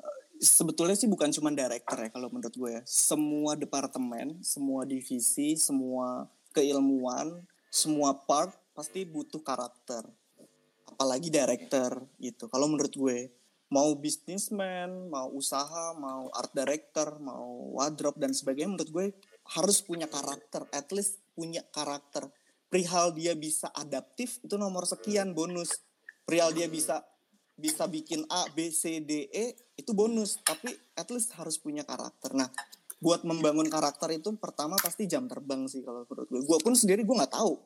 sebetulnya 0.43 0.97
sih 0.97 1.07
bukan 1.07 1.29
cuma 1.31 1.53
director 1.53 2.03
ya 2.03 2.09
kalau 2.09 2.33
menurut 2.33 2.55
gue 2.57 2.71
ya. 2.81 2.83
Semua 2.89 3.53
departemen, 3.53 4.41
semua 4.41 4.89
divisi, 4.89 5.61
semua 5.61 6.25
keilmuan, 6.57 7.45
semua 7.69 8.17
part 8.17 8.57
pasti 8.73 9.05
butuh 9.05 9.45
karakter. 9.45 10.09
Apalagi 10.89 11.29
director 11.29 12.03
gitu. 12.19 12.49
Kalau 12.49 12.67
menurut 12.67 12.93
gue, 12.93 13.31
mau 13.69 13.93
businessman, 13.97 15.13
mau 15.13 15.29
usaha, 15.37 15.93
mau 15.97 16.33
art 16.33 16.53
director, 16.57 17.21
mau 17.21 17.77
wardrobe 17.77 18.17
dan 18.17 18.33
sebagainya 18.33 18.73
menurut 18.73 18.91
gue 18.91 19.07
harus 19.57 19.85
punya 19.85 20.09
karakter, 20.09 20.65
at 20.73 20.89
least 20.93 21.21
punya 21.37 21.61
karakter. 21.73 22.29
Perihal 22.69 23.17
dia 23.17 23.33
bisa 23.33 23.73
adaptif 23.73 24.41
itu 24.45 24.57
nomor 24.61 24.85
sekian 24.85 25.33
bonus. 25.33 25.81
Perihal 26.29 26.53
dia 26.53 26.69
bisa 26.69 27.01
bisa 27.59 27.91
bikin 27.91 28.23
A, 28.31 28.47
B, 28.53 28.71
C, 28.71 29.03
D, 29.03 29.27
E 29.33 29.57
itu 29.75 29.91
bonus, 29.97 30.39
tapi 30.45 30.71
at 30.95 31.09
least 31.11 31.33
harus 31.35 31.59
punya 31.59 31.83
karakter. 31.83 32.31
Nah, 32.37 32.47
buat 33.01 33.25
membangun 33.25 33.67
karakter 33.67 34.15
itu 34.15 34.31
pertama 34.37 34.77
pasti 34.79 35.09
jam 35.09 35.27
terbang 35.27 35.65
sih 35.65 35.81
kalau 35.81 36.05
menurut 36.07 36.29
gue. 36.29 36.41
Gue 36.45 36.59
pun 36.61 36.77
sendiri 36.77 37.03
gue 37.03 37.17
nggak 37.17 37.35
tahu 37.35 37.57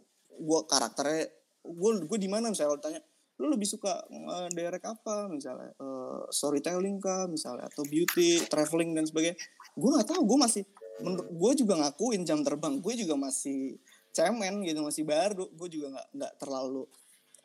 gue 0.42 0.60
karakternya 0.66 1.24
gue 1.62 1.90
gue 2.08 2.18
di 2.18 2.28
mana 2.30 2.50
misalnya 2.50 2.74
kalau 2.74 2.80
ditanya 2.80 3.00
lu 3.40 3.48
lebih 3.48 3.64
suka 3.64 4.04
eh, 4.10 4.48
direct 4.52 4.84
apa? 4.84 5.30
Misalnya 5.30 5.72
eh, 5.72 6.22
storytelling 6.28 7.00
kah? 7.00 7.24
Misalnya 7.30 7.66
atau 7.70 7.86
beauty 7.86 8.44
traveling 8.46 8.92
dan 8.92 9.08
sebagainya. 9.08 9.38
Gue 9.72 9.90
nggak 9.96 10.08
tahu 10.12 10.22
gue 10.28 10.38
masih 10.38 10.62
menurut 11.00 11.28
gue 11.32 11.52
juga 11.64 11.74
ngakuin 11.80 12.22
jam 12.28 12.44
terbang. 12.44 12.78
Gue 12.78 12.94
juga 12.98 13.16
masih 13.16 13.80
cemen 14.12 14.60
gitu 14.66 14.84
masih 14.84 15.04
baru. 15.08 15.48
Gue 15.56 15.68
juga 15.72 15.96
nggak 15.96 16.08
nggak 16.12 16.32
terlalu 16.36 16.84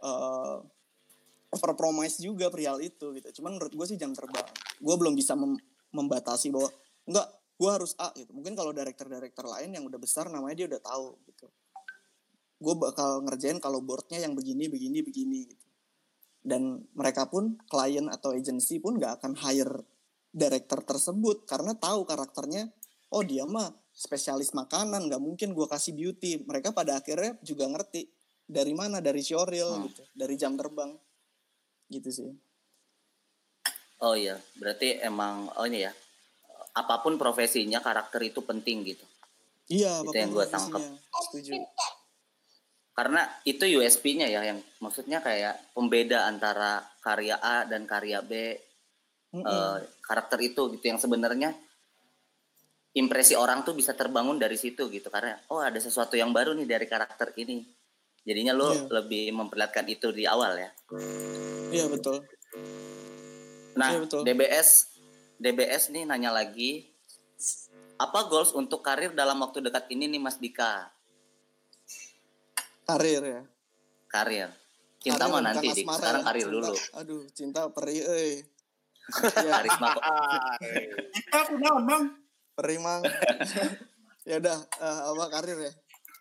eh 0.04 0.58
over 1.48 1.72
promise 1.80 2.20
juga 2.20 2.52
perihal 2.52 2.84
itu 2.84 3.16
gitu. 3.16 3.42
Cuman 3.42 3.56
menurut 3.56 3.72
gue 3.72 3.86
sih 3.88 3.96
jam 3.96 4.12
terbang. 4.12 4.46
Gue 4.84 4.96
belum 5.00 5.16
bisa 5.16 5.34
mem- 5.34 5.62
membatasi 5.96 6.52
bahwa 6.52 6.68
enggak 7.08 7.28
gue 7.58 7.70
harus 7.72 7.96
A 7.98 8.12
gitu. 8.14 8.36
Mungkin 8.36 8.54
kalau 8.54 8.76
director-director 8.76 9.48
lain 9.48 9.72
yang 9.74 9.88
udah 9.88 9.98
besar 9.98 10.28
namanya 10.28 10.60
dia 10.60 10.68
udah 10.68 10.82
tahu 10.84 11.16
gitu. 11.26 11.48
Gue 12.58 12.74
bakal 12.76 13.24
ngerjain 13.24 13.58
kalau 13.64 13.80
boardnya 13.80 14.22
yang 14.22 14.36
begini 14.36 14.68
begini 14.68 15.00
begini 15.02 15.40
gitu 15.48 15.67
dan 16.48 16.88
mereka 16.96 17.28
pun 17.28 17.60
klien 17.68 18.08
atau 18.08 18.32
agency 18.32 18.80
pun 18.80 18.96
nggak 18.96 19.20
akan 19.20 19.36
hire 19.36 19.84
director 20.32 20.80
tersebut 20.80 21.44
karena 21.44 21.76
tahu 21.76 22.08
karakternya 22.08 22.72
oh 23.12 23.20
dia 23.20 23.44
mah 23.44 23.68
spesialis 23.98 24.54
makanan 24.54 25.10
nggak 25.10 25.18
mungkin 25.18 25.58
gue 25.58 25.68
kasih 25.68 25.98
beauty. 25.98 26.46
Mereka 26.46 26.72
pada 26.72 27.02
akhirnya 27.02 27.34
juga 27.42 27.66
ngerti 27.66 28.06
dari 28.48 28.72
mana 28.78 29.02
dari 29.02 29.26
showreel 29.26 29.90
gitu 29.90 30.06
dari 30.14 30.38
jam 30.38 30.54
terbang. 30.54 30.94
Gitu 31.90 32.10
sih. 32.14 32.30
Oh 34.06 34.14
iya. 34.14 34.38
Berarti 34.56 35.02
emang 35.02 35.50
oh 35.58 35.66
ini 35.66 35.82
ya 35.84 35.92
apa 36.78 37.02
pun 37.02 37.18
profesinya 37.18 37.82
karakter 37.82 38.22
itu 38.22 38.46
penting 38.46 38.86
gitu. 38.86 39.06
Iya 39.68 40.06
Itu 40.06 40.14
yang 40.14 40.32
profesinya. 40.32 40.78
tangkap. 40.78 40.82
setuju 41.28 41.52
karena 42.98 43.22
itu 43.46 43.62
USP-nya 43.78 44.26
ya 44.26 44.42
yang 44.42 44.58
maksudnya 44.82 45.22
kayak 45.22 45.70
pembeda 45.78 46.26
antara 46.26 46.82
karya 46.98 47.38
A 47.38 47.62
dan 47.70 47.86
karya 47.86 48.26
B 48.26 48.58
Mm-mm. 49.38 49.46
eh, 49.46 49.78
karakter 50.02 50.42
itu 50.42 50.74
gitu 50.74 50.86
yang 50.90 50.98
sebenarnya 50.98 51.54
impresi 52.98 53.38
orang 53.38 53.62
tuh 53.62 53.78
bisa 53.78 53.94
terbangun 53.94 54.42
dari 54.42 54.58
situ 54.58 54.90
gitu 54.90 55.14
karena 55.14 55.38
oh 55.54 55.62
ada 55.62 55.78
sesuatu 55.78 56.18
yang 56.18 56.34
baru 56.34 56.58
nih 56.58 56.66
dari 56.66 56.90
karakter 56.90 57.38
ini 57.38 57.62
jadinya 58.26 58.58
lo 58.58 58.74
Iya. 58.74 58.90
lebih 58.90 59.30
memperlihatkan 59.30 59.86
itu 59.86 60.10
di 60.10 60.26
awal 60.26 60.58
ya 60.58 60.70
iya 61.70 61.86
betul 61.86 62.26
nah 63.78 63.94
Iya, 63.94 64.00
betul. 64.02 64.26
DBS 64.26 64.70
DBS 65.38 65.94
nih 65.94 66.10
nanya 66.10 66.34
lagi 66.34 66.90
apa 68.02 68.26
goals 68.26 68.58
untuk 68.58 68.82
karir 68.82 69.14
dalam 69.14 69.38
waktu 69.38 69.62
dekat 69.62 69.86
ini 69.94 70.10
nih 70.10 70.18
Mas 70.18 70.42
Dika 70.42 70.90
karir 72.88 73.22
ya? 73.22 73.42
Karir. 74.08 74.50
Cinta 74.98 75.28
Karir 75.28 75.34
mah 75.36 75.42
nanti 75.44 75.68
dik. 75.70 75.84
Asmara 75.84 76.00
sekarang 76.00 76.22
ya. 76.24 76.28
karir 76.32 76.42
Cinta- 76.42 76.56
dulu. 76.56 76.74
aduh 76.96 77.22
cinta 77.36 77.62
perih 77.70 78.02
euy. 78.04 78.34
Ya, 79.48 79.64
karisma 79.64 79.88
kok. 79.96 80.04
Kita 81.16 81.38
aku 81.48 81.54
Bang? 81.64 82.04
perih 82.56 82.80
mang. 82.80 83.02
Ya 84.28 84.44
udah 84.44 84.60
eh, 84.60 85.02
apa 85.08 85.26
karir 85.32 85.56
ya? 85.56 85.72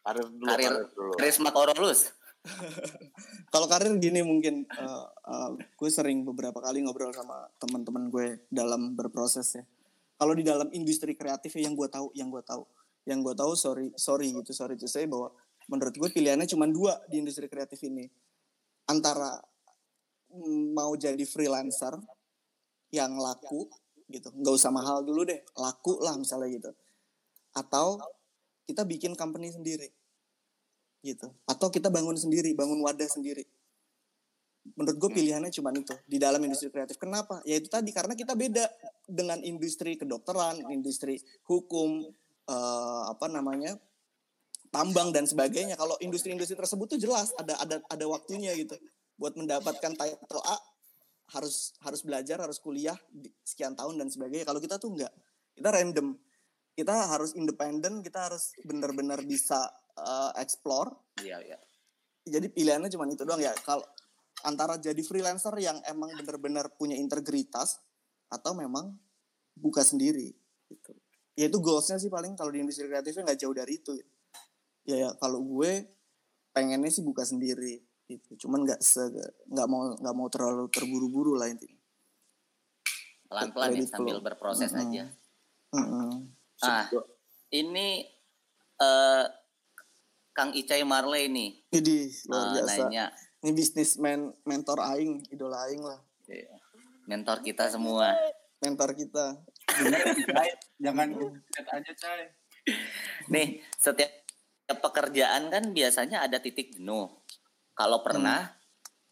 Karir 0.07 0.27
dulu, 0.31 0.47
karir. 0.47 0.71
karir 0.71 0.87
dulu. 0.95 1.13
karisma 1.19 1.51
korolus 1.51 2.15
kalau 3.51 3.67
karir 3.67 3.91
gini 3.99 4.23
mungkin 4.23 4.63
eh, 4.63 5.07
eh, 5.27 5.51
gue 5.75 5.91
sering 5.91 6.23
beberapa 6.23 6.63
kali 6.63 6.87
ngobrol 6.87 7.11
sama 7.11 7.51
teman-teman 7.59 8.07
gue 8.07 8.47
dalam 8.47 8.95
berproses 8.95 9.59
ya. 9.59 9.67
Kalau 10.15 10.39
di 10.39 10.47
dalam 10.47 10.71
industri 10.71 11.19
kreatif 11.19 11.59
ya 11.59 11.67
yang 11.67 11.75
gue 11.75 11.91
tahu 11.91 12.15
yang 12.15 12.31
gue 12.31 12.43
tahu. 12.47 12.63
Yang 13.03 13.19
gue 13.27 13.35
tahu 13.35 13.53
sorry 13.59 13.87
sorry 13.99 14.31
gitu 14.31 14.55
sorry 14.55 14.79
to 14.79 14.87
say 14.87 15.11
bahwa 15.11 15.35
menurut 15.67 15.95
gue 15.95 16.11
pilihannya 16.11 16.47
cuma 16.47 16.67
dua 16.71 16.99
di 17.11 17.23
industri 17.23 17.51
kreatif 17.51 17.83
ini. 17.87 18.07
Antara 18.87 19.35
mau 20.75 20.95
jadi 20.95 21.23
freelancer 21.27 21.99
yang 22.95 23.19
laku 23.19 23.67
gitu. 24.07 24.31
Nggak 24.31 24.55
usah 24.55 24.71
mahal 24.71 25.03
dulu 25.03 25.27
deh 25.27 25.43
laku 25.59 25.99
lah 26.03 26.15
misalnya 26.15 26.49
gitu. 26.55 26.71
Atau 27.55 27.99
kita 28.67 28.87
bikin 28.87 29.19
company 29.19 29.51
sendiri 29.51 29.91
gitu. 31.03 31.31
Atau 31.47 31.71
kita 31.71 31.91
bangun 31.91 32.15
sendiri 32.15 32.55
bangun 32.55 32.79
wadah 32.83 33.07
sendiri. 33.11 33.47
Menurut 34.75 34.99
gue 34.99 35.11
pilihannya 35.15 35.55
cuma 35.55 35.71
itu 35.71 35.95
di 36.11 36.19
dalam 36.19 36.43
industri 36.43 36.71
kreatif. 36.75 36.99
Kenapa? 36.99 37.39
Ya 37.47 37.59
itu 37.59 37.71
tadi 37.71 37.95
karena 37.95 38.19
kita 38.19 38.35
beda 38.35 38.67
dengan 39.07 39.39
industri 39.47 39.95
kedokteran 39.95 40.67
industri 40.75 41.23
hukum 41.47 42.03
eh, 42.51 43.03
apa 43.07 43.31
namanya 43.31 43.79
tambang 44.71 45.11
dan 45.15 45.25
sebagainya. 45.25 45.75
Kalau 45.79 45.97
industri-industri 46.03 46.57
tersebut 46.57 46.97
tuh 46.97 47.01
jelas 47.01 47.33
ada 47.37 47.57
ada 47.61 47.77
ada 47.87 48.05
waktunya 48.07 48.55
gitu. 48.55 48.77
Buat 49.17 49.39
mendapatkan 49.39 49.93
title 49.97 50.43
A 50.45 50.57
harus 51.37 51.75
harus 51.83 52.01
belajar 52.07 52.39
harus 52.39 52.63
kuliah 52.63 52.95
sekian 53.43 53.75
tahun 53.75 53.99
dan 53.99 54.09
sebagainya. 54.13 54.47
Kalau 54.47 54.61
kita 54.63 54.79
tuh 54.79 54.95
enggak. 54.95 55.13
Kita 55.57 55.69
random. 55.73 56.15
Kita 56.77 56.95
harus 57.09 57.33
independen 57.33 58.05
kita 58.05 58.29
harus 58.31 58.53
benar-benar 58.63 59.25
bisa 59.25 59.67
eh, 59.97 60.33
explore. 60.41 60.93
Iya 61.25 61.41
iya. 61.43 61.59
Jadi 62.27 62.51
pilihannya 62.51 62.91
cuma 62.93 63.07
itu 63.09 63.23
doang 63.23 63.41
ya. 63.41 63.55
Kalau 63.65 63.87
antara 64.45 64.77
jadi 64.77 65.01
freelancer 65.01 65.55
yang 65.57 65.81
emang 65.89 66.13
benar-benar 66.21 66.69
punya 66.77 66.99
integritas 66.99 67.81
atau 68.29 68.53
memang 68.53 68.93
buka 69.57 69.81
sendiri 69.81 70.35
gitu. 70.69 70.93
Ya 71.37 71.49
itu 71.49 71.59
goalsnya 71.61 71.97
sih 71.97 72.13
paling 72.13 72.37
kalau 72.37 72.53
di 72.53 72.61
industri 72.61 72.89
kreatifnya 72.89 73.33
nggak 73.33 73.41
jauh 73.41 73.55
dari 73.57 73.81
itu 73.81 73.93
ya, 74.87 74.97
ya 74.97 75.11
kalau 75.19 75.43
gue 75.43 75.85
pengennya 76.51 76.89
sih 76.89 77.03
buka 77.03 77.23
sendiri 77.23 77.83
gitu 78.07 78.47
cuman 78.47 78.63
nggak 78.63 78.81
se 78.81 79.03
nggak 79.51 79.67
mau 79.67 79.93
nggak 79.93 80.15
mau 80.15 80.29
terlalu 80.31 80.71
terburu-buru 80.71 81.35
lah 81.35 81.51
intinya 81.51 81.75
pelan-pelan 83.27 83.69
ya 83.69 83.77
Ready 83.77 83.91
sambil 83.91 84.17
flow. 84.17 84.25
berproses 84.25 84.71
Mm-mm. 84.71 84.83
aja 84.89 85.05
Mm-mm. 85.75 86.11
ah 86.63 86.87
ini 87.51 88.07
eh 88.79 89.25
Kang 90.31 90.53
Icai 90.53 90.87
Marley 90.87 91.27
nih 91.27 91.51
jadi 91.75 91.97
luar 92.31 92.41
eh, 92.41 92.51
biasa 92.63 92.79
nanya 92.87 93.05
ini 93.43 93.51
bisnismen 93.53 94.21
mentor 94.43 94.79
aing 94.81 95.27
idola 95.29 95.67
aing 95.67 95.83
lah 95.83 96.01
Iya. 96.27 96.59
mentor 97.07 97.39
kita 97.43 97.71
semua 97.71 98.11
mentor 98.59 98.95
kita 98.95 99.39
Jangan 100.79 101.09
aja, 101.13 101.93
Cai. 101.95 102.27
nih 103.29 103.63
setiap 103.77 104.11
pekerjaan 104.67 105.47
kan 105.53 105.71
biasanya 105.71 106.27
ada 106.27 106.43
titik 106.43 106.75
jenuh. 106.75 107.07
Kalau 107.77 108.03
pernah 108.03 108.51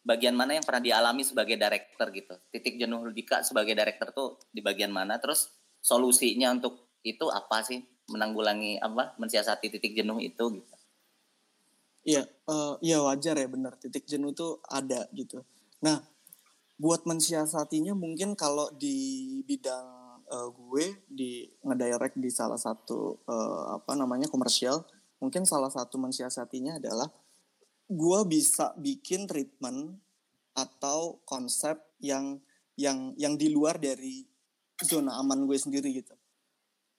bagian 0.03 0.35
mana 0.35 0.59
yang 0.59 0.67
pernah 0.67 0.83
dialami 0.83 1.23
sebagai 1.23 1.55
director 1.55 2.11
gitu? 2.11 2.35
Titik 2.51 2.81
jenuh 2.81 3.07
Dika 3.15 3.47
sebagai 3.47 3.73
director 3.77 4.11
tuh 4.11 4.29
di 4.51 4.59
bagian 4.65 4.91
mana? 4.91 5.23
Terus 5.23 5.53
solusinya 5.79 6.51
untuk 6.51 6.99
itu 7.07 7.29
apa 7.31 7.63
sih? 7.63 7.85
Menanggulangi 8.11 8.83
apa? 8.83 9.15
Mensiasati 9.17 9.71
titik 9.71 9.95
jenuh 9.95 10.19
itu 10.19 10.45
gitu. 10.61 10.75
Iya, 12.05 12.29
iya 12.85 12.99
wajar 13.01 13.35
ya 13.41 13.49
benar. 13.49 13.81
Titik 13.81 14.05
jenuh 14.05 14.37
tuh 14.37 14.61
ada 14.69 15.09
gitu. 15.17 15.41
Nah, 15.81 16.05
buat 16.77 17.09
mensiasatinya 17.09 17.97
mungkin 17.97 18.37
kalau 18.37 18.69
di 18.77 19.41
bidang 19.49 19.87
eh, 20.29 20.49
gue 20.53 20.87
di 21.09 21.49
ngedirect 21.65 22.21
di 22.21 22.29
salah 22.29 22.61
satu 22.61 23.25
eh, 23.25 23.63
apa 23.81 23.97
namanya 23.97 24.29
komersial, 24.29 24.85
mungkin 25.25 25.49
salah 25.49 25.73
satu 25.73 25.97
mensiasatinya 25.97 26.77
adalah 26.77 27.09
gue 27.89 28.21
bisa 28.29 28.77
bikin 28.77 29.25
treatment 29.25 29.97
atau 30.53 31.25
konsep 31.25 31.81
yang 32.05 32.37
yang 32.77 33.17
yang 33.17 33.35
di 33.41 33.49
luar 33.49 33.81
dari 33.81 34.21
zona 34.85 35.17
aman 35.17 35.49
gue 35.49 35.57
sendiri 35.57 35.89
gitu. 35.97 36.13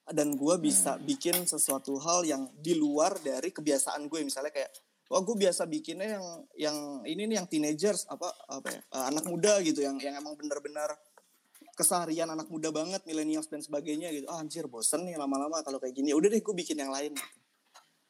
dan 0.05 0.37
gue 0.37 0.55
bisa 0.61 1.01
bikin 1.01 1.49
sesuatu 1.49 1.97
hal 1.97 2.21
yang 2.29 2.45
di 2.61 2.77
luar 2.77 3.17
dari 3.25 3.49
kebiasaan 3.49 4.05
gue 4.05 4.21
misalnya 4.21 4.53
kayak 4.53 4.69
wah 5.09 5.21
gue 5.25 5.33
biasa 5.33 5.65
bikinnya 5.65 6.17
yang 6.17 6.25
yang 6.53 6.77
ini 7.09 7.25
nih 7.25 7.35
yang 7.41 7.47
teenagers 7.49 8.05
apa 8.05 8.29
apa 8.45 8.69
ya 8.69 8.81
eh, 8.85 9.05
anak 9.09 9.25
muda 9.25 9.57
gitu 9.65 9.81
yang 9.81 9.97
yang 9.97 10.13
emang 10.13 10.37
benar-benar 10.37 10.93
keseharian 11.73 12.29
anak 12.29 12.45
muda 12.53 12.69
banget 12.69 13.01
millennials 13.09 13.49
dan 13.49 13.65
sebagainya 13.65 14.13
gitu 14.13 14.29
ah, 14.29 14.45
anjir 14.45 14.69
bosen 14.69 15.09
nih 15.09 15.17
lama-lama 15.17 15.65
kalau 15.65 15.81
kayak 15.81 15.97
gini 15.97 16.13
udah 16.13 16.29
deh 16.29 16.41
gue 16.41 16.53
bikin 16.53 16.77
yang 16.85 16.93
lain 16.93 17.17
gitu. 17.17 17.44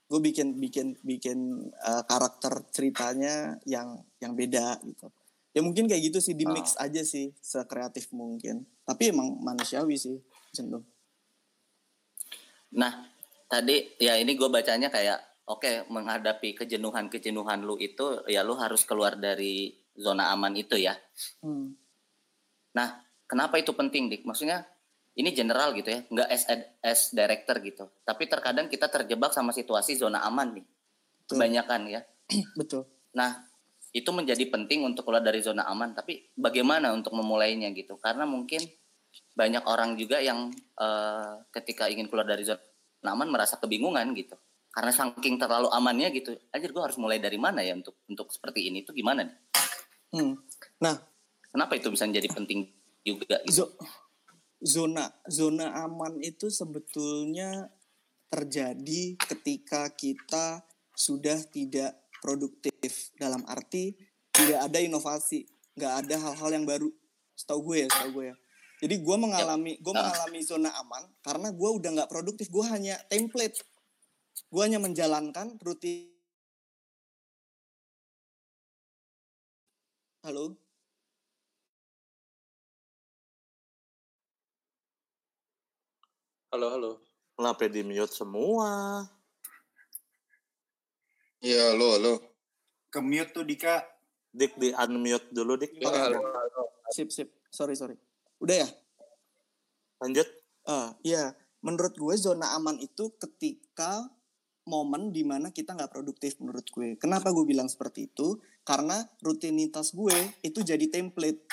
Gue 0.06 0.20
bikin 0.22 0.62
bikin 0.62 0.98
bikin 1.02 1.70
eh, 1.72 2.04
karakter 2.06 2.66
ceritanya 2.70 3.58
yang 3.66 4.02
yang 4.22 4.38
beda 4.38 4.80
gitu 4.86 5.10
ya 5.56 5.64
mungkin 5.64 5.88
kayak 5.88 6.14
gitu 6.14 6.20
sih 6.22 6.36
di 6.38 6.46
mix 6.46 6.76
aja 6.78 7.02
sih 7.02 7.32
sekreatif 7.40 8.12
mungkin 8.12 8.68
tapi 8.86 9.10
emang 9.10 9.40
manusiawi 9.42 9.96
sih 9.98 10.20
cenderung 10.52 10.86
Nah, 12.76 13.08
tadi 13.48 13.96
ya 13.96 14.20
ini 14.20 14.36
gue 14.36 14.50
bacanya 14.52 14.92
kayak 14.92 15.48
oke 15.48 15.88
menghadapi 15.88 16.58
kejenuhan-kejenuhan 16.60 17.64
lu 17.64 17.80
itu 17.80 18.26
ya 18.28 18.44
lu 18.44 18.60
harus 18.60 18.84
keluar 18.84 19.16
dari 19.16 19.72
zona 19.96 20.34
aman 20.36 20.54
itu 20.60 20.76
ya. 20.76 20.94
Hmm. 21.40 21.72
Nah, 22.76 23.00
kenapa 23.30 23.56
itu 23.56 23.72
penting, 23.72 24.12
Dik? 24.12 24.28
Maksudnya 24.28 24.68
ini 25.16 25.32
general 25.32 25.72
gitu 25.76 25.90
ya, 25.92 26.00
nggak 26.12 26.28
as, 26.28 26.44
as 26.84 27.02
director 27.16 27.56
gitu. 27.64 27.88
Tapi 28.04 28.28
terkadang 28.28 28.68
kita 28.68 28.92
terjebak 28.92 29.32
sama 29.32 29.56
situasi 29.56 29.96
zona 29.96 30.24
aman 30.28 30.60
nih. 30.60 30.66
Betul. 30.66 31.32
Kebanyakan 31.36 31.82
ya. 31.88 32.02
betul 32.60 32.84
Nah, 33.16 33.48
itu 33.96 34.12
menjadi 34.12 34.44
penting 34.52 34.84
untuk 34.84 35.08
keluar 35.08 35.24
dari 35.24 35.40
zona 35.40 35.64
aman. 35.72 35.96
Tapi 35.96 36.36
bagaimana 36.36 36.92
untuk 36.92 37.16
memulainya 37.16 37.72
gitu? 37.72 37.96
Karena 37.96 38.28
mungkin 38.28 38.60
banyak 39.32 39.64
orang 39.64 39.96
juga 39.96 40.20
yang 40.20 40.52
eh, 40.76 41.34
ketika 41.56 41.88
ingin 41.88 42.12
keluar 42.12 42.28
dari 42.28 42.44
zona 42.44 42.60
aman 43.08 43.32
merasa 43.32 43.56
kebingungan 43.56 44.12
gitu. 44.14 44.36
Karena 44.76 44.92
saking 44.92 45.40
terlalu 45.40 45.72
amannya 45.72 46.12
gitu, 46.12 46.36
aja 46.52 46.68
gue 46.68 46.84
harus 46.84 47.00
mulai 47.00 47.16
dari 47.24 47.40
mana 47.40 47.64
ya 47.64 47.72
untuk 47.80 48.04
untuk 48.12 48.28
seperti 48.36 48.68
ini 48.68 48.84
itu 48.84 48.92
gimana 48.92 49.24
nih? 49.24 49.38
Hmm. 50.12 50.36
nah 50.84 51.00
Kenapa 51.56 51.80
itu 51.80 51.88
bisa 51.88 52.04
menjadi 52.04 52.28
penting 52.36 52.68
juga 53.08 53.40
gitu? 53.48 53.72
Zo- 54.66 54.90
zona 54.90 55.14
zona 55.30 55.70
aman 55.86 56.18
itu 56.26 56.50
sebetulnya 56.50 57.70
terjadi 58.34 59.14
ketika 59.22 59.94
kita 59.94 60.66
sudah 60.98 61.38
tidak 61.54 61.94
produktif. 62.20 63.14
Dalam 63.16 63.46
arti 63.46 63.94
tidak 64.34 64.66
ada 64.66 64.82
inovasi 64.82 65.46
nggak 65.78 65.94
ada 66.04 66.16
hal-hal 66.18 66.50
yang 66.50 66.66
baru. 66.66 66.90
Setahu 67.38 67.72
gue 67.72 67.86
ya 67.86 67.88
setahu 67.94 68.12
gue 68.20 68.26
ya. 68.34 68.36
Jadi 68.82 68.96
gue 69.00 69.16
mengalami 69.16 69.78
gue 69.80 69.94
mengalami 69.94 70.40
zona 70.42 70.74
aman 70.82 71.06
karena 71.22 71.54
gue 71.54 71.70
udah 71.70 71.90
nggak 72.02 72.12
produktif. 72.12 72.50
Gue 72.50 72.66
hanya 72.66 72.98
template. 73.08 73.62
Gue 74.50 74.62
hanya 74.66 74.82
menjalankan 74.82 75.56
rutin. 75.62 76.12
Halo 80.26 80.65
Halo, 86.56 86.72
halo. 86.72 86.92
Kenapa 87.36 87.68
di 87.68 87.84
mute 87.84 88.16
semua? 88.16 89.04
Iya, 91.44 91.76
halo, 91.76 92.00
halo. 92.00 92.14
Ke 92.88 93.04
mute 93.04 93.36
tuh 93.36 93.44
Dika. 93.44 93.84
Dik 94.32 94.56
di 94.56 94.72
unmute 94.72 95.36
dulu 95.36 95.60
dik. 95.60 95.76
Iya, 95.84 96.08
halo, 96.08 96.24
halo. 96.24 96.64
sip 96.96 97.12
sip 97.12 97.28
sorry 97.52 97.76
sorry 97.76 98.00
udah 98.40 98.64
ya 98.64 98.70
Lanjut. 100.00 100.24
Ah, 100.64 100.96
iya, 101.04 101.36
menurut 101.60 101.92
gue 101.92 102.16
zona 102.16 102.56
aman 102.56 102.80
itu 102.80 103.12
ketika 103.20 104.08
momen 104.64 105.12
di 105.12 105.28
mana 105.28 105.52
kita 105.52 105.76
nggak 105.76 105.92
produktif 105.92 106.40
menurut 106.40 106.72
gue. 106.72 106.96
Kenapa 106.96 107.36
gue 107.36 107.44
bilang 107.44 107.68
seperti 107.68 108.08
itu? 108.08 108.40
Karena 108.64 109.04
rutinitas 109.20 109.92
gue 109.92 110.40
itu 110.40 110.64
jadi 110.64 110.88
template. 110.88 111.52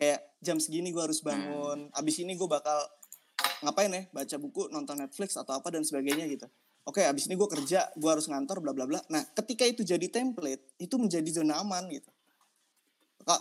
Kayak 0.00 0.24
jam 0.40 0.56
segini 0.56 0.88
gue 0.88 1.04
harus 1.04 1.20
bangun, 1.20 1.92
abis 1.92 2.24
ini 2.24 2.32
gue 2.32 2.48
bakal 2.48 2.80
ngapain 3.64 3.90
ya? 3.90 4.02
Baca 4.10 4.36
buku, 4.38 4.70
nonton 4.70 4.98
Netflix 4.98 5.34
atau 5.34 5.56
apa 5.58 5.68
dan 5.72 5.82
sebagainya 5.82 6.26
gitu. 6.30 6.46
Oke, 6.88 7.04
abis 7.04 7.28
ini 7.28 7.36
gue 7.36 7.48
kerja, 7.48 7.92
gue 7.92 8.10
harus 8.10 8.24
ngantor, 8.32 8.64
bla 8.64 8.72
bla 8.72 8.88
bla. 8.88 9.00
Nah, 9.12 9.20
ketika 9.36 9.68
itu 9.68 9.84
jadi 9.84 10.08
template, 10.08 10.64
itu 10.80 10.96
menjadi 10.96 11.28
zona 11.28 11.60
aman 11.60 11.84
gitu. 11.92 12.08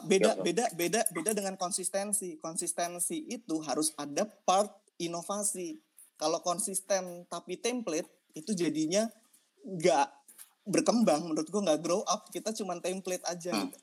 Beda 0.03 0.35
beda 0.35 0.67
beda 0.75 1.01
beda 1.15 1.31
dengan 1.31 1.55
konsistensi. 1.55 2.35
Konsistensi 2.43 3.23
itu 3.23 3.55
harus 3.63 3.95
ada 3.95 4.27
part 4.43 4.75
inovasi. 4.99 5.79
Kalau 6.19 6.43
konsisten 6.43 7.23
tapi 7.31 7.55
template 7.55 8.09
itu 8.35 8.51
jadinya 8.51 9.07
nggak 9.63 10.07
berkembang. 10.67 11.31
Menurut 11.31 11.47
gua 11.47 11.71
nggak 11.71 11.79
grow 11.79 12.03
up. 12.03 12.27
Kita 12.27 12.51
cuman 12.51 12.83
template 12.83 13.23
aja. 13.31 13.55
Hmm. 13.55 13.71
gitu. 13.71 13.79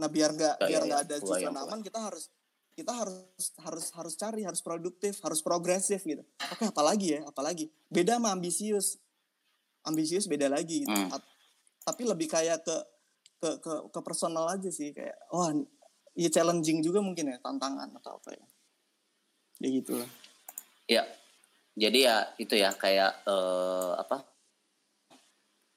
Nah 0.00 0.08
biar 0.08 0.32
nggak 0.32 0.54
Ya, 0.64 0.66
biar 0.68 0.80
ya, 0.80 0.86
nggak 0.88 1.00
ada 1.12 1.16
zona 1.20 1.60
aman 1.60 1.80
kita 1.84 2.00
harus 2.00 2.32
kita 2.76 2.92
harus 2.92 3.56
harus 3.64 3.86
harus 3.96 4.14
cari 4.20 4.44
harus 4.44 4.60
produktif 4.60 5.16
harus 5.24 5.40
progresif 5.40 6.04
gitu. 6.04 6.20
Oke 6.52 6.68
apalagi 6.68 7.16
ya 7.16 7.20
apalagi 7.24 7.72
beda 7.88 8.20
sama 8.20 8.36
ambisius. 8.36 9.00
Ambisius 9.86 10.28
beda 10.28 10.52
lagi 10.52 10.84
gitu. 10.84 10.92
Hmm. 10.92 11.08
Tapi 11.86 12.02
lebih 12.04 12.28
kayak 12.28 12.60
ke 12.62 12.76
ke 13.40 13.50
ke 13.64 13.72
ke 13.92 14.00
personal 14.04 14.48
aja 14.52 14.68
sih 14.68 14.92
kayak 14.92 15.16
wah 15.32 15.52
ya 16.16 16.28
challenging 16.32 16.80
juga 16.80 17.04
mungkin 17.04 17.32
ya 17.32 17.38
tantangan 17.40 17.92
atau 18.00 18.16
apa 18.16 18.32
ya 18.32 18.44
ya 19.60 19.68
gitu 19.72 19.96
lah 19.96 20.10
Ya, 20.86 21.02
jadi 21.74 21.98
ya 21.98 22.16
itu 22.38 22.54
ya 22.54 22.70
kayak 22.70 23.26
eh, 23.26 23.92
apa? 23.98 24.22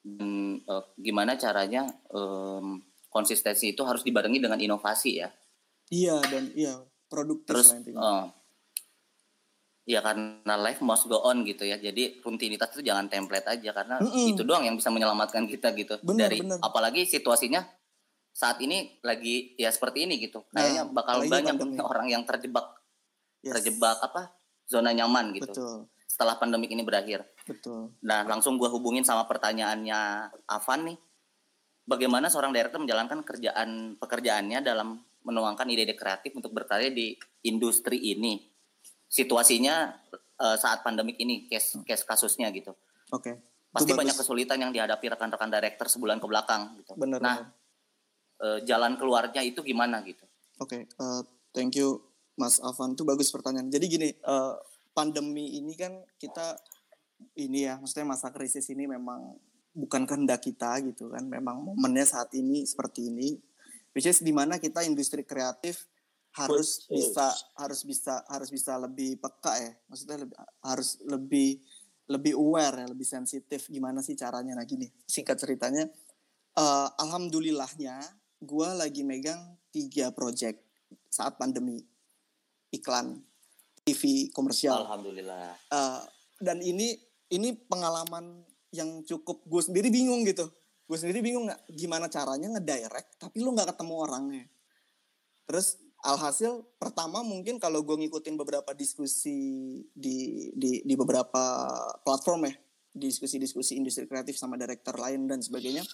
Hmm, 0.05 0.61
eh, 0.61 0.83
gimana 1.01 1.33
caranya 1.33 1.89
em, 2.13 2.77
konsistensi 3.09 3.73
itu 3.73 3.81
harus 3.81 4.05
dibarengi 4.05 4.37
dengan 4.37 4.61
inovasi 4.61 5.11
ya. 5.17 5.29
iya 5.89 6.21
dan 6.29 6.53
iya 6.53 6.77
produktif 7.09 7.49
Terus, 7.51 7.67
lah 7.73 7.77
intinya 7.81 7.99
eh, 7.99 8.23
ya 9.89 9.99
karena 9.99 10.53
life 10.55 10.79
must 10.79 11.09
go 11.09 11.17
on 11.19 11.41
gitu 11.41 11.65
ya. 11.65 11.75
Jadi 11.75 12.21
rutinitas 12.21 12.69
itu 12.77 12.85
jangan 12.85 13.09
template 13.09 13.49
aja 13.49 13.73
karena 13.73 13.97
Mm-mm. 13.97 14.37
itu 14.37 14.45
doang 14.45 14.61
yang 14.61 14.77
bisa 14.77 14.93
menyelamatkan 14.93 15.49
kita 15.49 15.73
gitu 15.73 15.97
Bener, 16.05 16.29
dari 16.29 16.39
bener. 16.39 16.61
apalagi 16.61 17.03
situasinya 17.03 17.65
saat 18.29 18.61
ini 18.61 19.01
lagi 19.01 19.57
ya 19.57 19.73
seperti 19.73 20.05
ini 20.05 20.21
gitu. 20.21 20.45
Kayaknya 20.47 20.83
Nah, 20.85 20.93
bakal 20.93 21.25
banyak 21.25 21.55
pandemi. 21.57 21.81
orang 21.91 22.07
yang 22.07 22.23
terjebak 22.23 22.77
Yes. 23.39 23.55
terjebak 23.55 23.95
apa 24.03 24.35
zona 24.67 24.91
nyaman 24.91 25.31
gitu. 25.31 25.47
betul 25.47 25.87
Setelah 26.05 26.35
pandemik 26.35 26.67
ini 26.67 26.83
berakhir. 26.83 27.23
betul 27.47 27.95
Nah, 28.03 28.27
langsung 28.27 28.59
gua 28.59 28.67
hubungin 28.67 29.01
sama 29.01 29.23
pertanyaannya 29.25 30.27
Avan 30.45 30.91
nih. 30.91 30.99
Bagaimana 31.87 32.27
seorang 32.27 32.51
director 32.51 32.77
menjalankan 32.77 33.23
kerjaan 33.23 33.95
pekerjaannya 33.95 34.59
dalam 34.59 34.99
menuangkan 35.25 35.67
ide-ide 35.69 35.95
kreatif 35.95 36.35
untuk 36.35 36.53
berkarya 36.55 36.91
di 36.91 37.15
industri 37.43 37.99
ini? 38.13 38.39
Situasinya 39.09 39.95
eh, 40.39 40.57
saat 40.57 40.85
pandemik 40.85 41.17
ini, 41.19 41.49
case 41.49 41.81
case 41.83 42.05
kasusnya 42.05 42.53
gitu. 42.53 42.75
oke 43.09 43.49
Pasti 43.69 43.93
Itu 43.93 44.01
banyak 44.01 44.17
kesulitan 44.17 44.57
yang 44.57 44.71
dihadapi 44.73 45.05
rekan-rekan 45.13 45.49
director 45.53 45.85
sebulan 45.85 46.17
ke 46.17 46.25
belakang 46.25 46.73
gitu. 46.81 46.97
benar 46.97 47.21
Nah, 47.21 47.37
benar. 47.37 47.53
eh, 48.41 48.59
jalan 48.65 48.97
keluarnya 48.97 49.45
itu 49.45 49.61
gimana 49.61 50.01
gitu? 50.01 50.25
Oke, 50.57 50.89
eh, 50.89 51.21
thank 51.53 51.77
you 51.77 52.01
Mas 52.33 52.57
Avan. 52.65 52.97
Itu 52.97 53.05
bagus 53.05 53.29
pertanyaan. 53.29 53.69
Jadi 53.69 53.85
gini, 53.85 54.09
eh, 54.09 54.53
pandemi 54.97 55.61
ini 55.61 55.77
kan 55.77 56.01
kita 56.17 56.57
ini 57.37 57.69
ya, 57.69 57.77
maksudnya 57.77 58.09
masa 58.09 58.33
krisis 58.33 58.65
ini 58.73 58.89
memang 58.89 59.37
bukan 59.77 60.09
kehendak 60.09 60.41
kita 60.41 60.81
gitu 60.89 61.13
kan. 61.13 61.29
Memang 61.29 61.61
momennya 61.61 62.09
saat 62.09 62.33
ini 62.33 62.65
seperti 62.65 63.13
ini. 63.13 63.37
Which 63.93 64.05
is 64.05 64.21
di 64.21 64.29
mana 64.29 64.61
kita 64.61 64.85
industri 64.85 65.25
kreatif 65.25 65.89
harus 66.37 66.85
Betul. 66.85 66.93
bisa 67.01 67.27
harus 67.57 67.81
bisa 67.81 68.13
harus 68.29 68.49
bisa 68.53 68.77
lebih 68.77 69.17
peka 69.17 69.53
ya. 69.57 69.71
Maksudnya 69.89 70.17
lebih, 70.23 70.37
harus 70.61 70.89
lebih 71.01 71.49
lebih 72.09 72.33
aware 72.37 72.85
ya, 72.85 72.87
lebih 72.89 73.05
sensitif 73.05 73.69
gimana 73.69 74.01
sih 74.01 74.17
caranya. 74.17 74.57
Nah 74.57 74.65
gini, 74.65 74.89
singkat 75.05 75.37
ceritanya, 75.41 75.85
eh, 76.57 76.89
alhamdulillahnya 77.01 78.01
gue 78.39 78.69
lagi 78.77 79.01
megang 79.05 79.57
tiga 79.69 80.09
project 80.15 80.57
saat 81.09 81.37
pandemi 81.37 81.81
iklan 82.73 83.21
TV 83.85 84.29
komersial 84.33 84.85
Alhamdulillah. 84.85 85.53
Eh, 85.69 86.01
dan 86.41 86.61
ini 86.61 86.97
ini 87.29 87.53
pengalaman 87.53 88.41
yang 88.69 89.01
cukup 89.05 89.45
gue 89.49 89.61
sendiri 89.65 89.89
bingung 89.89 90.21
gitu 90.25 90.45
gue 90.89 90.97
sendiri 90.97 91.21
bingung 91.21 91.45
nggak 91.45 91.69
gimana 91.69 92.09
caranya 92.09 92.57
ngedirect 92.57 93.21
tapi 93.21 93.45
lu 93.45 93.53
nggak 93.53 93.77
ketemu 93.77 93.93
orangnya. 93.93 94.45
Terus 95.45 95.77
alhasil 96.01 96.65
pertama 96.81 97.21
mungkin 97.21 97.61
kalau 97.61 97.85
gue 97.85 97.93
ngikutin 97.93 98.33
beberapa 98.33 98.73
diskusi 98.73 99.37
di 99.93 100.49
di 100.57 100.81
di 100.81 100.93
beberapa 100.97 101.69
platform 102.01 102.49
ya 102.49 102.55
diskusi-diskusi 102.89 103.77
industri 103.77 104.09
kreatif 104.09 104.33
sama 104.33 104.57
director 104.57 104.97
lain 104.97 105.29
dan 105.29 105.45
sebagainya. 105.45 105.85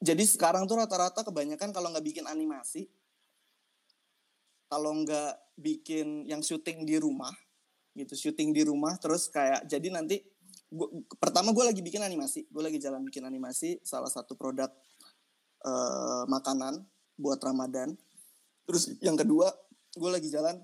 Jadi 0.00 0.24
sekarang 0.24 0.64
tuh 0.64 0.80
rata-rata 0.80 1.20
kebanyakan 1.20 1.68
kalau 1.68 1.92
nggak 1.92 2.04
bikin 2.04 2.24
animasi 2.24 2.88
kalau 4.74 4.90
nggak 5.06 5.38
bikin 5.54 6.26
yang 6.26 6.42
syuting 6.42 6.82
di 6.82 6.98
rumah 6.98 7.30
gitu 7.94 8.18
syuting 8.18 8.50
di 8.50 8.66
rumah 8.66 8.98
terus 8.98 9.30
kayak 9.30 9.70
jadi 9.70 9.94
nanti 9.94 10.18
gua, 10.74 10.90
pertama 11.22 11.54
gue 11.54 11.64
lagi 11.64 11.80
bikin 11.80 12.02
animasi. 12.02 12.50
Gue 12.50 12.66
lagi 12.66 12.82
jalan 12.82 13.06
bikin 13.06 13.22
animasi 13.22 13.78
salah 13.86 14.10
satu 14.10 14.34
produk 14.34 14.68
eh, 15.62 16.24
makanan 16.26 16.82
buat 17.14 17.38
Ramadan. 17.38 17.94
Terus 18.66 18.98
yang 18.98 19.14
kedua 19.14 19.54
gue 19.94 20.10
lagi 20.10 20.26
jalan 20.26 20.58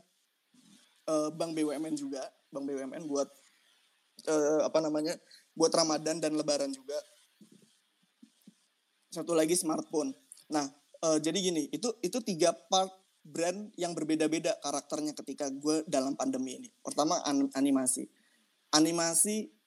eh, 1.07 1.31
bank 1.31 1.55
BUMN 1.55 1.95
juga. 1.95 2.27
Bank 2.51 2.67
BUMN 2.67 3.07
buat 3.07 3.31
eh, 4.27 4.61
apa 4.67 4.79
namanya 4.83 5.15
buat 5.55 5.71
Ramadan 5.71 6.19
dan 6.19 6.35
Lebaran 6.35 6.75
juga. 6.75 6.99
Satu 9.11 9.39
lagi 9.39 9.55
smartphone. 9.55 10.11
Nah 10.51 10.67
eh, 11.07 11.19
jadi 11.23 11.39
gini 11.39 11.71
itu 11.71 11.95
itu 12.03 12.19
tiga 12.27 12.51
part 12.51 12.91
brand 13.21 13.69
yang 13.77 13.93
berbeda-beda 13.93 14.57
karakternya 14.65 15.13
ketika 15.13 15.53
gue 15.53 15.85
dalam 15.87 16.17
pandemi 16.17 16.57
ini. 16.57 16.69
Pertama 16.81 17.21
an- 17.23 17.53
animasi. 17.53 18.09
Animasi 18.73 19.60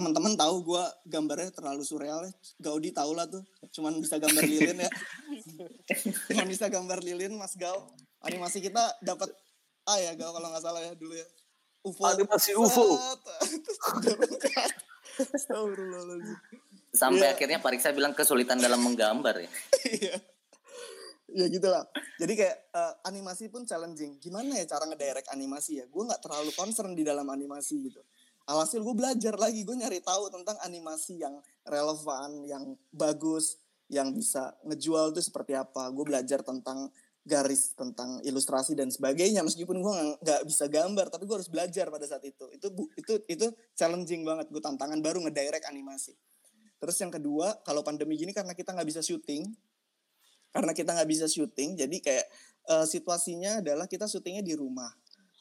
teman-teman 0.00 0.32
tahu 0.32 0.64
gue 0.64 0.84
gambarnya 1.04 1.52
terlalu 1.52 1.84
surreal 1.84 2.24
ya 2.24 2.32
Gaudi 2.56 2.88
tahu 2.88 3.12
lah 3.12 3.28
tuh 3.28 3.44
cuman 3.68 4.00
bisa 4.00 4.16
gambar 4.16 4.48
lilin 4.48 4.80
ya 4.80 4.88
cuman 6.32 6.48
bisa 6.48 6.72
gambar 6.72 7.04
lilin 7.04 7.36
Mas 7.36 7.52
Gau 7.60 7.92
animasi 8.24 8.64
kita 8.64 8.96
dapat 9.04 9.28
A 9.84 10.00
ya 10.00 10.16
Gau 10.16 10.32
kalau 10.32 10.48
nggak 10.48 10.64
salah 10.64 10.80
ya 10.80 10.96
dulu 10.96 11.12
ya 11.12 11.28
UFO 11.80 12.04
Animasi 12.04 12.52
UFO. 12.56 12.92
Sampai 16.92 17.24
Iya. 17.24 17.32
akhirnya 17.38 17.58
Pak 17.62 17.70
Riksa 17.72 17.96
bilang 17.96 18.12
kesulitan 18.12 18.60
dalam 18.60 18.84
menggambar 18.84 19.40
ya. 19.40 19.50
Iya. 19.88 20.16
ya 21.30 21.46
gitulah. 21.48 21.86
Jadi 22.18 22.32
kayak 22.36 22.56
eh, 22.68 22.94
animasi 23.06 23.48
pun 23.48 23.62
challenging. 23.64 24.18
Gimana 24.20 24.58
ya 24.60 24.66
cara 24.66 24.84
ngedirect 24.90 25.30
animasi 25.32 25.80
ya? 25.80 25.86
Gue 25.86 26.04
nggak 26.04 26.20
terlalu 26.20 26.50
concern 26.52 26.92
di 26.92 27.00
dalam 27.00 27.24
animasi 27.30 27.80
gitu. 27.88 28.02
Alhasil 28.50 28.82
gue 28.82 28.94
belajar 28.98 29.38
lagi, 29.38 29.62
gue 29.62 29.76
nyari 29.78 30.02
tahu 30.02 30.26
tentang 30.34 30.58
animasi 30.66 31.22
yang 31.22 31.38
relevan, 31.62 32.42
yang 32.50 32.74
bagus, 32.90 33.62
yang 33.86 34.10
bisa 34.10 34.58
ngejual 34.66 35.14
tuh 35.14 35.22
seperti 35.22 35.54
apa. 35.54 35.86
Gue 35.94 36.02
belajar 36.02 36.42
tentang 36.42 36.90
garis, 37.22 37.78
tentang 37.78 38.18
ilustrasi 38.26 38.74
dan 38.74 38.90
sebagainya. 38.90 39.46
Meskipun 39.46 39.78
gue 39.78 39.94
nggak- 40.26 40.42
bisa 40.50 40.66
gambar, 40.66 41.14
tapi 41.14 41.30
gue 41.30 41.36
harus 41.38 41.46
belajar 41.46 41.86
pada 41.94 42.02
saat 42.10 42.26
itu. 42.26 42.50
Itu 42.50 42.74
itu 42.98 43.12
itu 43.30 43.46
challenging 43.78 44.26
banget. 44.26 44.50
Gue 44.50 44.58
tantangan 44.58 44.98
baru 44.98 45.22
ngedirect 45.22 45.70
animasi. 45.70 46.18
Terus 46.82 46.96
yang 46.98 47.14
kedua, 47.14 47.62
kalau 47.62 47.86
pandemi 47.86 48.18
gini 48.18 48.34
karena 48.34 48.56
kita 48.56 48.74
nggak 48.74 48.88
bisa 48.88 48.98
syuting, 49.04 49.46
karena 50.50 50.72
kita 50.74 50.90
nggak 50.94 51.10
bisa 51.10 51.26
syuting 51.30 51.78
jadi 51.78 51.96
kayak 52.02 52.26
eh, 52.70 52.86
situasinya 52.86 53.62
adalah 53.62 53.86
kita 53.86 54.10
syutingnya 54.10 54.42
di 54.42 54.54
rumah 54.58 54.90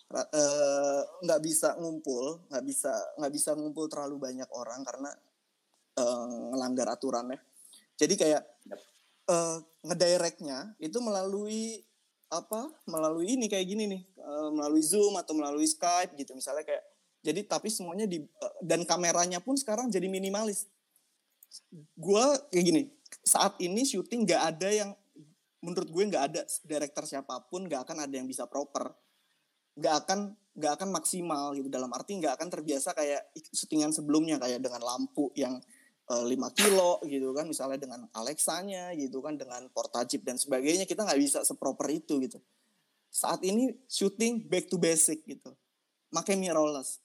Eh, 0.09 1.01
nggak 1.21 1.41
bisa 1.45 1.77
ngumpul 1.77 2.41
nggak 2.49 2.65
bisa 2.65 2.89
nggak 3.21 3.29
bisa 3.29 3.53
ngumpul 3.53 3.85
terlalu 3.85 4.17
banyak 4.17 4.49
orang 4.57 4.81
karena 4.81 5.13
eh, 6.01 6.25
ngelanggar 6.49 6.89
aturannya. 6.97 7.37
Jadi 7.93 8.17
kayak 8.17 8.41
eh, 9.29 9.57
ngedirectnya 9.85 10.73
itu 10.81 10.97
melalui 10.97 11.85
apa 12.33 12.73
melalui 12.89 13.37
ini 13.37 13.45
kayak 13.45 13.69
gini 13.69 13.85
nih 13.85 14.01
eh, 14.17 14.49
melalui 14.49 14.81
zoom 14.81 15.13
atau 15.13 15.37
melalui 15.37 15.69
skype 15.69 16.17
gitu 16.17 16.33
misalnya 16.33 16.65
kayak. 16.65 16.81
Jadi 17.21 17.45
tapi 17.45 17.69
semuanya 17.69 18.09
di 18.09 18.25
eh, 18.25 18.53
dan 18.65 18.89
kameranya 18.89 19.37
pun 19.45 19.61
sekarang 19.61 19.93
jadi 19.93 20.09
minimalis. 20.09 20.65
Gue 21.93 22.25
kayak 22.49 22.65
gini 22.65 22.81
saat 23.21 23.61
ini 23.61 23.85
syuting 23.85 24.25
nggak 24.25 24.41
ada 24.57 24.69
yang 24.73 24.89
menurut 25.61 25.89
gue 25.93 26.03
nggak 26.09 26.23
ada 26.33 26.41
director 26.65 27.05
siapa 27.05 27.45
pun 27.45 27.69
nggak 27.69 27.85
akan 27.85 28.09
ada 28.09 28.13
yang 28.17 28.25
bisa 28.25 28.49
proper 28.49 28.89
nggak 29.79 29.95
akan 30.05 30.19
nggak 30.59 30.73
akan 30.75 30.89
maksimal 30.91 31.55
gitu. 31.55 31.71
Dalam 31.71 31.87
arti 31.95 32.19
nggak 32.19 32.35
akan 32.35 32.47
terbiasa 32.51 32.91
kayak 32.91 33.31
syutingan 33.55 33.95
sebelumnya 33.95 34.35
kayak 34.35 34.59
dengan 34.59 34.83
lampu 34.83 35.31
yang 35.39 35.55
eh, 36.11 36.23
5 36.27 36.35
kilo 36.59 36.99
gitu 37.07 37.31
kan. 37.31 37.47
Misalnya 37.47 37.79
dengan 37.79 38.03
Alexanya 38.11 38.91
gitu 38.99 39.23
kan 39.23 39.39
dengan 39.39 39.71
portajip 39.71 40.27
dan 40.27 40.35
sebagainya 40.35 40.83
kita 40.83 41.07
nggak 41.07 41.19
bisa 41.19 41.39
seproper 41.47 41.87
itu 41.95 42.19
gitu. 42.19 42.43
Saat 43.09 43.41
ini 43.47 43.71
syuting 43.87 44.45
back 44.45 44.67
to 44.67 44.75
basic 44.75 45.23
gitu. 45.23 45.55
Pakai 46.11 46.35
mirrorless. 46.35 46.99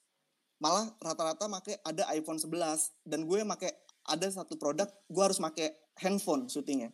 Malah 0.59 0.91
rata-rata 0.99 1.47
make 1.47 1.79
ada 1.81 2.03
iPhone 2.11 2.37
11 2.37 3.07
dan 3.07 3.23
gue 3.23 3.39
make 3.47 3.71
ada 4.05 4.27
satu 4.29 4.59
produk 4.59 4.85
gue 5.09 5.23
harus 5.23 5.39
make 5.39 5.95
handphone 5.97 6.51
syutingnya. 6.51 6.91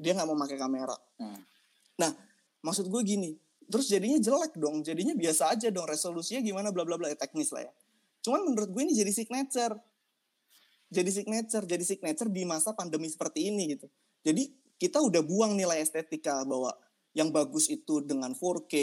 Dia 0.00 0.16
nggak 0.16 0.26
mau 0.26 0.38
pakai 0.40 0.56
kamera. 0.56 0.96
Hmm. 1.20 1.38
nah 1.92 2.08
maksud 2.64 2.88
gue 2.88 3.02
gini 3.04 3.36
terus 3.72 3.88
jadinya 3.88 4.20
jelek 4.20 4.52
dong 4.60 4.84
jadinya 4.84 5.16
biasa 5.16 5.56
aja 5.56 5.72
dong 5.72 5.88
resolusinya 5.88 6.44
gimana 6.44 6.68
bla 6.68 6.84
bla 6.84 7.00
bla 7.00 7.08
ya, 7.08 7.16
teknis 7.16 7.48
lah 7.56 7.64
ya. 7.64 7.72
Cuman 8.20 8.52
menurut 8.52 8.68
gue 8.68 8.82
ini 8.84 8.94
jadi 8.94 9.10
signature. 9.10 9.74
Jadi 10.92 11.10
signature 11.10 11.64
jadi 11.64 11.80
signature 11.80 12.28
di 12.28 12.44
masa 12.44 12.76
pandemi 12.76 13.08
seperti 13.08 13.48
ini 13.48 13.74
gitu. 13.74 13.88
Jadi 14.22 14.52
kita 14.76 15.00
udah 15.00 15.24
buang 15.24 15.56
nilai 15.56 15.80
estetika 15.80 16.44
bahwa 16.44 16.76
yang 17.16 17.32
bagus 17.32 17.72
itu 17.72 18.04
dengan 18.04 18.36
4K 18.36 18.74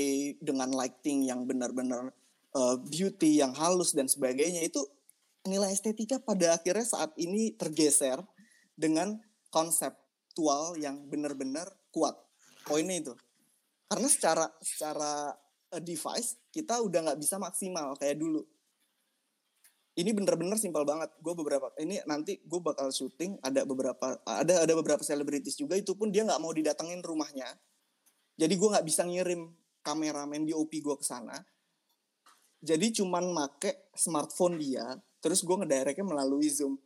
dengan 0.42 0.74
lighting 0.74 1.30
yang 1.30 1.46
benar-benar 1.46 2.10
uh, 2.58 2.76
beauty 2.82 3.38
yang 3.42 3.54
halus 3.54 3.94
dan 3.94 4.10
sebagainya 4.10 4.66
itu 4.66 4.82
nilai 5.46 5.72
estetika 5.72 6.18
pada 6.20 6.58
akhirnya 6.58 6.86
saat 6.86 7.14
ini 7.16 7.54
tergeser 7.56 8.20
dengan 8.74 9.22
konseptual 9.54 10.76
yang 10.82 11.06
benar-benar 11.08 11.70
kuat. 11.94 12.18
Poinnya 12.66 13.02
itu 13.02 13.14
karena 13.90 14.06
secara 14.06 14.46
secara 14.62 15.34
uh, 15.74 15.82
device 15.82 16.38
kita 16.54 16.78
udah 16.78 17.10
nggak 17.10 17.20
bisa 17.20 17.42
maksimal 17.42 17.98
kayak 17.98 18.22
dulu. 18.22 18.46
Ini 19.98 20.16
bener-bener 20.16 20.56
simpel 20.56 20.88
banget. 20.88 21.12
Gue 21.20 21.34
beberapa 21.36 21.74
ini 21.82 22.00
nanti 22.06 22.40
gue 22.40 22.62
bakal 22.62 22.94
syuting 22.94 23.42
ada 23.42 23.66
beberapa 23.66 24.22
ada 24.24 24.64
ada 24.64 24.74
beberapa 24.78 25.02
selebritis 25.02 25.58
juga 25.58 25.76
itu 25.76 25.98
pun 25.98 26.14
dia 26.14 26.24
nggak 26.24 26.40
mau 26.40 26.54
didatengin 26.54 27.02
rumahnya. 27.02 27.50
Jadi 28.40 28.54
gue 28.56 28.70
nggak 28.70 28.86
bisa 28.86 29.04
ngirim 29.04 29.50
kameramen 29.84 30.48
di 30.48 30.54
OP 30.56 30.72
gue 30.80 30.96
ke 30.96 31.04
sana. 31.04 31.36
Jadi 32.62 33.02
cuman 33.02 33.34
make 33.34 33.92
smartphone 33.98 34.62
dia 34.62 34.86
terus 35.20 35.44
gue 35.44 35.56
ngedirectnya 35.66 36.06
melalui 36.06 36.48
zoom. 36.48 36.80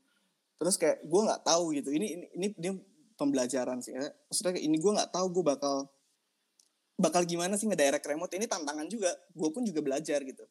Terus 0.58 0.80
kayak 0.80 1.04
gue 1.06 1.22
nggak 1.22 1.44
tahu 1.46 1.76
gitu. 1.78 1.94
Ini 1.94 2.08
ini 2.08 2.26
ini 2.40 2.48
dia 2.58 2.74
pembelajaran 3.20 3.84
sih. 3.84 3.94
Ya. 3.94 4.10
maksudnya 4.26 4.58
ini 4.58 4.80
gue 4.80 4.92
nggak 4.96 5.12
tahu 5.14 5.28
gue 5.30 5.44
bakal 5.46 5.86
bakal 6.98 7.26
gimana 7.26 7.58
sih 7.58 7.66
ngedirect 7.66 8.06
remote? 8.06 8.34
Ini 8.34 8.46
tantangan 8.46 8.86
juga. 8.90 9.10
Gue 9.34 9.50
pun 9.50 9.66
juga 9.66 9.82
belajar 9.82 10.22
gitu. 10.22 10.46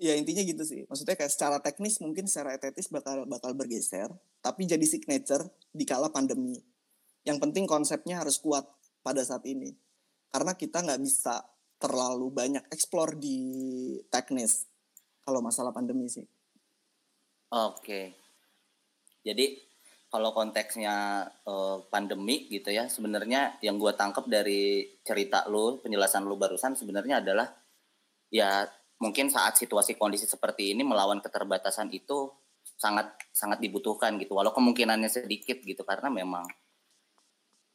Ya 0.00 0.16
intinya 0.18 0.42
gitu 0.42 0.64
sih. 0.66 0.82
Maksudnya 0.88 1.14
kayak 1.14 1.32
secara 1.32 1.56
teknis 1.62 2.00
mungkin 2.02 2.26
secara 2.26 2.56
estetis 2.56 2.90
bakal 2.90 3.28
bakal 3.28 3.54
bergeser 3.54 4.10
tapi 4.42 4.66
jadi 4.66 4.82
signature 4.82 5.46
di 5.70 5.84
kala 5.86 6.10
pandemi. 6.10 6.58
Yang 7.22 7.38
penting 7.38 7.64
konsepnya 7.70 8.18
harus 8.18 8.42
kuat 8.42 8.66
pada 9.06 9.22
saat 9.22 9.46
ini. 9.46 9.70
Karena 10.32 10.58
kita 10.58 10.82
nggak 10.82 11.02
bisa 11.04 11.44
terlalu 11.78 12.30
banyak 12.30 12.64
explore 12.70 13.14
di 13.18 13.38
teknis 14.10 14.66
kalau 15.22 15.38
masalah 15.38 15.70
pandemi 15.70 16.10
sih. 16.10 16.26
Oke. 17.52 18.16
Jadi 19.22 19.71
kalau 20.12 20.36
konteksnya 20.36 21.24
eh, 21.48 21.78
pandemi 21.88 22.44
gitu 22.52 22.68
ya, 22.68 22.84
sebenarnya 22.84 23.56
yang 23.64 23.80
gue 23.80 23.96
tangkap 23.96 24.28
dari 24.28 24.84
cerita 25.00 25.48
lu, 25.48 25.80
penjelasan 25.80 26.28
lu 26.28 26.36
barusan 26.36 26.76
sebenarnya 26.76 27.24
adalah 27.24 27.48
ya 28.28 28.68
mungkin 29.00 29.32
saat 29.32 29.56
situasi 29.56 29.96
kondisi 29.96 30.28
seperti 30.28 30.76
ini 30.76 30.84
melawan 30.84 31.24
keterbatasan 31.24 31.88
itu 31.96 32.28
sangat 32.76 33.16
sangat 33.32 33.64
dibutuhkan 33.64 34.20
gitu. 34.20 34.36
Walau 34.36 34.52
kemungkinannya 34.52 35.08
sedikit 35.08 35.64
gitu 35.64 35.80
karena 35.80 36.12
memang 36.12 36.44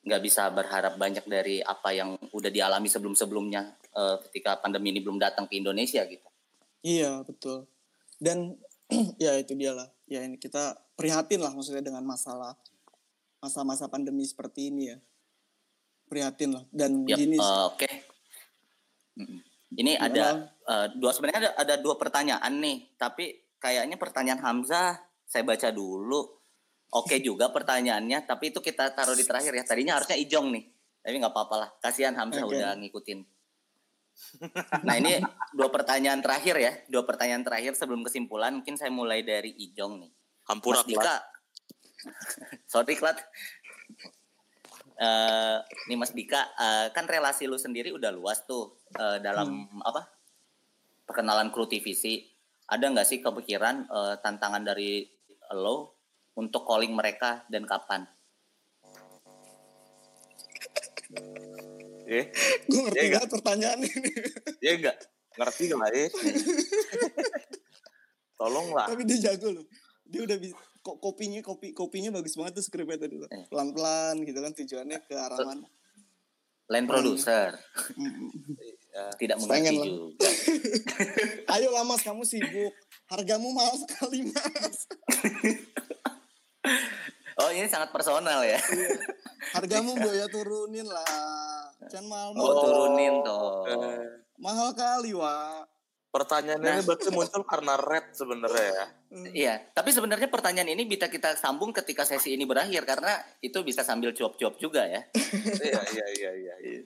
nggak 0.05 0.21
bisa 0.21 0.47
berharap 0.53 0.95
banyak 0.95 1.25
dari 1.25 1.59
apa 1.59 1.89
yang 1.91 2.15
udah 2.31 2.53
dialami 2.53 2.85
sebelum-sebelumnya 2.85 3.61
eh, 3.97 4.15
ketika 4.29 4.61
pandemi 4.61 4.93
ini 4.93 5.01
belum 5.01 5.17
datang 5.17 5.49
ke 5.49 5.57
Indonesia 5.57 6.05
gitu. 6.05 6.29
Iya 6.85 7.25
betul. 7.25 7.65
Dan 8.21 8.61
ya 9.23 9.41
itu 9.41 9.57
dia 9.57 9.73
lah. 9.73 9.89
Ya 10.05 10.21
ini 10.21 10.37
kita 10.37 10.86
prihatin 10.97 11.39
lah 11.39 11.53
maksudnya 11.53 11.85
dengan 11.85 12.01
masalah 12.01 12.57
masa-masa 13.37 13.85
pandemi 13.85 14.25
seperti 14.25 14.73
ini 14.73 14.83
ya. 14.91 14.97
Prihatin 16.09 16.57
lah. 16.57 16.63
Dan 16.73 17.05
Yap, 17.05 17.17
gini 17.21 17.37
eh, 17.37 17.63
oke. 17.69 17.89
Mm. 19.17 19.39
Ini 19.77 19.91
Gimana? 19.99 20.07
ada 20.09 20.25
eh, 20.49 20.87
dua 20.97 21.11
sebenarnya 21.13 21.39
ada, 21.47 21.51
ada 21.61 21.75
dua 21.77 21.95
pertanyaan 21.99 22.53
nih, 22.57 22.97
tapi 22.97 23.45
kayaknya 23.61 23.95
pertanyaan 23.99 24.41
Hamzah 24.41 24.97
saya 25.27 25.43
baca 25.45 25.69
dulu. 25.69 26.25
Oke 26.97 27.21
juga 27.27 27.51
pertanyaannya, 27.53 28.25
tapi 28.25 28.49
itu 28.55 28.63
kita 28.63 28.95
taruh 28.97 29.13
di 29.13 29.27
terakhir 29.27 29.53
ya. 29.53 29.63
Tadinya 29.67 29.99
harusnya 29.99 30.17
Ijong 30.17 30.47
nih, 30.55 30.63
tapi 31.03 31.15
nggak 31.19 31.33
apa-apa 31.35 31.55
lah. 31.59 31.69
Kasihan 31.83 32.15
Hamzah 32.17 32.47
Oke. 32.47 32.57
udah 32.57 32.73
ngikutin. 32.79 33.19
Nah 34.81 34.97
ini 34.97 35.21
dua 35.53 35.69
pertanyaan 35.69 36.25
terakhir 36.25 36.55
ya, 36.57 36.73
dua 36.89 37.05
pertanyaan 37.05 37.45
terakhir 37.45 37.77
sebelum 37.77 38.01
kesimpulan. 38.01 38.55
Mungkin 38.55 38.79
saya 38.79 38.89
mulai 38.89 39.21
dari 39.21 39.53
Ijong 39.53 39.93
nih. 40.01 40.11
Hampura 40.47 40.79
Mas 40.79 40.87
Dika. 40.87 41.15
Sorry 42.71 42.95
Klat. 42.95 43.19
Eh, 44.97 45.57
nih 45.87 45.97
Mas 45.99 46.09
Dika, 46.09 46.41
eh, 46.57 46.87
kan 46.89 47.05
relasi 47.05 47.45
lu 47.45 47.55
sendiri 47.55 47.93
udah 47.93 48.09
luas 48.09 48.41
tuh 48.43 48.81
eh, 48.95 49.21
dalam 49.21 49.67
apa? 49.79 50.09
perkenalan 51.07 51.55
kru 51.55 51.63
TVC, 51.63 52.19
ada 52.67 52.83
nggak 52.83 53.07
sih 53.07 53.19
kepikiran 53.21 53.85
eh, 53.85 54.15
tantangan 54.19 54.59
dari 54.59 55.05
lo 55.53 55.95
untuk 56.35 56.65
calling 56.65 56.91
mereka 56.91 57.45
dan 57.47 57.63
kapan? 57.63 58.03
Ya, 62.07 62.23
Gue 62.65 62.79
ngerti 62.83 62.99
Iya, 62.99 63.11
banget 63.19 63.29
pertanyaan 63.31 63.79
ini. 63.83 64.11
ya 64.59 64.71
enggak 64.75 64.97
ngerti 65.37 65.65
lah 65.79 65.89
ya. 65.91 66.07
Tolonglah. 68.35 68.85
Tapi 68.87 69.03
dia 69.03 69.31
jago 69.31 69.61
loh. 69.61 69.65
Dia 70.07 70.21
udah 70.23 70.37
bisa 70.37 70.53
ko- 70.79 70.97
kopinya 70.97 71.39
kopi 71.39 71.71
kopinya 71.71 72.09
bagus 72.11 72.33
banget 72.33 72.55
tuh 72.55 72.63
skripnya 72.63 72.97
tadi 72.97 73.15
tuh. 73.17 73.27
Eh. 73.27 73.45
Pelan-pelan 73.47 74.23
gitu 74.23 74.39
kan 74.39 74.51
tujuannya 74.51 74.97
ke 75.01 75.13
arah 75.13 75.37
mana. 75.39 75.67
Line 76.67 76.83
producer 76.83 77.55
Mm. 77.95 78.27
tidak 79.21 79.37
Pengen 79.41 79.77
mengerti 79.77 79.87
juga. 79.87 80.27
Ayo 81.53 81.69
lah 81.69 81.85
mas, 81.85 82.01
kamu 82.01 82.23
sibuk. 82.23 82.73
Hargamu 83.05 83.53
mahal 83.53 83.77
sekali 83.77 84.25
mas. 84.25 84.77
Oh 87.37 87.53
ini 87.53 87.69
sangat 87.69 87.93
personal 87.93 88.41
ya. 88.41 88.57
Hargamu 89.53 89.93
boya 89.95 90.25
turunin 90.25 90.83
lah. 90.83 91.69
Jangan 91.85 92.09
mahal 92.09 92.29
Oh, 92.33 92.53
turunin 92.59 93.21
toh. 93.21 93.61
Mahal 94.35 94.73
kali 94.73 95.13
wa. 95.13 95.61
Pertanyaan 96.17 96.57
Nah. 96.57 96.73
ini 96.73 96.81
berarti 96.81 97.13
muncul 97.13 97.45
karena 97.45 97.73
red 97.77 98.09
sebenarnya 98.17 98.65
ya. 98.73 98.85
Iya, 99.31 99.53
tapi 99.77 99.93
sebenarnya 99.93 100.27
pertanyaan 100.33 100.73
ini 100.73 100.89
bisa 100.89 101.05
kita 101.05 101.37
sambung 101.37 101.69
ketika 101.69 102.01
sesi 102.09 102.33
ini 102.33 102.49
berakhir 102.49 102.81
karena 102.89 103.21
itu 103.45 103.61
bisa 103.61 103.85
sambil 103.85 104.17
cuap-cuap 104.17 104.57
juga 104.57 104.89
ya. 104.89 105.05
Iya 105.13 105.81
iya 105.93 106.05
iya 106.17 106.31
iya. 106.33 106.55
iya. 106.65 106.81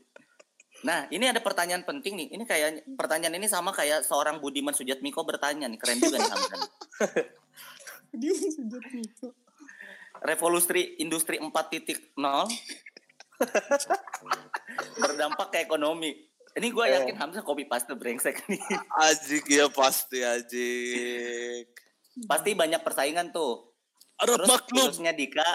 Nah, 0.81 1.05
ini 1.13 1.29
ada 1.29 1.39
pertanyaan 1.39 1.85
penting 1.85 2.17
nih. 2.17 2.27
Ini 2.33 2.43
kayak 2.43 2.89
pertanyaan 2.97 3.37
ini 3.37 3.45
sama 3.45 3.69
kayak 3.69 4.01
seorang 4.01 4.41
Budiman 4.41 4.73
Sujatmiko 4.73 5.21
bertanya 5.21 5.69
nih. 5.69 5.77
Keren 5.77 6.01
juga 6.01 6.17
nih 6.17 6.31
Hamzan. 6.31 6.61
Dia 8.21 8.33
sejat 8.33 8.85
itu. 8.91 9.27
Revolusi 10.21 11.01
industri 11.01 11.41
4.0 11.41 11.49
berdampak 15.01 15.47
ke 15.53 15.57
ekonomi. 15.65 16.13
Ini 16.51 16.67
gue 16.67 16.85
yakin 16.85 17.15
Hamzah 17.15 17.43
copy 17.43 17.63
paste 17.63 17.95
brengsek 17.95 18.43
nih. 18.51 18.59
Ajik 19.07 19.47
ya 19.47 19.71
pasti 19.71 20.19
ajik. 20.19 21.67
Pasti 22.27 22.51
banyak 22.51 22.81
persaingan 22.83 23.31
tuh. 23.31 23.71
Ada 24.19 24.35
Terus 24.35 24.47
maklum. 24.51 24.91
Dika 25.15 25.49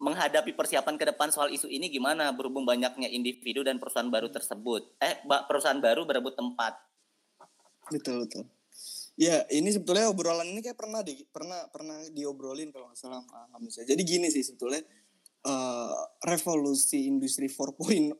menghadapi 0.00 0.52
persiapan 0.56 0.96
ke 0.98 1.04
depan 1.12 1.28
soal 1.30 1.52
isu 1.52 1.70
ini 1.70 1.88
gimana 1.92 2.32
berhubung 2.34 2.66
banyaknya 2.66 3.06
individu 3.08 3.62
dan 3.62 3.76
perusahaan 3.76 4.08
baru 4.08 4.32
tersebut. 4.32 4.96
Eh, 4.98 5.22
perusahaan 5.24 5.78
baru 5.78 6.08
berebut 6.08 6.34
tempat. 6.34 6.76
Betul 7.92 8.24
betul. 8.26 8.44
Ya 9.14 9.46
ini 9.52 9.70
sebetulnya 9.70 10.10
obrolan 10.10 10.50
ini 10.50 10.58
kayak 10.58 10.74
pernah 10.74 11.00
di 11.04 11.22
pernah 11.30 11.70
pernah 11.70 12.02
diobrolin 12.10 12.74
kalau 12.74 12.90
nggak 12.90 12.98
salah 12.98 13.22
sama 13.22 13.46
Hamzah. 13.54 13.86
Jadi 13.86 14.02
gini 14.02 14.26
sih 14.32 14.42
sebetulnya 14.42 14.82
eh, 15.46 15.94
revolusi 16.26 17.06
industri 17.06 17.46
4.0 17.46 18.18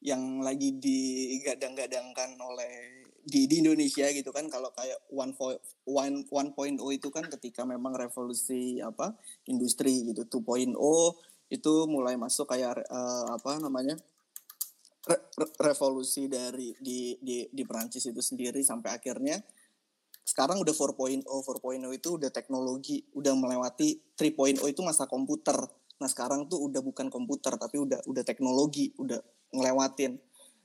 yang 0.00 0.40
lagi 0.40 0.76
digadang-gadangkan 0.80 2.40
oleh 2.40 3.00
di, 3.20 3.44
di 3.44 3.60
Indonesia 3.60 4.08
gitu 4.08 4.32
kan 4.32 4.48
kalau 4.48 4.72
kayak 4.72 4.96
one 5.12 5.36
fo- 5.36 5.60
one 5.84 6.24
1.0 6.24 6.80
itu 6.96 7.08
kan 7.12 7.28
ketika 7.28 7.68
memang 7.68 7.92
revolusi 7.92 8.80
apa 8.80 9.12
industri 9.44 10.08
gitu 10.08 10.24
2.0 10.40 10.72
itu 11.52 11.72
mulai 11.84 12.16
masuk 12.16 12.48
kayak 12.48 12.80
eh, 12.80 13.26
apa 13.28 13.60
namanya 13.60 14.00
re- 15.04 15.24
re- 15.36 15.56
revolusi 15.60 16.32
dari 16.32 16.72
di 16.80 17.20
di 17.20 17.44
di 17.52 17.62
Perancis 17.68 18.08
itu 18.08 18.24
sendiri 18.24 18.64
sampai 18.64 18.96
akhirnya 18.96 19.36
sekarang 20.24 20.62
udah 20.62 20.72
4.0 20.72 21.26
4.0 21.26 21.98
itu 21.98 22.08
udah 22.16 22.30
teknologi 22.32 23.04
udah 23.18 23.34
melewati 23.36 24.16
3.0 24.16 24.62
itu 24.62 24.80
masa 24.80 25.10
komputer. 25.10 25.58
Nah 26.00 26.08
sekarang 26.08 26.46
tuh 26.46 26.70
udah 26.70 26.80
bukan 26.80 27.10
komputer 27.10 27.58
tapi 27.58 27.82
udah 27.82 28.00
udah 28.06 28.22
teknologi 28.24 28.94
udah 28.96 29.18
ngelewatin 29.54 30.18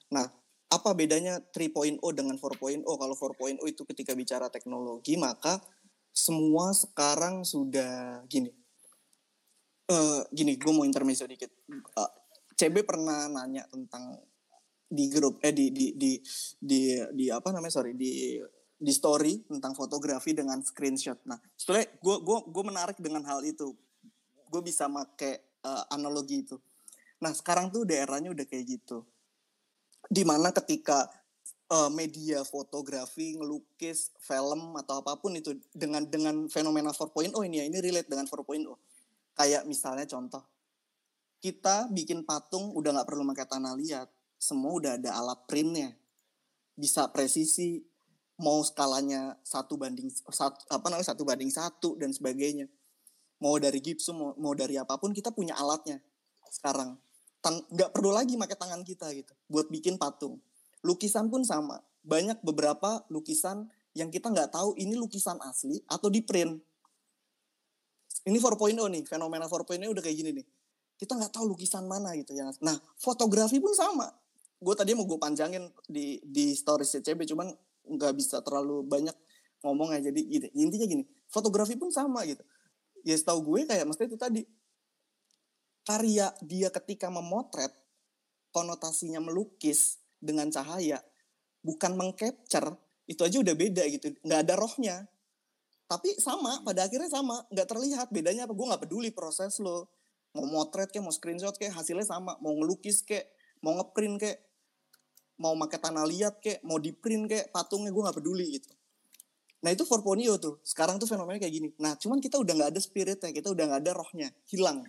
nah 0.10 0.30
apa 0.70 0.90
bedanya 0.98 1.40
3.0 1.40 2.02
dengan 2.14 2.36
4.0 2.38 2.84
kalau 2.84 3.16
4.0 3.16 3.62
itu 3.70 3.82
ketika 3.94 4.12
bicara 4.18 4.50
teknologi 4.50 5.16
maka 5.16 5.62
semua 6.16 6.72
sekarang 6.72 7.44
sudah 7.44 8.24
gini 8.26 8.50
eh 9.86 10.22
gini 10.34 10.58
gue 10.58 10.72
mau 10.74 10.88
intermezzo 10.88 11.30
dikit 11.30 11.54
Eh, 11.70 12.12
CB 12.56 12.88
pernah 12.88 13.28
nanya 13.28 13.68
tentang 13.68 14.16
di 14.86 15.10
grup 15.12 15.42
eh 15.44 15.52
di 15.52 15.74
di 15.74 15.98
di 15.98 16.12
di, 16.62 16.80
di 17.12 17.26
apa 17.28 17.52
namanya 17.52 17.82
sorry 17.82 17.98
di 17.98 18.40
di 18.76 18.92
story 18.92 19.44
tentang 19.48 19.76
fotografi 19.76 20.32
dengan 20.36 20.62
screenshot. 20.62 21.20
Nah, 21.28 21.40
sebetulnya 21.58 21.88
gue 22.00 22.16
gue 22.22 22.38
gue 22.48 22.64
menarik 22.64 22.98
dengan 23.00 23.24
hal 23.28 23.44
itu. 23.44 23.76
Gue 24.48 24.62
bisa 24.64 24.88
make 24.88 25.52
eh, 25.64 25.84
analogi 25.92 26.48
itu. 26.48 26.56
Nah, 27.26 27.34
sekarang 27.34 27.74
tuh 27.74 27.90
daerahnya 27.90 28.30
udah 28.30 28.46
kayak 28.46 28.78
gitu. 28.78 29.02
Di 30.06 30.22
mana 30.22 30.54
ketika 30.54 31.10
eh, 31.74 31.90
media 31.90 32.46
fotografi, 32.46 33.34
ngelukis, 33.34 34.14
film 34.22 34.78
atau 34.78 35.02
apa 35.02 35.18
pun 35.18 35.34
itu 35.34 35.58
dengan 35.74 36.06
dengan 36.06 36.46
fenomena 36.46 36.94
4.0 36.94 37.34
ini 37.50 37.56
ya, 37.58 37.66
ini 37.66 37.82
relate 37.82 38.06
dengan 38.06 38.30
4.0. 38.30 38.62
Kayak 39.34 39.66
misalnya 39.66 40.06
contoh, 40.06 40.46
kita 41.42 41.90
bikin 41.90 42.22
patung 42.30 42.70
udah 42.78 42.94
nggak 42.94 43.08
perlu 43.10 43.26
pakai 43.34 43.50
tanah 43.50 43.74
liat, 43.74 44.08
semua 44.38 44.78
udah 44.78 44.92
ada 45.02 45.18
alat 45.18 45.42
printnya, 45.50 45.98
bisa 46.78 47.10
presisi, 47.10 47.82
mau 48.38 48.62
skalanya 48.62 49.34
satu 49.42 49.76
banding 49.76 50.12
satu 50.12 50.62
apa 50.70 50.86
namanya 50.94 51.10
satu 51.10 51.24
banding 51.26 51.52
satu 51.52 51.98
dan 51.98 52.14
sebagainya, 52.14 52.70
mau 53.42 53.58
dari 53.58 53.82
gipsum 53.82 54.14
mau, 54.14 54.32
mau 54.38 54.54
dari 54.54 54.78
apa 54.78 54.96
pun 55.02 55.10
kita 55.10 55.34
punya 55.34 55.58
alatnya 55.58 56.00
sekarang, 56.56 56.96
nggak 57.52 57.92
perlu 57.92 58.14
lagi 58.14 58.40
pakai 58.40 58.58
tangan 58.58 58.82
kita 58.82 59.12
gitu, 59.14 59.34
buat 59.50 59.68
bikin 59.70 60.00
patung, 60.00 60.40
lukisan 60.86 61.28
pun 61.28 61.44
sama, 61.44 61.82
banyak 62.06 62.40
beberapa 62.46 63.04
lukisan 63.12 63.68
yang 63.98 64.14
kita 64.14 64.32
nggak 64.32 64.54
tahu 64.54 64.78
ini 64.78 64.96
lukisan 64.96 65.42
asli 65.44 65.82
atau 65.90 66.08
di 66.08 66.22
print. 66.24 66.58
Ini 68.26 68.38
4.0 68.42 68.74
nih, 68.74 69.04
fenomena 69.06 69.46
4.0 69.46 69.86
udah 69.86 70.02
kayak 70.02 70.18
gini 70.18 70.32
nih 70.42 70.48
kita 70.96 71.20
nggak 71.20 71.32
tahu 71.36 71.56
lukisan 71.56 71.86
mana 71.86 72.16
gitu 72.16 72.32
ya. 72.36 72.48
Nah, 72.64 72.80
fotografi 72.96 73.60
pun 73.60 73.76
sama. 73.76 74.08
Gue 74.56 74.74
tadi 74.74 74.96
mau 74.96 75.04
gue 75.04 75.20
panjangin 75.20 75.68
di 75.86 76.24
di 76.24 76.56
stories 76.56 77.00
CCB, 77.00 77.28
cuman 77.28 77.52
nggak 77.86 78.14
bisa 78.16 78.40
terlalu 78.40 78.82
banyak 78.88 79.14
ngomong 79.62 79.92
ya. 80.00 80.12
Jadi 80.12 80.22
gitu. 80.32 80.48
intinya 80.56 80.88
gini, 80.88 81.04
fotografi 81.28 81.76
pun 81.76 81.92
sama 81.92 82.24
gitu. 82.24 82.42
Ya 83.04 83.14
setahu 83.20 83.54
gue 83.54 83.68
kayak 83.68 83.86
mesti 83.86 84.08
itu 84.08 84.18
tadi 84.18 84.42
karya 85.86 86.34
dia 86.42 86.74
ketika 86.74 87.08
memotret 87.14 87.72
konotasinya 88.50 89.22
melukis 89.22 90.02
dengan 90.18 90.50
cahaya 90.50 91.00
bukan 91.62 91.94
mengcapture 91.94 92.78
itu 93.06 93.22
aja 93.22 93.38
udah 93.42 93.54
beda 93.54 93.84
gitu 93.90 94.14
nggak 94.26 94.42
ada 94.50 94.54
rohnya. 94.58 94.96
Tapi 95.86 96.18
sama 96.18 96.66
pada 96.66 96.90
akhirnya 96.90 97.10
sama 97.14 97.46
nggak 97.54 97.68
terlihat 97.70 98.08
bedanya 98.10 98.50
apa? 98.50 98.58
Gue 98.58 98.66
nggak 98.66 98.90
peduli 98.90 99.14
proses 99.14 99.62
lo 99.62 99.94
mau 100.34 100.44
motret 100.50 100.90
kayak 100.90 101.06
mau 101.06 101.14
screenshot 101.14 101.56
kayak 101.56 101.78
hasilnya 101.78 102.04
sama 102.04 102.36
mau 102.42 102.52
ngelukis 102.58 103.06
kayak 103.06 103.30
mau 103.62 103.78
ngeprint 103.78 104.18
kayak 104.20 104.40
mau 105.40 105.54
pakai 105.54 105.80
tanah 105.80 106.06
liat 106.10 106.36
kayak 106.42 106.60
mau 106.66 106.82
di 106.82 106.92
print 106.92 107.30
kayak 107.30 107.54
patungnya 107.54 107.94
gue 107.94 108.02
nggak 108.02 108.18
peduli 108.18 108.46
gitu. 108.58 108.74
Nah 109.62 109.70
itu 109.74 109.82
4.0 109.86 110.42
tuh 110.42 110.62
sekarang 110.66 110.98
tuh 110.98 111.10
fenomenanya 111.10 111.46
kayak 111.46 111.56
gini. 111.56 111.70
Nah 111.78 111.94
cuman 111.98 112.18
kita 112.18 112.42
udah 112.42 112.54
nggak 112.58 112.70
ada 112.74 112.82
spiritnya 112.82 113.30
kita 113.30 113.54
udah 113.54 113.64
nggak 113.70 113.82
ada 113.86 113.92
rohnya 113.94 114.28
hilang. 114.50 114.82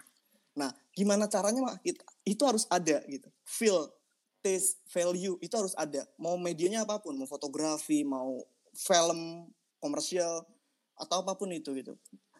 Nah 0.57 0.73
gimana 0.97 1.29
caranya 1.29 1.61
mak 1.61 1.85
It- 1.85 2.01
itu 2.25 2.43
harus 2.49 2.65
ada 2.73 3.05
gitu. 3.05 3.29
Feel 3.45 3.93
taste 4.41 4.81
value 4.89 5.37
itu 5.45 5.53
harus 5.53 5.77
ada. 5.77 6.09
Mau 6.17 6.41
medianya 6.41 6.89
apa 6.89 6.97
pun 7.05 7.13
mau 7.21 7.29
fotografi 7.29 8.01
mau 8.01 8.41
film 8.73 9.53
komersial 9.77 10.49
atau 10.97 11.17
apa 11.21 11.37
pun 11.37 11.53
itu 11.53 11.77
gitu. 11.77 11.93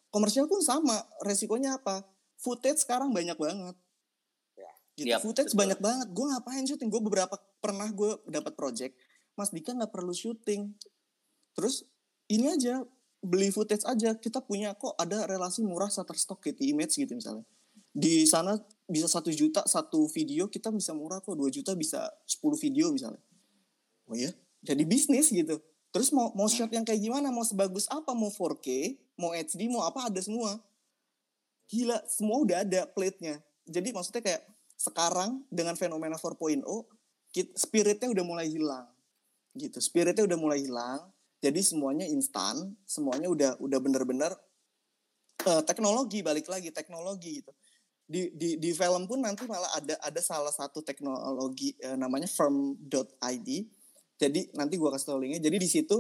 Komersial 0.09 0.49
pun 0.49 0.65
sama 0.65 1.05
resikonya 1.21 1.77
apa? 1.77 2.01
Footage 2.41 2.81
sekarang 2.81 3.13
banyak 3.13 3.37
banget. 3.37 3.77
Gitu. 4.97 5.13
Yap, 5.13 5.21
footage 5.21 5.53
betul. 5.53 5.61
banyak 5.61 5.79
banget. 5.85 6.09
Gue 6.09 6.25
ngapain 6.33 6.65
syuting? 6.65 6.89
Gue 6.89 7.03
beberapa 7.05 7.37
pernah 7.61 7.85
gue 7.93 8.17
dapat 8.33 8.57
project. 8.57 8.97
Mas 9.37 9.53
Dika 9.53 9.77
nggak 9.77 9.93
perlu 9.93 10.17
syuting. 10.17 10.73
Terus 11.53 11.85
ini 12.33 12.49
aja 12.49 12.81
beli 13.21 13.53
footage 13.53 13.85
aja. 13.85 14.17
Kita 14.17 14.41
punya 14.41 14.73
kok 14.73 14.97
ada 14.97 15.29
relasi 15.29 15.61
murah 15.61 15.93
Shutterstock 15.93 16.41
gitu 16.49 16.65
image 16.65 16.97
gitu 16.97 17.13
misalnya 17.13 17.45
di 17.97 18.29
sana 18.29 18.61
bisa 18.85 19.09
satu 19.09 19.33
juta 19.33 19.65
satu 19.65 20.05
video 20.13 20.53
kita 20.53 20.69
bisa 20.69 20.93
murah 20.93 21.25
kok. 21.25 21.33
2 21.33 21.49
juta 21.49 21.73
bisa 21.73 22.05
10 22.29 22.53
video 22.61 22.93
misalnya. 22.93 23.23
Oh 24.05 24.13
ya 24.13 24.29
jadi 24.61 24.85
bisnis 24.85 25.33
gitu. 25.33 25.57
Terus 25.89 26.13
mau 26.13 26.29
mau 26.37 26.45
shot 26.45 26.69
yang 26.69 26.85
kayak 26.85 27.01
gimana? 27.01 27.33
Mau 27.33 27.41
sebagus 27.41 27.89
apa? 27.89 28.13
Mau 28.13 28.29
4K 28.29 29.01
mau 29.17 29.33
HD 29.33 29.73
mau 29.73 29.89
apa? 29.89 30.13
Ada 30.13 30.29
semua. 30.29 30.61
Gila 31.73 31.97
semua 32.05 32.37
udah 32.45 32.69
ada 32.69 32.85
plate-nya. 32.85 33.41
Jadi 33.65 33.97
maksudnya 33.97 34.21
kayak 34.21 34.45
sekarang 34.77 35.41
dengan 35.49 35.73
fenomena 35.73 36.21
4.0 36.21 36.61
kit- 37.33 37.57
spiritnya 37.57 38.13
udah 38.13 38.25
mulai 38.29 38.47
hilang. 38.53 38.87
Gitu 39.57 39.81
spiritnya 39.81 40.29
udah 40.29 40.37
mulai 40.37 40.61
hilang. 40.61 41.01
Jadi 41.41 41.65
semuanya 41.65 42.05
instan 42.05 42.77
semuanya 42.85 43.33
udah 43.33 43.51
udah 43.57 43.79
bener-bener 43.81 44.37
eh, 45.49 45.63
teknologi 45.65 46.21
balik 46.21 46.45
lagi 46.53 46.69
teknologi 46.69 47.41
gitu 47.41 47.57
di 48.07 48.31
di 48.39 48.55
di 48.57 48.71
film 48.71 49.11
pun 49.11 49.19
nanti 49.19 49.51
malah 49.51 49.71
ada 49.75 49.99
ada 49.99 50.21
salah 50.23 50.55
satu 50.55 50.81
teknologi 50.87 51.75
eh, 51.83 51.99
namanya 51.99 52.31
firm.id 52.31 53.49
jadi 54.17 54.41
nanti 54.57 54.75
gua 54.81 54.97
kasih 54.97 55.13
tau 55.13 55.21
linknya. 55.21 55.45
Jadi 55.45 55.57
di 55.61 55.69
situ 55.69 55.97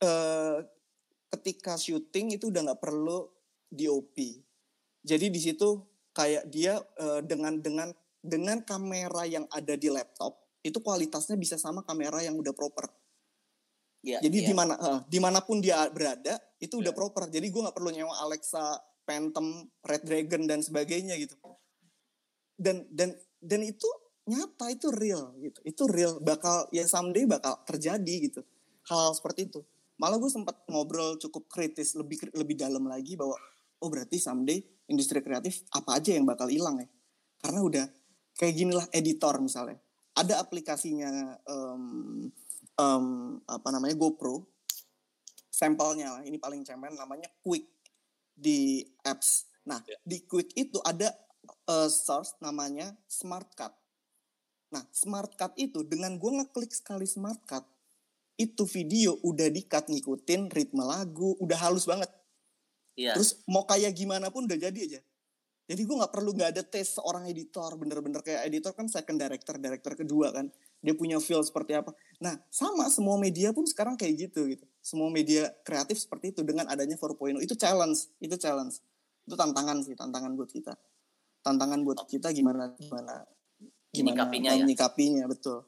eh, 0.00 0.58
ketika 1.34 1.74
syuting 1.74 2.38
itu 2.38 2.48
udah 2.48 2.70
nggak 2.70 2.80
perlu 2.80 3.26
DOP 3.68 4.16
jadi 5.04 5.28
di 5.28 5.36
situ 5.36 5.84
kayak 6.16 6.48
dia 6.48 6.80
eh, 6.80 7.20
dengan 7.20 7.60
dengan 7.60 7.92
dengan 8.24 8.64
kamera 8.64 9.28
yang 9.28 9.44
ada 9.52 9.76
di 9.76 9.92
laptop 9.92 10.40
itu 10.64 10.80
kualitasnya 10.80 11.36
bisa 11.36 11.60
sama 11.60 11.84
kamera 11.84 12.24
yang 12.24 12.40
udah 12.40 12.56
proper. 12.56 12.88
Iya, 14.00 14.24
jadi 14.24 14.38
iya. 14.40 14.48
di 14.48 14.54
mana 14.56 14.74
eh, 14.80 15.00
di 15.04 15.18
mana 15.20 15.44
pun 15.44 15.60
dia 15.60 15.84
berada 15.92 16.40
itu 16.56 16.80
udah 16.80 16.96
proper. 16.96 17.28
Jadi 17.28 17.52
gue 17.52 17.60
nggak 17.60 17.76
perlu 17.76 17.92
nyewa 17.92 18.16
Alexa, 18.24 18.80
Phantom, 19.04 19.68
Red 19.84 20.02
Dragon 20.08 20.48
dan 20.48 20.60
sebagainya 20.64 21.16
gitu. 21.20 21.36
Dan 22.56 22.88
dan 22.90 23.12
dan 23.40 23.60
itu 23.62 23.86
nyata 24.24 24.72
itu 24.72 24.88
real 24.92 25.36
gitu. 25.40 25.60
Itu 25.64 25.82
real 25.88 26.20
bakal 26.20 26.68
ya 26.72 26.88
someday 26.88 27.28
bakal 27.28 27.60
terjadi 27.68 28.14
gitu. 28.28 28.40
Hal, 28.88 29.16
seperti 29.16 29.48
itu. 29.48 29.60
Malah 30.00 30.18
gue 30.18 30.28
sempat 30.32 30.64
ngobrol 30.68 31.16
cukup 31.20 31.48
kritis 31.48 31.94
lebih 31.94 32.32
lebih 32.34 32.56
dalam 32.58 32.84
lagi 32.88 33.14
bahwa 33.14 33.36
oh 33.80 33.88
berarti 33.88 34.16
someday 34.18 34.60
industri 34.88 35.20
kreatif 35.20 35.64
apa 35.72 36.00
aja 36.00 36.16
yang 36.16 36.24
bakal 36.24 36.48
hilang 36.48 36.80
ya. 36.80 36.88
Karena 37.40 37.60
udah 37.60 37.86
kayak 38.40 38.54
gini 38.56 38.72
lah 38.72 38.86
editor 38.90 39.38
misalnya. 39.38 39.78
Ada 40.14 40.40
aplikasinya 40.40 41.10
em, 41.42 41.82
em, 42.78 43.06
apa 43.44 43.68
namanya 43.74 43.98
GoPro 43.98 44.46
sampelnya 45.54 46.18
lah 46.18 46.22
ini 46.26 46.38
paling 46.38 46.66
cemen 46.66 46.98
namanya 46.98 47.30
Quick 47.42 47.73
di 48.34 48.82
apps. 49.06 49.48
Nah 49.64 49.80
di 50.02 50.26
Quick 50.26 50.52
itu 50.58 50.82
ada 50.82 51.14
eh, 51.70 51.90
source 51.90 52.36
namanya 52.42 52.92
Smart 53.06 53.54
Cut. 53.54 53.72
Nah 54.74 54.84
Smart 54.90 55.32
Cut 55.38 55.54
itu 55.56 55.86
dengan 55.86 56.18
gue 56.18 56.30
ngeklik 56.42 56.74
sekali 56.74 57.06
Smart 57.06 57.40
Cut 57.46 57.64
itu 58.34 58.66
video 58.66 59.14
udah 59.22 59.46
di-cut 59.46 59.86
ngikutin 59.86 60.50
ritme 60.50 60.82
lagu 60.82 61.38
udah 61.38 61.58
halus 61.70 61.86
banget. 61.86 62.10
Iya. 62.98 63.14
Terus 63.14 63.42
mau 63.46 63.62
kayak 63.62 63.94
gimana 63.94 64.30
pun 64.30 64.46
udah 64.46 64.58
jadi 64.58 64.78
aja. 64.78 65.00
Jadi 65.64 65.80
gue 65.80 65.96
nggak 65.96 66.12
perlu 66.12 66.36
nggak 66.36 66.50
ada 66.58 66.62
tes 66.66 66.98
seorang 66.98 67.24
editor 67.24 67.72
bener-bener 67.80 68.20
kayak 68.20 68.44
editor 68.50 68.76
kan 68.76 68.84
second 68.90 69.16
director, 69.16 69.56
director 69.56 69.92
kedua 69.96 70.34
kan. 70.34 70.50
Dia 70.84 70.92
punya 70.92 71.16
feel 71.22 71.40
seperti 71.40 71.78
apa. 71.78 71.94
Nah 72.20 72.36
sama 72.52 72.90
semua 72.92 73.16
media 73.16 73.54
pun 73.54 73.64
sekarang 73.64 73.96
kayak 73.96 74.28
gitu 74.28 74.44
gitu. 74.50 74.66
Semua 74.84 75.08
media 75.08 75.48
kreatif 75.64 75.96
seperti 75.96 76.36
itu 76.36 76.44
dengan 76.44 76.68
adanya 76.68 77.00
4.0 77.00 77.40
itu 77.40 77.56
challenge, 77.56 78.12
itu 78.20 78.36
challenge, 78.36 78.84
itu 79.24 79.32
tantangan 79.32 79.80
sih, 79.80 79.96
tantangan 79.96 80.36
buat 80.36 80.52
kita. 80.52 80.76
Tantangan 81.40 81.80
buat 81.80 82.04
kita 82.04 82.28
gimana 82.36 82.76
gimana 82.76 83.24
gimana 83.88 84.12
Menyikapinya 84.12 84.52
ya? 84.52 84.66
betul. 85.24 85.58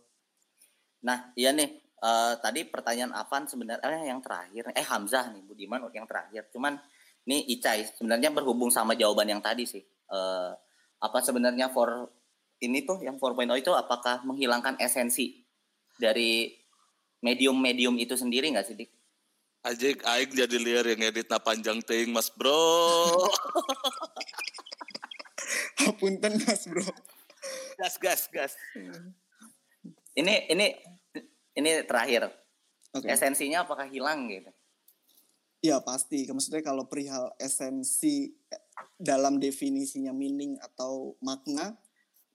Nah, 1.00 1.32
iya 1.32 1.56
nih. 1.56 1.80
eh, 1.96 2.34
tadi 2.44 2.68
pertanyaan 2.68 3.16
Avan 3.16 3.48
sebenarnya 3.48 3.88
eh, 3.88 4.12
yang 4.12 4.20
terakhir. 4.20 4.68
Eh 4.76 4.84
Hamzah 4.84 5.32
nih, 5.32 5.40
Budiman 5.48 5.80
yang 5.96 6.04
terakhir. 6.04 6.52
Cuman 6.52 6.76
nih 7.24 7.56
Icai 7.56 7.88
sebenarnya 7.96 8.28
berhubung 8.36 8.68
sama 8.68 8.92
jawaban 8.92 9.32
yang 9.32 9.40
tadi 9.40 9.64
sih. 9.64 9.80
Eh, 10.12 10.50
apa 11.00 11.18
sebenarnya 11.24 11.72
for 11.72 12.12
ini 12.60 12.84
tuh 12.84 13.00
yang 13.00 13.16
4.0 13.16 13.48
itu 13.56 13.72
apakah 13.72 14.24
menghilangkan 14.28 14.76
esensi 14.76 15.40
dari 15.96 16.52
medium-medium 17.24 17.96
itu 17.96 18.12
sendiri 18.12 18.52
nggak 18.52 18.66
sih, 18.68 18.76
Dik? 18.76 18.90
Ajik, 19.66 19.98
aing 20.06 20.30
jadi 20.30 20.56
liar 20.62 20.86
yang 20.86 21.10
edit 21.10 21.26
na 21.26 21.42
panjang 21.42 21.82
ting 21.82 22.14
mas 22.14 22.30
bro. 22.30 23.10
Punten 25.98 26.38
mas 26.46 26.70
bro. 26.70 26.86
gas 27.74 27.98
gas 27.98 28.30
gas. 28.30 28.54
Ini 30.14 30.46
ini 30.54 30.70
ini 31.58 31.82
terakhir. 31.82 32.30
Oke. 32.94 33.10
Esensinya 33.10 33.66
apakah 33.66 33.90
hilang 33.90 34.30
gitu? 34.30 34.54
Ya 35.66 35.82
pasti. 35.82 36.30
Maksudnya 36.30 36.62
kalau 36.62 36.86
perihal 36.86 37.34
esensi 37.42 38.38
eh, 38.46 38.62
dalam 39.02 39.42
definisinya 39.42 40.14
meaning 40.14 40.54
atau 40.62 41.18
makna 41.18 41.74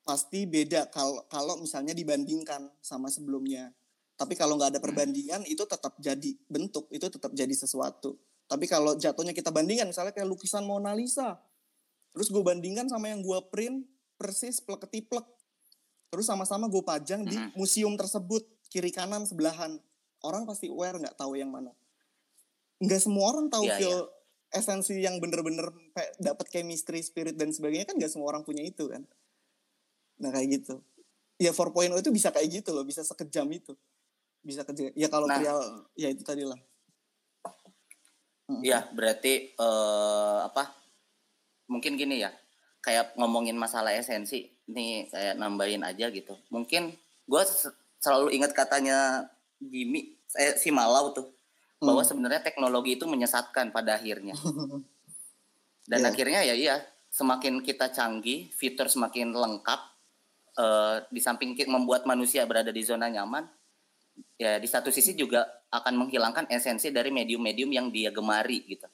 pasti 0.04 0.44
beda 0.44 0.92
kalau 0.92 1.24
kalau 1.32 1.56
misalnya 1.64 1.96
dibandingkan 1.96 2.68
sama 2.84 3.08
sebelumnya. 3.08 3.72
Tapi 4.22 4.38
kalau 4.38 4.54
nggak 4.54 4.78
ada 4.78 4.82
perbandingan 4.86 5.42
itu 5.50 5.66
tetap 5.66 5.98
jadi 5.98 6.38
bentuk, 6.46 6.86
itu 6.94 7.10
tetap 7.10 7.34
jadi 7.34 7.50
sesuatu. 7.58 8.22
Tapi 8.46 8.70
kalau 8.70 8.94
jatuhnya 8.94 9.34
kita 9.34 9.50
bandingkan 9.50 9.90
misalnya 9.90 10.14
kayak 10.14 10.30
lukisan 10.30 10.62
Mona 10.62 10.94
Lisa. 10.94 11.42
Terus 12.14 12.30
gue 12.30 12.44
bandingkan 12.46 12.86
sama 12.86 13.10
yang 13.10 13.26
gue 13.26 13.40
print 13.50 13.82
persis 14.22 14.62
plek 14.62 14.86
ketiplek. 14.86 15.26
Terus 16.14 16.30
sama-sama 16.30 16.70
gue 16.70 16.84
pajang 16.86 17.26
di 17.26 17.34
Mhm. 17.34 17.58
museum 17.58 17.98
tersebut 17.98 18.46
kiri 18.70 18.94
kanan 18.94 19.26
sebelahan. 19.26 19.82
Orang 20.22 20.46
pasti 20.46 20.70
aware 20.70 21.02
nggak 21.02 21.18
tahu 21.18 21.34
yang 21.34 21.50
mana. 21.50 21.74
Nggak 22.78 23.02
semua 23.02 23.34
orang 23.34 23.50
tahu 23.50 23.66
Iya, 23.66 23.82
feel 23.82 24.00
esensi 24.54 25.02
yang 25.02 25.18
bener-bener 25.18 25.74
dapat 26.22 26.46
chemistry, 26.54 27.02
spirit 27.02 27.40
dan 27.40 27.50
sebagainya 27.50 27.90
kan 27.90 27.98
nggak 27.98 28.12
semua 28.14 28.30
orang 28.30 28.46
punya 28.46 28.62
itu 28.62 28.86
kan. 28.86 29.02
Nah 30.22 30.30
kayak 30.30 30.62
gitu. 30.62 30.78
Ya 31.42 31.50
4.0 31.56 31.98
itu 31.98 32.14
bisa 32.14 32.30
kayak 32.30 32.62
gitu 32.62 32.70
loh, 32.70 32.86
bisa 32.86 33.02
sekejam 33.02 33.50
itu. 33.50 33.74
Bisa 34.42 34.66
kejam. 34.66 34.90
Ya 34.98 35.08
kalau 35.08 35.30
Nah. 35.30 35.38
perihal 35.38 35.62
ya 35.94 36.10
itu 36.10 36.24
tadi 36.26 36.42
lah. 36.46 36.58
Iya, 38.62 38.92
berarti 38.92 39.56
eh, 39.56 40.40
apa? 40.44 40.76
Mungkin 41.72 41.96
gini 41.96 42.20
ya, 42.20 42.34
kayak 42.84 43.16
ngomongin 43.16 43.56
masalah 43.56 43.96
esensi, 43.96 44.44
nih 44.68 45.08
kayak 45.08 45.40
nambahin 45.40 45.88
aja 45.88 46.12
gitu. 46.12 46.36
Mungkin 46.52 46.92
gue 47.32 47.44
selalu 48.04 48.36
ingat 48.36 48.52
katanya 48.52 49.24
Jimmy, 49.62 50.20
eh, 50.36 50.58
si 50.60 50.68
Malau 50.68 51.16
tuh, 51.16 51.32
bahwa 51.80 52.04
Hmm. 52.04 52.10
sebenarnya 52.12 52.44
teknologi 52.44 53.00
itu 53.00 53.08
menyesatkan 53.08 53.72
pada 53.72 53.96
akhirnya. 53.96 54.36
Dan 55.88 56.04
Iya. 56.04 56.10
akhirnya 56.12 56.42
ya 56.44 56.56
iya, 56.58 56.76
semakin 57.08 57.64
kita 57.64 57.88
canggih, 57.96 58.52
fitur 58.52 58.92
semakin 58.92 59.32
lengkap, 59.32 59.80
eh, 60.60 60.98
di 61.08 61.24
samping 61.24 61.56
membuat 61.72 62.04
manusia 62.04 62.44
berada 62.44 62.76
di 62.76 62.84
zona 62.84 63.08
nyaman, 63.08 63.48
ya 64.42 64.58
di 64.58 64.66
satu 64.66 64.90
sisi 64.90 65.14
juga 65.14 65.46
akan 65.70 66.02
menghilangkan 66.02 66.50
esensi 66.50 66.90
dari 66.90 67.14
medium-medium 67.14 67.70
yang 67.70 67.88
dia 67.94 68.10
gemari 68.10 68.66
gitu. 68.66 68.90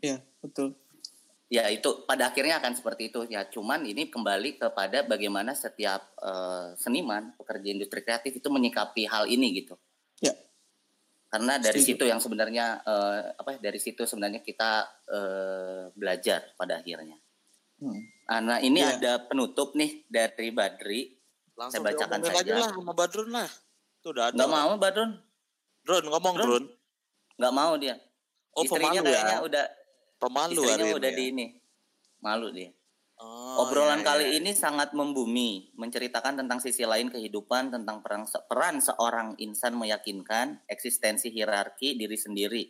Iya, 0.00 0.24
betul. 0.40 0.72
Ya 1.52 1.68
itu 1.68 2.06
pada 2.08 2.32
akhirnya 2.32 2.56
akan 2.56 2.72
seperti 2.72 3.12
itu 3.12 3.26
ya. 3.28 3.44
Cuman 3.44 3.84
ini 3.84 4.08
kembali 4.08 4.56
kepada 4.56 5.04
bagaimana 5.04 5.52
setiap 5.52 6.00
eh, 6.24 6.72
seniman, 6.80 7.36
pekerja 7.36 7.68
industri 7.68 8.00
kreatif 8.00 8.40
itu 8.40 8.48
menyikapi 8.48 9.04
hal 9.04 9.28
ini 9.28 9.60
gitu. 9.60 9.76
Ya. 10.24 10.32
Karena 11.28 11.60
dari 11.60 11.82
Setuju. 11.84 11.90
situ 12.00 12.04
yang 12.08 12.20
sebenarnya 12.22 12.80
eh, 12.80 13.20
apa? 13.36 13.60
Dari 13.60 13.76
situ 13.82 14.08
sebenarnya 14.08 14.40
kita 14.40 14.88
eh, 15.10 15.82
belajar 15.92 16.54
pada 16.56 16.80
akhirnya. 16.80 17.18
Hmm. 17.82 17.98
Ah, 18.24 18.40
Nah 18.40 18.58
ini 18.62 18.80
Iya. 18.80 18.96
ada 18.96 19.12
penutup 19.26 19.74
nih 19.76 20.06
dari 20.08 20.48
Badri. 20.54 21.18
Langsung 21.58 21.82
Saya 21.84 21.92
bacakan 21.92 22.20
saja. 22.24 22.40
aja 22.40 22.52
lah 22.56 22.70
sama 22.72 22.94
Badrun 22.96 23.28
lah. 23.34 23.50
Tuh 24.00 24.10
udah 24.16 24.32
ada. 24.32 24.44
Mau 24.48 24.76
Badrun, 24.80 25.10
Drun 25.84 26.04
ngomong 26.08 26.34
Drun. 26.36 26.48
Drun. 26.48 26.64
nggak 27.40 27.54
mau 27.56 27.72
dia. 27.80 27.96
Oh 28.52 28.64
Istrinya 28.66 29.00
pemalu 29.00 29.08
kayaknya 29.08 29.36
ya. 29.36 29.46
udah 29.46 29.64
Pemalu 30.20 30.60
istrinya 30.60 30.86
udah 30.92 31.10
ini. 31.10 31.16
di 31.16 31.24
ya. 31.24 31.30
ini. 31.32 31.46
Malu 32.20 32.48
dia. 32.52 32.70
Oh, 33.20 33.68
Obrolan 33.68 34.00
iya, 34.00 34.06
kali 34.08 34.24
iya. 34.32 34.36
ini 34.40 34.56
sangat 34.56 34.96
membumi, 34.96 35.68
menceritakan 35.76 36.40
tentang 36.40 36.56
sisi 36.56 36.88
lain 36.88 37.12
kehidupan, 37.12 37.68
tentang 37.68 38.00
peran, 38.00 38.24
peran 38.48 38.80
seorang 38.80 39.36
insan 39.36 39.76
meyakinkan 39.76 40.64
eksistensi 40.64 41.28
hierarki 41.28 42.00
diri 42.00 42.16
sendiri 42.16 42.64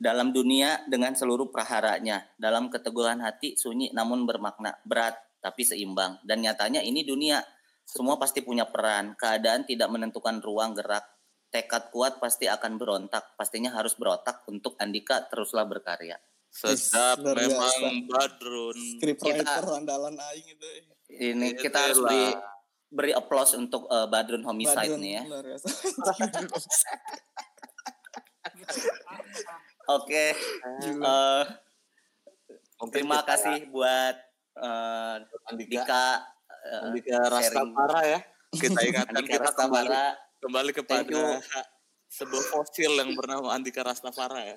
dalam 0.00 0.32
dunia 0.32 0.84
dengan 0.88 1.16
seluruh 1.16 1.48
praharanya, 1.52 2.28
dalam 2.36 2.72
keteguhan 2.72 3.20
hati 3.24 3.56
sunyi 3.56 3.92
namun 3.92 4.24
bermakna 4.28 4.76
berat 4.84 5.16
tapi 5.40 5.64
seimbang. 5.64 6.20
Dan 6.24 6.44
nyatanya 6.44 6.84
ini 6.84 7.00
dunia, 7.04 7.40
semua 7.90 8.14
pasti 8.16 8.38
punya 8.40 8.64
peran, 8.64 9.18
keadaan 9.18 9.66
tidak 9.66 9.90
menentukan 9.90 10.38
ruang 10.38 10.72
gerak, 10.72 11.02
tekad 11.50 11.90
kuat 11.90 12.22
pasti 12.22 12.46
akan 12.46 12.78
berontak, 12.78 13.34
pastinya 13.34 13.74
harus 13.74 13.98
berotak 13.98 14.46
untuk 14.46 14.78
Andika 14.78 15.26
teruslah 15.26 15.66
berkarya. 15.66 16.14
Sedap 16.50 17.18
Luar 17.18 17.34
biasa. 17.34 17.78
memang 17.78 17.96
Badrun. 18.06 18.78
Scriptwriter 18.98 19.64
andalan 19.66 20.14
aing 20.14 20.46
itu. 20.48 20.66
Ini 21.10 21.46
Itu 21.54 21.62
kita 21.62 21.78
harus 21.80 21.98
lah. 21.98 22.06
beri 22.06 22.26
beri 22.90 23.12
applause 23.14 23.54
untuk 23.54 23.86
eh, 23.86 24.06
Badrun 24.06 24.42
Homicide 24.42 24.90
Badrun, 24.90 24.98
nih 24.98 25.12
ya. 25.14 25.22
Oke. 29.90 30.24
Gila. 30.80 31.06
eh, 31.10 31.44
Mungkin 32.80 32.92
terima 32.92 33.20
kita- 33.20 33.28
kasih 33.28 33.56
buat 33.68 34.16
eh, 34.56 35.16
Andika, 35.46 35.70
Dika 35.70 36.06
eh, 36.62 36.84
Andika 36.84 37.16
sharing. 37.16 37.32
Rastafara 37.32 38.00
ya. 38.04 38.18
Kita 38.50 38.80
ingatkan 38.88 39.22
kita 39.22 39.50
kembali 39.52 39.88
Kembali 40.40 40.70
kepada 40.72 41.04
you. 41.06 41.36
sebuah 42.08 42.44
fosil 42.48 42.92
yang 42.96 43.12
bernama 43.12 43.52
Andika 43.52 43.80
Rastafara 43.80 44.40
ya. 44.46 44.56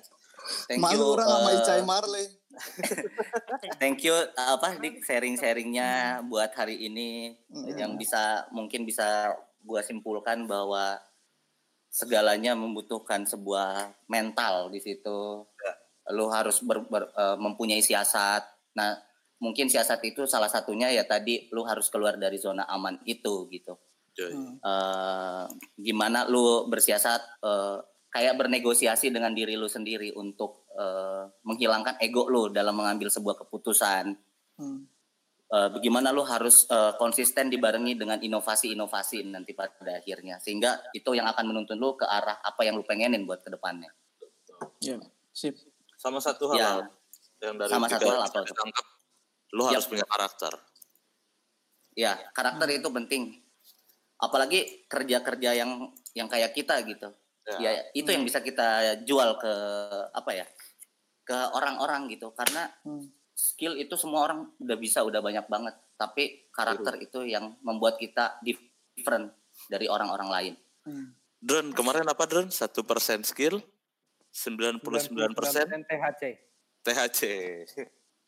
Thank 0.66 0.80
you. 0.80 0.84
Malu 0.84 1.14
orang 1.14 1.28
sama 1.30 1.48
eh, 1.48 1.56
Icai 1.58 1.82
Marley. 1.82 2.26
Thank 3.80 4.02
you 4.02 4.14
apa 4.34 4.76
Dik 4.76 5.00
sharing-sharingnya 5.00 5.90
buat 6.24 6.52
hari 6.52 6.78
ini 6.82 7.34
Mm. 7.48 7.78
yang 7.78 7.92
bisa 7.94 8.44
mungkin 8.50 8.82
bisa 8.82 9.30
gua 9.60 9.80
simpulkan 9.80 10.44
bahwa 10.44 10.98
segalanya 11.88 12.52
membutuhkan 12.52 13.22
sebuah 13.22 13.94
mental 14.06 14.68
di 14.68 14.82
situ. 14.82 15.46
Lu 16.10 16.26
harus 16.28 16.58
ber- 16.60 16.84
ber- 16.84 17.08
eh, 17.10 17.36
mempunyai 17.38 17.80
siasat. 17.80 18.42
Nah, 18.74 18.98
mungkin 19.44 19.68
siasat 19.68 20.00
itu 20.08 20.24
salah 20.24 20.48
satunya 20.48 20.88
ya 20.88 21.04
tadi 21.04 21.52
lu 21.52 21.68
harus 21.68 21.92
keluar 21.92 22.16
dari 22.16 22.40
zona 22.40 22.64
aman 22.64 22.96
itu 23.04 23.44
gitu. 23.52 23.76
Hmm. 24.16 24.56
Eh, 24.62 25.44
gimana 25.76 26.24
lu 26.24 26.64
bersiasat 26.72 27.20
eh, 27.44 27.78
kayak 28.08 28.38
bernegosiasi 28.40 29.10
dengan 29.12 29.36
diri 29.36 29.58
lu 29.58 29.68
sendiri 29.68 30.16
untuk 30.16 30.64
eh, 30.72 31.28
menghilangkan 31.44 32.00
ego 32.00 32.24
lu 32.32 32.48
dalam 32.48 32.72
mengambil 32.72 33.12
sebuah 33.12 33.36
keputusan. 33.44 34.16
Hmm. 34.56 34.88
Eh, 35.54 35.68
bagaimana 35.70 36.08
lu 36.10 36.24
harus 36.24 36.64
eh, 36.66 36.92
konsisten 36.96 37.52
dibarengi 37.52 38.00
dengan 38.00 38.16
inovasi-inovasi 38.16 39.28
nanti 39.28 39.52
pada 39.52 40.00
akhirnya 40.00 40.40
sehingga 40.40 40.80
itu 40.96 41.12
yang 41.12 41.28
akan 41.28 41.52
menuntun 41.52 41.76
lu 41.76 41.94
ke 41.94 42.08
arah 42.08 42.40
apa 42.40 42.64
yang 42.64 42.80
lu 42.80 42.82
pengenin 42.86 43.28
buat 43.28 43.44
ke 43.44 43.52
depannya. 43.52 43.92
Ya, 44.80 44.98
sip. 45.30 45.54
Sama 46.00 46.18
satu 46.18 46.48
hal 46.50 46.58
Ya. 46.58 46.72
Yang 47.44 47.54
dari 47.60 47.70
Sama 47.70 47.86
satu 47.92 48.06
hal 48.08 48.18
yang 48.18 48.26
apa 48.26 48.40
saya 48.40 48.93
lu 49.54 49.64
Yap. 49.64 49.78
harus 49.78 49.86
punya 49.86 50.02
karakter. 50.04 50.52
Ya, 51.94 52.18
karakter 52.34 52.66
Hmm. 52.66 52.78
itu 52.82 52.88
penting. 52.90 53.22
Apalagi 54.18 54.84
kerja-kerja 54.86 55.54
yang 55.54 55.70
yang 56.12 56.26
kayak 56.26 56.50
kita 56.50 56.82
gitu. 56.82 57.14
Ya. 57.44 57.56
Ya, 57.60 57.70
itu 57.92 58.08
yang 58.08 58.24
bisa 58.24 58.40
kita 58.40 58.98
jual 59.02 59.38
ke 59.38 59.54
apa 60.10 60.32
ya? 60.34 60.46
ke 61.24 61.32
orang-orang 61.56 62.12
gitu 62.12 62.36
karena 62.36 62.68
Hmm. 62.84 63.08
skill 63.32 63.80
itu 63.80 63.96
semua 63.96 64.28
orang 64.28 64.52
udah 64.60 64.76
bisa 64.76 65.00
udah 65.00 65.24
banyak 65.24 65.48
banget 65.48 65.72
tapi 65.96 66.52
karakter 66.52 67.00
itu 67.00 67.24
yang 67.24 67.56
membuat 67.64 67.96
kita 67.96 68.36
different 68.44 69.32
dari 69.66 69.88
orang-orang 69.88 70.28
lain 70.28 70.54
Hmm. 70.84 71.16
Dron, 71.40 71.72
kemarin 71.72 72.04
apa 72.04 72.28
Dron? 72.28 72.52
Satu 72.52 72.84
persen 72.84 73.24
skill, 73.24 73.56
99 74.28 74.84
persen 75.32 75.64
99% 75.64 75.88
THC. 75.88 76.22
THC. 76.84 77.20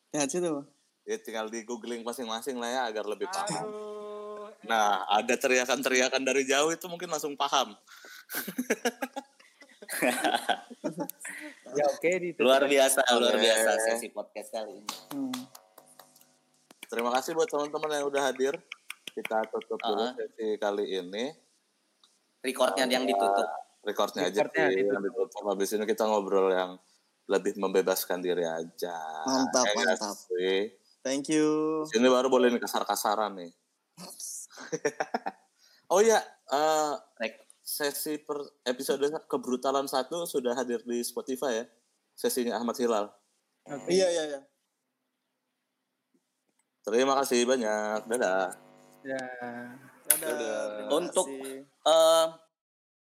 THC 0.09 0.33
tuh. 0.41 0.65
Ya 1.07 1.15
tinggal 1.17 1.47
di 1.47 1.63
googling 1.63 2.03
masing-masing 2.03 2.55
lah 2.55 2.67
ya 2.67 2.81
agar 2.85 3.07
lebih 3.07 3.25
paham. 3.27 3.63
Aduh. 3.63 4.51
Nah, 4.61 5.07
ada 5.07 5.33
teriakan-teriakan 5.33 6.19
dari 6.19 6.43
jauh 6.43 6.67
itu 6.67 6.83
mungkin 6.85 7.07
langsung 7.07 7.33
paham. 7.33 7.71
Ya 11.69 11.85
oke 11.85 12.09
ditutup. 12.17 12.43
luar 12.43 12.63
biasa 12.65 12.99
luar 13.13 13.35
biasa 13.35 13.69
sesi 13.81 14.07
podcast 14.09 14.49
kali 14.51 14.73
ini 14.73 14.95
Hmm. 15.09 15.31
Terima 16.85 17.11
kasih 17.13 17.31
buat 17.33 17.45
teman-teman 17.45 17.91
yang 17.93 18.07
udah 18.07 18.23
hadir. 18.25 18.55
Kita 19.09 19.43
tutup 19.45 19.75
dulu 19.77 19.95
Uh-huh. 20.01 20.11
sesi 20.13 20.55
kali 20.55 20.85
ini. 20.93 21.31
recordnya 22.39 22.83
yang 22.85 23.03
ditutup 23.03 23.47
Recordnya 23.81 24.23
aja 24.25 24.39
sih, 24.41 24.47
ditutup. 24.49 24.87
yang 24.89 25.01
ditutup. 25.01 25.41
Habis 25.45 25.69
ini 25.73 25.83
kita 25.83 26.03
ngobrol 26.03 26.47
yang 26.49 26.71
lebih 27.25 27.55
membebaskan 27.55 28.19
diri 28.19 28.43
aja. 28.43 28.95
Mantap, 29.23 29.63
Ya 29.65 29.75
mantap. 29.77 30.15
sih? 30.27 30.71
Thank 31.05 31.31
you. 31.31 31.83
Sini 31.89 32.07
baru 32.09 32.27
boleh 32.27 32.51
nih 32.51 32.61
kasar-kasaran 32.61 33.37
nih. 33.37 33.51
oh 35.93 36.01
ya, 36.03 36.19
eh, 36.51 36.93
Rek- 37.21 37.47
sesi 37.67 38.15
per 38.21 38.39
episode 38.63 39.03
kebrutalan 39.27 39.91
satu 39.91 40.23
sudah 40.23 40.55
hadir 40.55 40.79
di 40.87 41.03
Spotify 41.03 41.63
ya. 41.63 41.65
Sesinya 42.17 42.57
Ahmad 42.57 42.79
Hilal. 42.79 43.11
Oke. 43.67 43.91
Iya, 43.91 44.07
iya, 44.09 44.23
iya. 44.35 44.39
Terima 46.87 47.19
kasih 47.19 47.43
banyak. 47.43 48.07
Dadah. 48.07 48.55
Ya. 49.03 49.23
Dadah. 50.07 50.31
terima 50.31 50.91
Untuk-. 50.95 51.27
Eh, 51.27 52.25